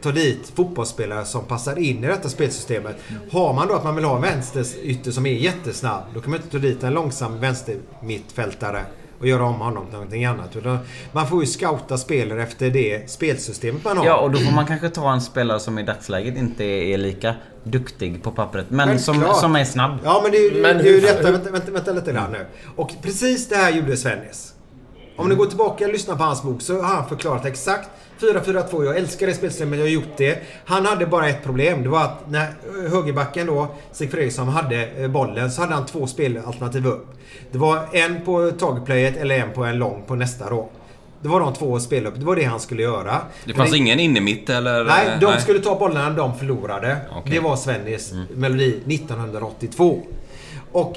[0.00, 2.96] ta dit fotbollsspelare som passar in i detta spelsystemet.
[3.30, 6.02] Har man då att man vill ha en vänsterytter som är jättesnabb.
[6.14, 8.84] Då kan man inte ta dit en långsam vänstermittfältare
[9.24, 10.56] och göra om honom till någonting annat.
[10.56, 10.78] Utan
[11.12, 14.06] man får ju scouta spelare efter det spelsystemet man har.
[14.06, 17.34] Ja, och då får man kanske ta en spelare som i dagsläget inte är lika
[17.62, 18.66] duktig på pappret.
[18.68, 19.40] Men som, Självklart.
[19.40, 19.98] som är snabb.
[20.04, 22.32] Ja men det är ju Men det är ju detta, vänta, vänta, vänta lite grann
[22.32, 22.46] nu.
[22.76, 24.54] Och precis det här gjorde Svennis.
[25.16, 27.88] Om ni går tillbaka och lyssnar på hans bok så har han förklarat exakt
[28.20, 28.84] 4-4-2.
[28.84, 30.42] Jag älskar det spelsystemet, jag har gjort det.
[30.64, 31.82] Han hade bara ett problem.
[31.82, 32.46] Det var att när
[32.90, 37.06] högerbacken då, Stig Fredriksson, hade eh, bollen så hade han två spelalternativ upp.
[37.52, 40.70] Det var en på tagplayet eller en på en lång på nästa då.
[41.24, 42.14] Det var de två spel upp.
[42.16, 43.20] Det var det han skulle göra.
[43.44, 44.84] Det fanns Men ingen inne mitt eller?
[44.84, 45.40] Nej, de nej.
[45.40, 46.96] skulle ta bollarna de förlorade.
[47.10, 47.32] Okej.
[47.32, 50.02] Det var Svennis melodi 1982.
[50.72, 50.96] Och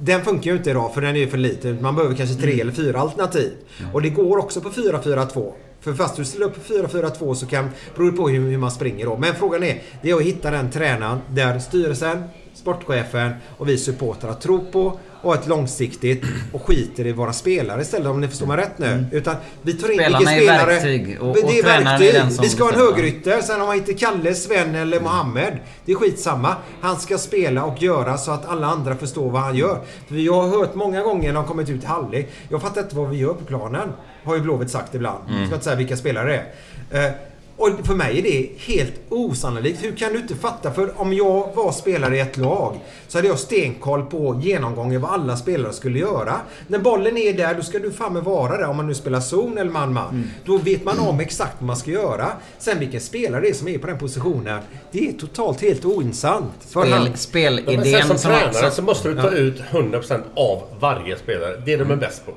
[0.00, 1.82] den funkar ju inte idag för den är ju för liten.
[1.82, 3.52] Man behöver kanske tre eller fyra alternativ.
[3.92, 5.52] Och det går också på 4-4-2.
[5.88, 8.70] För fast du ställer upp på 4-4-2 så kan, beror det på hur, hur man
[8.70, 9.16] springer då.
[9.16, 12.24] Men frågan är, det är att hitta den tränaren där styrelsen,
[12.54, 18.08] sportchefen och vi supportrar tror på och ett långsiktigt och skiter i våra spelare istället
[18.08, 19.06] om ni förstår mig rätt nu.
[19.12, 20.66] Utan vi tar in Spelarna vilka är spelare...
[20.66, 22.32] verktyg och- det och är tränaren är verktyg.
[22.32, 23.40] som Vi ska ha en högerytter.
[23.40, 25.58] Sen om han heter Kalle, Sven eller Mohammed.
[25.84, 26.56] Det är skitsamma.
[26.80, 29.80] Han ska spela och göra så att alla andra förstår vad han gör.
[30.08, 32.28] För jag har hört många gånger när de kommit ut i halvlek.
[32.48, 33.92] Jag fattar inte vad vi gör på planen.
[34.28, 35.18] Har ju Blåvitt sagt ibland.
[35.28, 36.42] Jag ska inte säga vilka spelare
[36.90, 37.06] det är.
[37.06, 37.12] Eh,
[37.56, 39.84] och för mig är det helt osannolikt.
[39.84, 40.72] Hur kan du inte fatta?
[40.72, 45.10] För om jag var spelare i ett lag så hade jag stenkoll på genomgången vad
[45.10, 46.34] alla spelare skulle göra.
[46.66, 48.66] När bollen är där, då ska du fan med vara där.
[48.66, 50.30] Om man nu spelar zon eller man-man.
[50.44, 52.26] Då vet man om exakt vad man ska göra.
[52.58, 54.60] Sen vilken spelare det är som är på den positionen.
[54.92, 56.52] Det är totalt helt ointressant.
[56.68, 58.30] För Spel, han- spelidén sen som som...
[58.30, 59.30] tränare så måste du ta Ja.
[59.30, 61.62] ut 100% av varje spelare.
[61.66, 62.32] Det de är bäst på.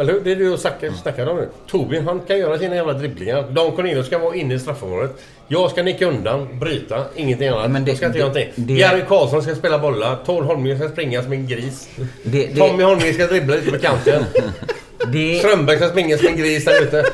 [0.00, 0.20] Eller hur?
[0.20, 1.48] Det är du och Zacke snackar om nu.
[1.70, 3.44] Tobin, han kan göra sina jävla dribblingar.
[3.50, 5.10] Dan Cornelius ska vara inne i straffområdet.
[5.48, 7.70] Jag ska nicka undan, bryta, ingenting annat.
[7.70, 8.64] Men det- jag ska inte göra det- någonting.
[8.66, 10.16] det- Jerry Karlsson ska spela bollar.
[10.26, 11.88] Tord Holmgren ska springa som en gris.
[12.22, 14.24] Det- det- Tommy Holmgren ska dribbla lite på kanten.
[15.12, 15.38] Det...
[15.38, 17.04] Strömberg ska springa som en gris där ute.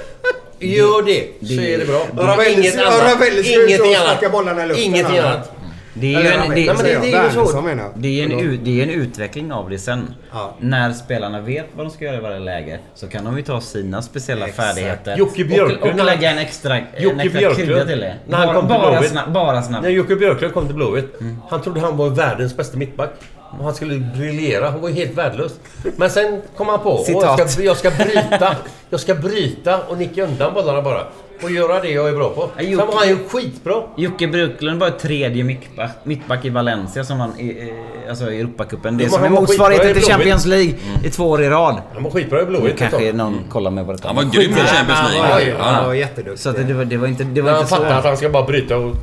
[0.59, 2.06] Gör det, så Det- är det bra.
[2.12, 3.12] det- Ravelli- Inget annat.
[3.15, 4.32] Ravelli ska Ingenting annat.
[4.32, 5.52] bollarna i luften, Ingenting annat.
[5.97, 7.37] Det är ju en, det, nej, men det- det är ju så.
[7.39, 7.93] Wernersson menar jag.
[7.97, 10.15] det är en, u- det är en utveckling av det sen.
[10.33, 10.57] Ja.
[10.61, 13.61] När spelarna vet vad de ska göra i varje läge så kan de ju ta
[13.61, 14.69] sina speciella Exakt.
[14.69, 18.15] färdigheter Jocke Björklund, och, och lägga en extra, en extra krydda till det.
[18.27, 19.83] när han bara, kom till bara, bara snabb.
[19.83, 21.15] När Jocke Björklund kom till Blåvitt,
[21.51, 23.11] han trodde han var världens bästa mittback.
[23.59, 24.71] Och han skulle briljera.
[24.71, 25.53] Han var helt värdelös.
[25.97, 28.57] Men sen kom han på jag ska, jag ska bryta.
[28.91, 31.01] Jag ska bryta och nicka undan bollarna bara.
[31.43, 32.51] Och göra det jag är bra på.
[32.59, 33.82] Sen var han ju skitbra.
[33.97, 37.73] Jocke Björklund var tredje mittback, mittback i Valencia som vann i, i,
[38.09, 38.97] alltså i Europacupen.
[38.97, 40.47] Det Men som är han var motsvarigheten till Champions.
[40.47, 40.74] League
[41.05, 41.82] i två år i rad.
[41.94, 42.78] Han var skitbra i Blåvitt.
[42.78, 45.28] kanske någon kollar med vad det Han var grym i Champions League.
[45.31, 45.86] Ja, Ja, han ja.
[45.86, 46.39] var jätteduktig.
[46.39, 47.77] Så att det, var, det var inte, det var Han inte så.
[47.77, 48.97] fattar att han ska bara bryta och...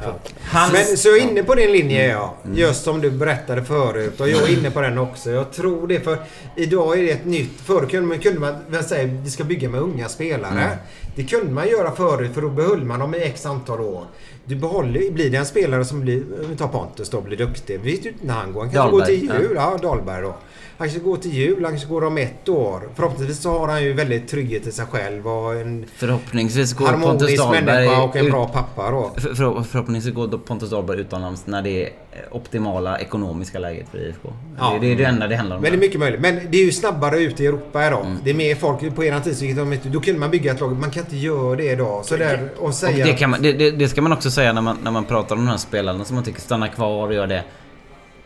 [0.52, 2.36] Hans- Men så jag är inne på din linje ja.
[2.56, 4.20] Just som du berättade förut.
[4.22, 5.30] Och jag är inne på den också.
[5.32, 6.18] Jag tror det för
[6.56, 7.62] idag är det ett nytt.
[7.66, 10.52] Förr kunde man, kunde man säga att det ska bygga med unga spelare.
[10.52, 10.78] Mm.
[11.16, 14.06] Det kunde man göra förut för då behöll man dem i x antal år.
[14.46, 17.80] Du behåller, blir det en spelare som blir, vi tar Pontus då, blir duktig.
[17.84, 18.62] Vi vet ju inte när han går.
[18.62, 19.56] Han kanske Dahlberg, går till jul.
[19.56, 20.36] Ja, Dahlberg då.
[20.82, 22.82] Han kanske går till jul, han kanske går om ett år.
[22.96, 27.38] Förhoppningsvis så har han ju väldigt trygghet i sig själv och en Förhoppningsvis går Pontus
[27.38, 29.12] Dahlberg och en ut- bra pappa då.
[29.18, 31.90] För, för, förhoppningsvis går Pontus Dahlberg utomlands när det är
[32.32, 34.30] optimala ekonomiska läget för IFK.
[34.60, 34.72] Ja.
[34.74, 35.62] Det, det är det enda det handlar om.
[35.62, 36.22] Men det är mycket möjligt.
[36.22, 38.06] Men det är ju snabbare ut i Europa idag.
[38.06, 38.18] Mm.
[38.24, 39.38] Det är mer folk på eran tid.
[39.38, 40.80] så gick de inte- Då kunde man bygga ett lag.
[40.80, 42.06] Man kan inte göra det idag.
[42.06, 43.06] Så där och Och säga...
[43.06, 45.36] det, kan man, det, det, det ska man också säga när man, när man pratar
[45.36, 47.44] om de här spelarna som man tycker stannar kvar och gör det.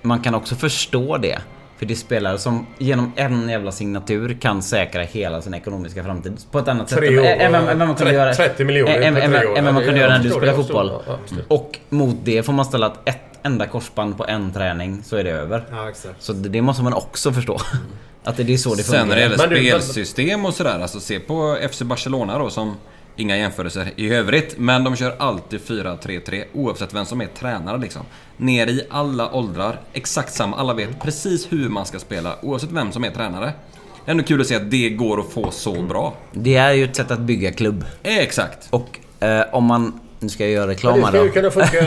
[0.02, 1.40] Man kan också förstå det.
[1.78, 6.38] För det är spelare som genom en jävla signatur kan säkra hela sin ekonomiska framtid
[6.52, 8.34] på ett annat sätt Tre än- vad- man kunde 30 göra...
[8.34, 10.92] 30 miljoner än- vad man kunde göra när du spelade fotboll.
[11.48, 15.24] Och mot det får man ställa att ett enda korsband på en träning så är
[15.24, 15.64] det över.
[15.72, 16.24] Ja, exakt.
[16.24, 17.60] Så det, det måste man också förstå.
[18.24, 19.00] Att det, är så det funkar.
[19.00, 19.22] Sen när det
[19.62, 22.76] gäller spelsystem och sådär, alltså se på FC Barcelona då som
[23.16, 28.02] Inga jämförelser i övrigt, men de kör alltid 4-3-3 oavsett vem som är tränare liksom.
[28.38, 30.58] Ner i alla åldrar, exakt samma.
[30.58, 33.46] Alla vet precis hur man ska spela oavsett vem som är tränare.
[34.06, 36.14] Det är ändå kul att se att det går att få så bra.
[36.32, 37.86] Det är ju ett sätt att bygga klubb.
[38.04, 38.68] Exakt.
[38.70, 40.00] Och eh, om man...
[40.20, 41.26] Nu ska jag göra reklam det här ska då.
[41.26, 41.86] ju kunna funka eh,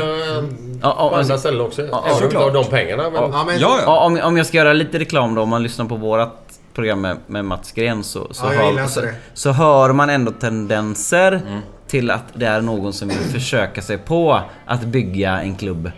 [0.80, 1.82] på alltså- andra ställen också.
[1.82, 2.42] ja, Även om du såklart.
[2.42, 3.10] har de pengarna.
[3.10, 3.22] Men...
[3.22, 3.78] Ja, men, ja.
[3.84, 6.47] Ja, om, om jag ska göra lite reklam då, om man lyssnar på vårat
[6.78, 9.00] program med, med Mats Gren så, så, Ja, hör, så,
[9.34, 14.40] så hör man ändå tendenser till att det är någon som vill försöka sig på
[14.66, 15.90] att bygga en klubb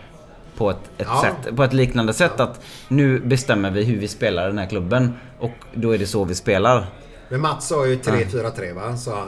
[0.56, 1.22] på ett, ett, Ja.
[1.44, 2.40] sätt, på ett liknande sätt.
[2.40, 6.24] Att nu bestämmer vi hur vi spelar den här klubben och då är det så
[6.24, 6.86] vi spelar.
[7.28, 8.96] men Mats sa ju 3-4-3 va?
[8.96, 9.10] Så.
[9.10, 9.24] Ja,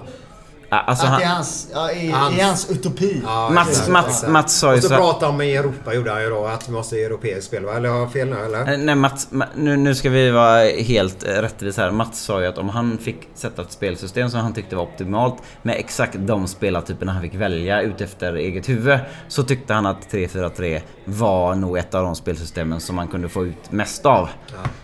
[0.79, 3.21] Alltså att han, det är hans, ja, i, Hans- i hans utopi.
[3.25, 4.25] Ja, Mats, Mats.
[4.29, 6.47] Mats sa ju Och så så pratade om i Europa gjorde han ju då.
[6.47, 7.73] Att vi måste ha europeiskt spel va?
[7.77, 8.73] Eller har jag fel nu eller?
[8.73, 11.91] Eh, Nej Mats, Ma- nu, nu ska vi vara helt eh, rättvisa här.
[11.91, 15.37] Mats sa ju att om han fick sätta ett spelsystem som han tyckte var optimalt
[15.63, 20.81] med exakt de spelartyperna han fick välja utefter eget huvud så tyckte han att 3-4-3
[21.05, 24.29] var nog ett av de spelsystemen som man kunde få ut mest av.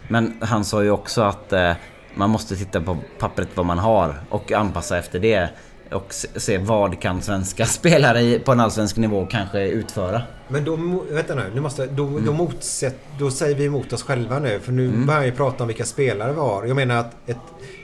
[0.09, 1.73] Men han sa ju också att eh,
[2.15, 5.49] man måste titta på pappret vad man har och anpassa efter det.
[5.93, 10.23] Och se, vad kan svenska spelare på en allsvensk nivå kanske utföra.
[10.49, 10.77] Men då,
[11.11, 12.25] vänta nu, nu måste, då, Mm.
[12.27, 14.61] då, motsätt, då säger vi emot oss själva nu.
[14.61, 16.65] För nu börjar vi prata om vilka spelare vi har.
[16.65, 17.37] Jag menar att ett...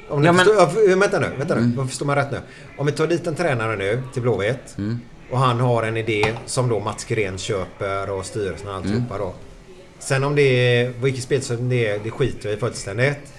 [0.09, 1.61] Om ni Ja, men- förstår, ja, vänta nu, vänta nu.
[1.61, 1.89] Mm.
[1.89, 2.39] Förstår man rätt nu?
[2.79, 4.79] Om vi tar dit en tränare nu till Blåvitt.
[4.79, 5.01] Mm.
[5.31, 9.19] Och han har en idé som då Mats Gren köper och styrelsen och alltihopa Mm.
[9.19, 9.33] då.
[9.99, 13.33] Sen om det är vilket spelsystem det är, det skiter jag i fullständigt.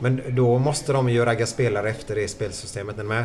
[0.00, 2.98] Men då måste de ju ragga spelare efter det spelsystemet.
[2.98, 3.24] Är med?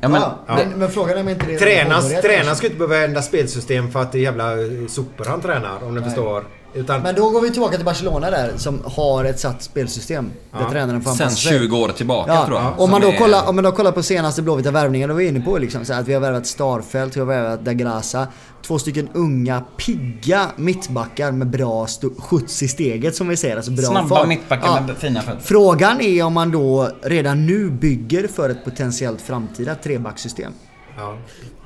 [0.00, 3.04] Ja, men, ja, men, men frågan är om inte det påbörjat tränaren ska inte behöva
[3.04, 4.50] ändra spelsystem för att det är jävla
[4.88, 6.44] sopor han tränar om ni förstår.
[6.76, 10.30] Utan, Men då går vi tillbaka till Barcelona där som har ett satt spelsystem.
[10.52, 10.70] Där Ja.
[10.70, 11.58] tränaren får Sen anpassa sig.
[11.58, 12.80] 20 år tillbaka Ja, tror jag.
[12.80, 15.30] om, man då är- kollar, om man då kollar på senaste Blåvita värvningarna vi var
[15.30, 18.26] inne på liksom, så här att vi har värvat Starfelt, vi har värvat Dagrasa.
[18.66, 21.86] Två stycken unga, pigga mittbackar med bra
[22.18, 23.56] skjuts i steget som vi säger.
[23.56, 24.28] Alltså bra snabba fart.
[24.28, 24.80] mittbackar Ja.
[24.86, 25.40] med fina fötter.
[25.42, 30.52] Frågan är om man då redan nu bygger för ett potentiellt framtida trebacksystem.
[30.96, 31.16] ja.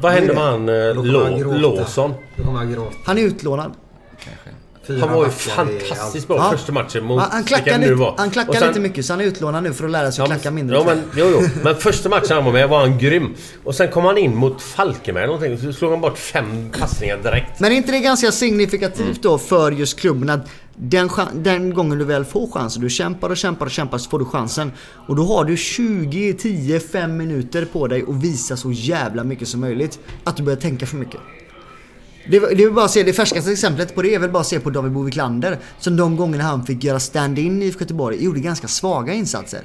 [0.01, 1.39] Vad hände Det med är han eh, Då kommer han Lå-
[2.75, 3.01] gråta.
[4.91, 6.51] Fyra Han var ju fantastiskt bra Ja.
[6.57, 8.15] första matchen mot Han, han det nu var.
[8.19, 10.29] han klackar sen- lite mycket så han är utlånad nu för att lära sig att
[10.31, 10.77] Ja, klacka men- mindre.
[10.77, 11.49] Ja, men, jo, jo.
[11.65, 13.35] men första matchen han var med var han grym.
[13.65, 15.73] Och sen kom han in mot Falkenberg eller någonting.
[15.73, 17.61] Så slog han bort fem passningar direkt.
[17.61, 20.49] Men är inte det ganska signifikativt då för just klubben att
[20.83, 24.19] Den, den gången du väl får chansen, du kämpar och kämpar och kämpar så får
[24.19, 24.73] du chansen.
[25.09, 29.49] Och då har du 20, 10, 5 minuter på dig att visa så jävla mycket
[29.49, 29.99] som möjligt.
[30.25, 31.21] Att du börjar tänka för mycket.
[32.27, 34.47] Det, det är bara att se, det färskaste exemplet på det är väl bara att
[34.47, 35.59] se på David Bo Wiklander.
[35.79, 39.61] Som de gångerna han fick göra stand-in i IFK Göteborg gjorde ganska svaga insatser.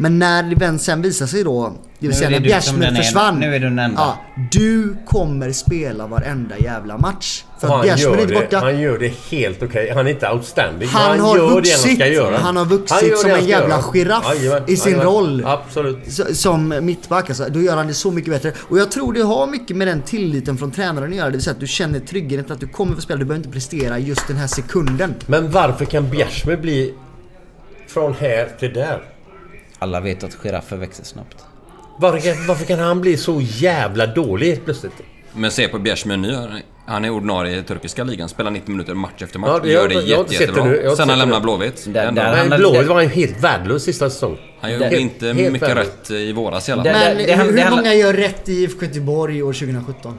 [0.00, 2.94] Men när det väl sen visar sig då, det vill säga när den Bjärsmyr är-
[2.94, 3.40] försvann.
[3.40, 4.00] nu är du den enda.
[4.00, 4.18] Ja,
[4.52, 7.44] du kommer spela varenda jävla match.
[7.60, 8.58] För att Han Bjärsmyr är gör, inte det, borta.
[8.58, 9.92] han gör det helt okej.
[9.94, 10.88] Han är inte outstanding.
[10.88, 11.64] Han men har gör vuxit.
[11.82, 12.38] det han ska göra.
[12.38, 13.82] Han har vuxit Han gör som en han jävla göra.
[13.92, 14.34] giraff
[14.68, 15.06] i sin jajamän.
[15.12, 15.42] roll.
[15.46, 15.98] Absolut.
[16.32, 17.46] Som mittback alltså.
[17.48, 18.52] Då gör han det så mycket bättre.
[18.68, 21.26] Och jag tror det har mycket med den tilliten från tränaren att göra.
[21.26, 23.18] Det vill säga att du känner tryggheten att du kommer få spela.
[23.18, 25.14] Du behöver inte prestera just den här sekunden.
[25.26, 26.94] Men varför kan Bjärsmyr bli
[27.88, 29.02] från här till där?
[29.78, 31.36] Alla vet att giraffer växer snabbt.
[31.98, 34.92] Varför kan, varför kan han bli så jävla dålig helt plötsligt?
[35.32, 36.48] Men se på Bjärsmyr nu.
[36.86, 38.28] Han är ordinarie i turkiska ligan.
[38.28, 39.50] Spelar 90 minuter match efter match.
[39.52, 40.64] Ja, det- gör jag- det jag jätte, inte sett det jättebra.
[40.64, 40.80] nu.
[40.84, 41.40] Jag Sen han lämnar.
[41.40, 41.84] Blåvitt.
[41.88, 44.38] Där- där han- Blåvitt var ju helt värdelös sista säsong.
[44.60, 45.86] Han gjorde Helt- inte helt mycket värdelös.
[45.88, 46.92] rätt i våras i alla fall.
[46.92, 50.18] Men det- det- hur, det- hur många gör rätt i IFK Göteborg år 2017?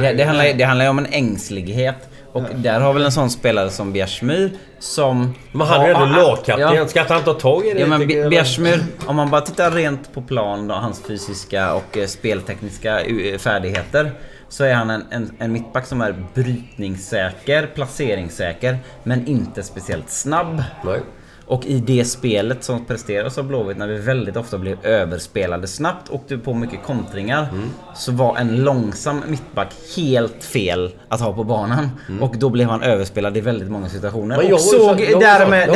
[0.00, 1.96] Det, det, handlar, det handlar ju om en ängslighet.
[2.34, 5.34] Och där har väl en sån spelare som Bjärsmyr som...
[5.52, 6.74] Men han är ju ändå lagkapten.
[6.74, 6.88] Ja.
[6.88, 7.80] Ska han ta tag i det?
[7.80, 8.08] Ja men?
[8.30, 13.38] Bjärsmyr, om man bara tittar rent på plan då, hans fysiska och eh, speltekniska eh,
[13.38, 14.12] färdigheter.
[14.48, 20.62] Så är han en, en, en mittback som är brytningssäker, placeringssäker, men inte speciellt snabb.
[20.84, 21.00] Nej.
[21.46, 26.08] Och i det spelet som presteras av Blåvitt när vi väldigt ofta blev överspelade snabbt
[26.08, 27.48] och det på mycket kontringar.
[27.52, 27.70] Mm.
[27.94, 31.90] Så var en långsam mittback helt fel att ha på banan.
[32.20, 34.34] Och då blev han överspelad i väldigt många situationer.
[34.34, 34.36] Mm.
[34.36, 35.68] Men jag och såg därmed,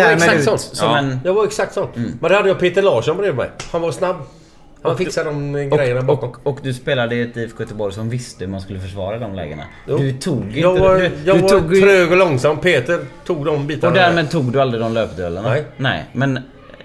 [0.55, 0.99] ut som Ja.
[0.99, 1.21] en...
[1.25, 1.89] Jag var exakt sån.
[1.95, 3.51] Men det hade jag Peter Larsson bredvid mig.
[3.73, 4.17] Han var snabb.
[4.83, 6.31] Han fixade de grejerna och, bakom.
[6.31, 9.35] och, och du spelade i ett IFK Göteborg som visste hur man skulle försvara de
[9.35, 9.63] lägena.
[9.89, 9.99] Jo.
[9.99, 10.61] Du tog inte...
[10.61, 12.59] Jag var, du, jag du var tog trög och långsam.
[12.61, 13.89] Peter tog de bitarna.
[13.93, 15.49] Och därmed tog du aldrig de löpduellerna?
[15.49, 15.65] Nej.
[15.77, 16.39] Nej, men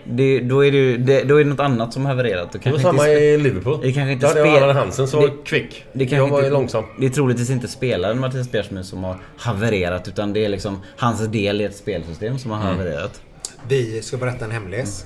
[0.06, 2.52] det, då, är det, det, då är det något annat som har havererat.
[2.52, 3.80] Du Det var kanske samma i Liverpool.
[3.82, 5.86] Det kanske inte Där hade jag spel- Allan Hansen som det- var kvick.
[5.94, 6.84] Det jag var inte, långsam.
[7.00, 11.28] Det är troligtvis inte spelaren Mattias Bjärsmyr som har havererat utan det är liksom hans
[11.28, 12.78] del i ett spelsystem som har Mm.
[12.78, 13.22] havererat.
[13.68, 15.06] Vi ska berätta en hemlis.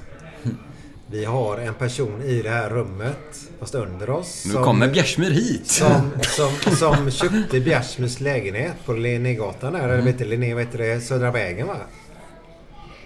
[1.12, 3.18] Vi har en person i det här rummet,
[3.60, 4.44] fast under oss.
[4.46, 5.68] Nu kommer Bjärsmyr hit.
[5.68, 9.80] Som, som, som köpte Bjärsmyrs lägenhet på Linnégatan där.
[9.80, 11.00] Eller vet inte, Linné, vad heter det?
[11.02, 11.76] Södra vägen va?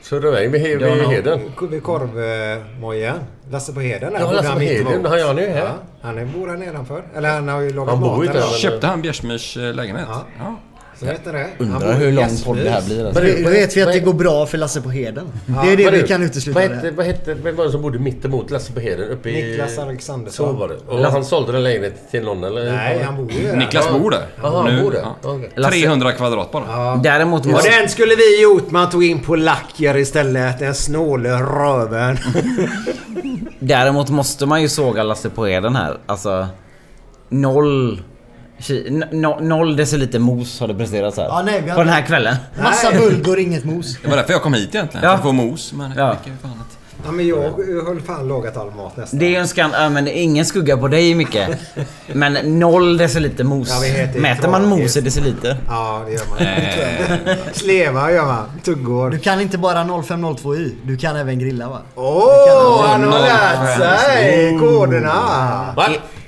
[0.02, 1.10] Södra vägen vid, vid Ja, no.
[1.10, 1.40] Heden.
[1.70, 3.16] Vid korvmojen.
[3.52, 4.20] Lasse på Heden där.
[4.20, 5.06] Ja, Lasse han på Heden.
[5.06, 5.66] Han- han är ju här.
[5.66, 7.04] Ja, han är, bor här nedanför.
[7.16, 10.06] Eller han har ju lagat Han bor mat Köpte han Bjärsmyrs eh, lägenhet?
[10.10, 10.26] Ja.
[10.40, 10.60] Ja.
[11.02, 11.48] Så heter det.
[11.58, 13.06] Han Undrar hur lång podd det här blir.
[13.06, 13.22] Alltså.
[13.44, 15.28] Då vet vi att det går bra för Lasse på Heden.
[15.46, 16.60] Ja, det är det vi du, kan utesluta.
[16.60, 19.10] Vad hette, vad hette, vem var det som bodde mitt emot Lasse på Heden?
[19.10, 19.34] Uppe i...
[19.52, 20.48] Niklas Alexandersson.
[20.48, 20.76] Så var det.
[20.88, 22.72] Och han sålde den lägenheten till någon eller?
[22.72, 23.56] Nej, han bor ju där.
[23.56, 24.26] Niklas bor där.
[24.42, 25.00] Jaha, han Nu- bor där.
[25.00, 25.16] ja.
[25.24, 25.50] Okej.
[25.56, 26.64] Lasse- 300 kvadrat bara.
[26.68, 27.00] Ja.
[27.04, 28.72] Däremot Och måste, den skulle vi gjort.
[28.72, 30.60] Man tog in polacker istället.
[30.60, 32.18] Den snåle röven.
[33.60, 35.98] däremot måste man ju såga Lasse på Eden här.
[36.06, 36.48] Alltså...
[37.30, 38.02] Noll...
[39.12, 41.26] no, noll deciliter mos har det presterats här.
[41.26, 42.36] Ja, nej, vi på den här kvällen.
[42.64, 43.98] Massa bulgur, inget mos.
[44.02, 45.04] Det var därför jag kom hit egentligen.
[45.06, 45.10] Ja.
[45.10, 45.74] För att få mos.
[45.74, 46.08] Men Ja.
[46.08, 46.78] jag fick fan ett...
[47.06, 47.38] Ja, men jag
[47.86, 49.20] höll fan lagat all mat nästan.
[49.20, 51.38] Det är en skam, ja, men ingen skugga på dig Micke.
[52.14, 53.70] Men noll deciliter mos.
[53.70, 55.58] Ja, Mäter man mos i deciliter?
[55.68, 57.38] Ja, det gör man.
[57.54, 58.46] Sleva gör man.
[58.64, 59.10] Tuggor.
[59.10, 60.76] Du kan inte bara 0502 i.
[60.84, 61.82] Du kan även grilla va?
[61.96, 65.12] Åh, han har lärt sig koderna.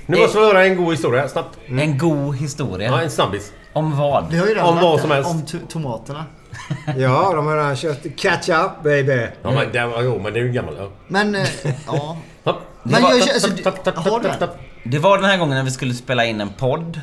[0.06, 1.58] Nu måste vi höra en god historia, snabbt.
[1.68, 2.88] En god historia.
[2.92, 3.52] Ja, en snabbis.
[3.74, 4.30] Om vad?
[4.32, 5.02] Vi har ju redan Om varit vad där.
[5.02, 5.30] som helst.
[5.30, 6.26] Om to- tomaterna.
[6.98, 9.28] Ja, de har redan kört catch-up baby.
[9.42, 10.76] Ja, men, det, var- jo, men det är ju gammal.
[10.80, 10.90] Ja.
[11.08, 11.48] Men, eh,
[11.88, 12.18] ja.
[12.44, 12.56] Hopp.
[12.84, 13.64] Men jag, alltså, du,
[13.96, 14.50] har du den?
[14.84, 17.02] Det var den här gången när vi skulle spela in en podd.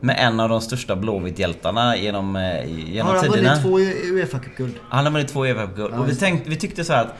[0.00, 3.48] Med en av de största Blåvitt-hjältarna genom, eh, genom Har han tiderna.
[3.50, 4.74] vunnit två i- Uefa Cup-guld?
[4.88, 5.94] Han har vunnit två EFF-guld.
[5.94, 7.14] Ja, och vi, tänkte, vi tyckte så här att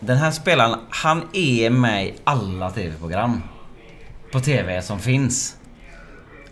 [0.00, 3.42] den här spelaren, han är med i alla TV-program.
[4.32, 5.56] På TV som finns.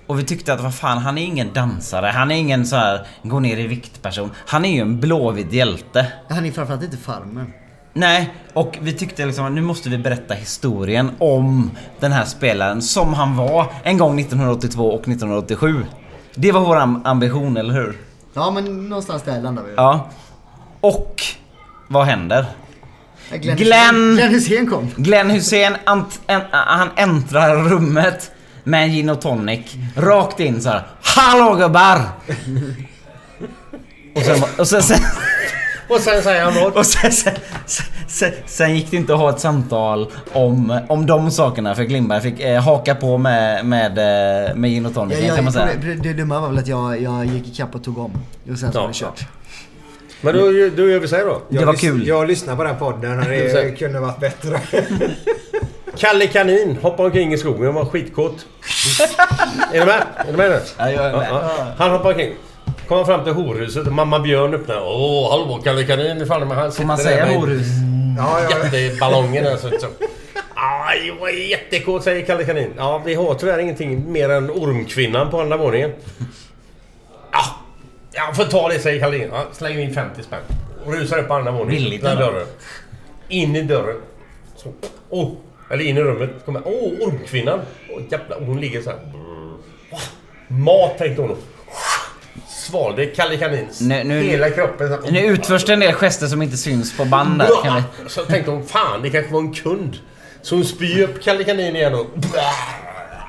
[0.06, 2.06] Och vi tyckte att vad fan, han är ingen dansare.
[2.06, 4.30] Han är ingen så här gå ner i vikt-person.
[4.46, 6.06] Han är ju en blåvit hjälte.
[6.28, 7.52] Han är framförallt inte farmen.
[7.92, 12.82] Nej, och vi tyckte liksom att nu måste vi berätta historien om den här spelaren
[12.82, 15.86] som han var en gång 1982 och 1987.
[16.34, 17.96] Det var vår am- ambition, eller hur?
[18.34, 19.72] Ja men någonstans där landar vi.
[19.76, 20.09] Ja.
[20.80, 21.22] Och
[21.88, 22.46] vad händer?
[23.30, 24.88] Glenn, Glenn- Glenn Hussein kom.
[24.96, 28.30] Glenn Hussein, ant, en, han äntrar rummet
[28.64, 29.74] med en gin och tonic.
[29.96, 30.82] Rakt in så här.
[31.02, 32.00] Hallå gubbar!
[34.14, 34.98] Och sen, och sen, sen,
[35.88, 36.72] Och sen säger han vad?
[36.72, 37.34] och sen, sen,
[38.06, 42.20] sen, sen gick det inte att ha ett samtal om, om de sakerna för Glimberg
[42.20, 43.98] fick eh, haka på med, med,
[44.48, 45.68] eh, med gin och tonic Jag, kan man säga.
[46.02, 48.10] det dumma var väl att jag, jag gick ikapp och tog om.
[48.52, 49.26] Och sen så Ja, var det kört.
[50.20, 50.40] Men då,
[50.77, 51.43] då gör vi så här då.
[51.49, 54.61] Jag lys- Jag lyssnar på den podden och det kunde varit bättre.
[55.99, 58.47] Kalle Kanin hoppar omkring i skogen och var skitkåt.
[59.73, 60.03] är du med?
[60.16, 60.61] Är du med nu?
[60.78, 61.28] Ja, jag är med.
[61.78, 62.35] Han hoppar omkring.
[62.89, 64.81] Kommer fram till horhuset och mamma Björn öppnar.
[64.85, 66.27] Åh, hallå Kalle Kanin.
[66.27, 67.66] Fan, han Får man säga horhus?
[68.19, 68.78] Ja, ja.
[68.78, 69.57] Jätteballongen där.
[69.57, 69.86] Så, så.
[70.55, 72.73] Aj, vad jättekåt säger Kalle Kanin.
[72.77, 75.93] Ja, vi har tyvärr ingenting mer än ormkvinnan på andra våningen.
[78.19, 79.16] Ja, jag får ta det säger Kalle.
[79.16, 80.40] Ja, slänger in 50 spänn.
[80.85, 81.82] Och rusar upp på andra våningen.
[81.82, 82.47] Billigt, dörren.
[83.28, 83.97] In i dörren.
[84.57, 84.73] Så.
[85.11, 85.32] Oh,
[85.70, 86.31] eller in i rummet.
[86.45, 87.61] Kommer, åh, ormkvinnan.
[87.90, 88.99] Åh, jävlar, hon ligger så här.
[89.93, 90.01] Åh,
[90.49, 91.36] Mat tänkte hon.
[92.49, 93.81] Svalde Kalle Kanins.
[93.81, 94.89] Nu, nu, Hela kroppen.
[94.89, 95.11] så.
[95.11, 97.49] Nu utförs det en del gester som inte syns på band där.
[97.62, 97.82] Kan vi...
[98.09, 99.97] Så tänkte hon, fan det kanske var en kund.
[100.43, 102.07] Så hon spyr upp Kalle Kanin igen och...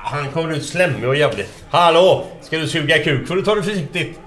[0.04, 1.46] Han kommer ut slemmig och jävlig.
[1.70, 2.26] Hallå!
[2.42, 4.18] Ska du suga kuk får du ta det försiktigt.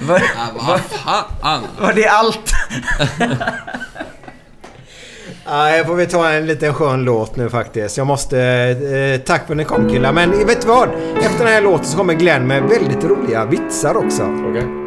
[0.00, 0.22] Vad
[0.66, 1.62] vad fan?
[1.80, 2.52] Var det allt?
[5.44, 7.96] Ja, här får vi ta en liten skön låt nu faktiskt.
[7.98, 8.38] Jag måste...
[8.38, 10.12] Eh, tack för att ni kom killar.
[10.12, 10.88] Men vet du vad?
[11.20, 14.22] Efter den här låten så kommer Glenn med väldigt roliga vitsar också.
[14.22, 14.81] Okej.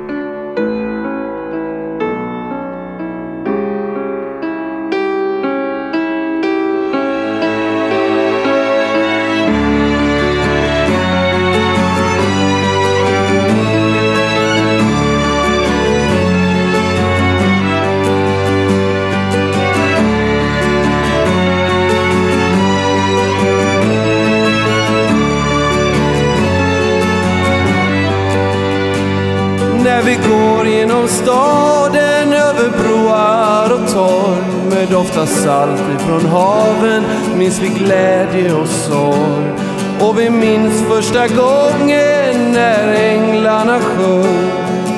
[35.16, 37.04] Torg salt ifrån haven
[37.38, 39.52] minns vi glädje och sorg.
[40.00, 44.52] Och vi minns första gången när änglarna sjöng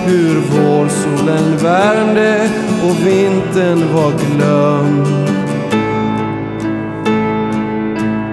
[0.06, 2.50] hur vårsolen värmde
[2.84, 5.08] och vintern var glömd.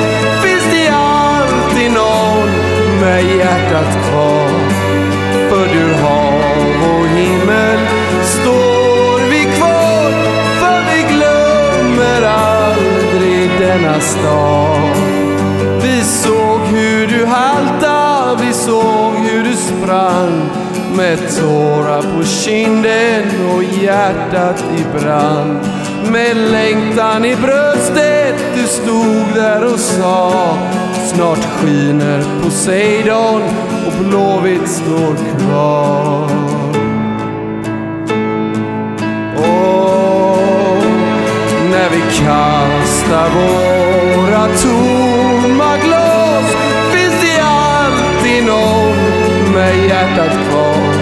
[0.45, 2.51] finns det alltid någon
[3.01, 4.48] med hjärtat kvar.
[14.01, 14.97] Stad.
[15.83, 20.51] Vi såg hur du halta, vi såg hur du sprang
[20.97, 25.59] med tårar på kinden och hjärtat i brand.
[26.13, 30.59] Med längtan i bröstet du stod där och sa
[31.15, 33.43] Snart skiner Poseidon
[33.87, 36.31] och Blåvitt står kvar.
[39.37, 40.83] Och
[41.71, 42.03] när vi
[43.09, 46.57] kastar våra tomma glas
[46.93, 50.93] finns det alltid någon med hjärtat kvar.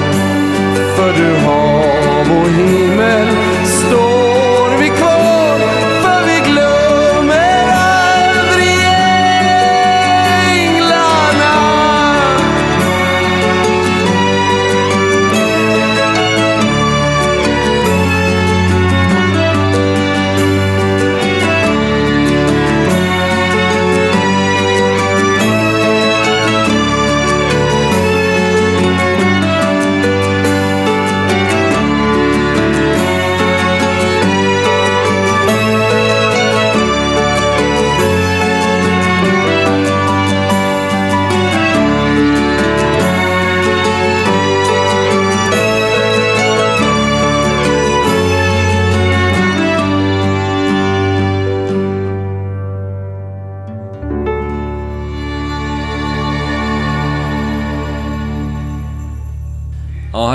[0.97, 3.28] För du hav och himmel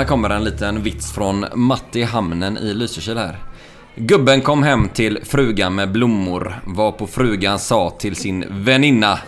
[0.02, 3.38] här kommer en liten vits från Matti Hamnen i Lysekil här.
[3.94, 9.18] Gubben kom hem till frugan med blommor, varpå frugan sa till sin väninna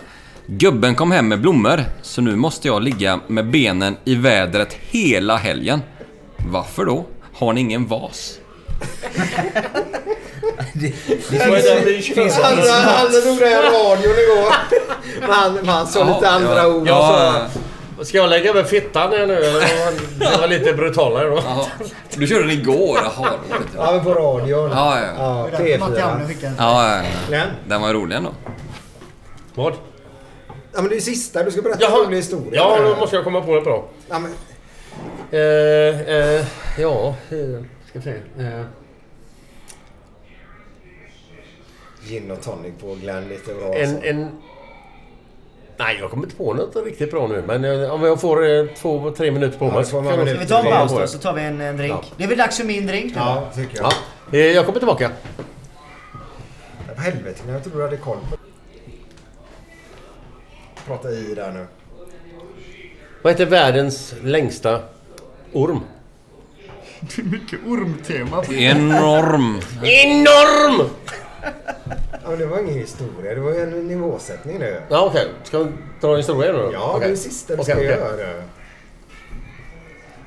[0.45, 5.37] Gubben kom hem med blommor, så nu måste jag ligga med benen i vädret hela
[5.37, 5.81] helgen.
[6.37, 7.05] Varför då?
[7.33, 8.39] Har ni ingen vas?
[10.73, 10.91] Det
[12.01, 14.53] finns, han, han drog det i radion igår.
[15.65, 16.87] Han, sa lite andra ord.
[16.87, 17.47] Ja,
[18.03, 19.35] Ska jag lägga över fittan här nu?
[20.19, 21.35] Det var lite brutalare då.
[21.45, 21.65] Jaha.
[22.15, 23.29] Du körde den igår, jaha.
[23.75, 24.69] Ja, men på radion.
[24.71, 25.05] Ja, ja.
[25.17, 26.29] ja Det är därför Matti Hamnen P4.
[26.29, 26.55] fick en.
[26.57, 27.47] Ja, ja, Glenn?
[27.47, 27.69] ja.
[27.69, 28.29] Den var rolig ändå.
[29.55, 29.73] Vad?
[30.47, 31.43] Ja, men det är sista.
[31.43, 32.51] Du ska berätta en rolig historia.
[32.53, 33.85] Ja, då måste jag komma på något bra.
[34.09, 34.33] Ja, men,
[35.31, 36.45] Eh, eh,
[36.77, 38.11] ja, eh, ska vi se.
[38.39, 38.61] Eh.
[42.07, 43.73] gin och tonic på Glenn lite bra.
[43.75, 44.07] En, alltså.
[44.07, 44.29] en...
[45.77, 47.43] Nej, jag kommer inte på något riktigt bra nu.
[47.47, 50.27] Men eh, om jag får eh, två, tre minuter på Ja, mig kan jag nog
[50.27, 51.93] Ska vi ta en paus då så tar vi en, en drink.
[51.93, 52.03] Ja.
[52.17, 53.61] Det är väl dags för min drink nu Ja, då?
[53.61, 53.85] tycker jag.
[54.31, 54.37] Ja.
[54.37, 55.11] Eh, Jag kommer tillbaka.
[56.87, 58.37] Vad helvete, jag tror du hade koll på
[60.87, 61.65] Prata i där nu.
[63.21, 64.79] Vad heter världens längsta
[65.53, 65.79] orm?
[66.99, 68.43] Det är mycket ormtema.
[68.45, 69.59] Enorm.
[69.83, 70.89] Enorm!
[72.25, 74.81] Ja, men det var ingen historia, det var en nivåsättning nu.
[74.89, 75.27] Ja, okej.
[75.43, 75.71] Ska vi
[76.01, 76.69] dra en historia nu då?
[76.73, 76.99] Ja, Okej.
[76.99, 78.17] det är det sista du Okej, ska göra.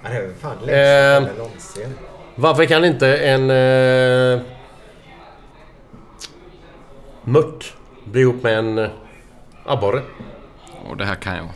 [0.03, 1.95] Ja, det är fan längst Eh, eh, någonsin.
[2.35, 3.51] Varför kan inte en...
[3.51, 4.41] Eh,
[7.25, 8.91] mört bli ihop med en eh,
[9.65, 10.03] abborre?
[10.91, 11.47] Och det här kan jag.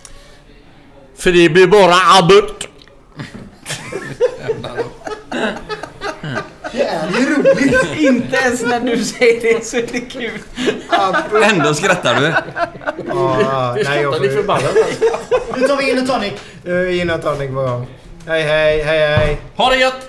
[1.14, 2.68] För det blir bara abbort.
[6.72, 7.96] Det är ju roligt!
[7.96, 10.38] Inte ens när du säger det så är det kul.
[11.44, 12.20] Ändå skrattar du.
[12.20, 12.34] Nej,
[13.74, 14.74] jag skrattar ni får- förbannat.
[15.56, 16.32] Nu tar vi gin och tonic.
[16.64, 17.86] Eh, Gin och tonic på gång.
[18.26, 19.38] Hej, hej, hej, hej.
[19.56, 20.08] Ha det gött!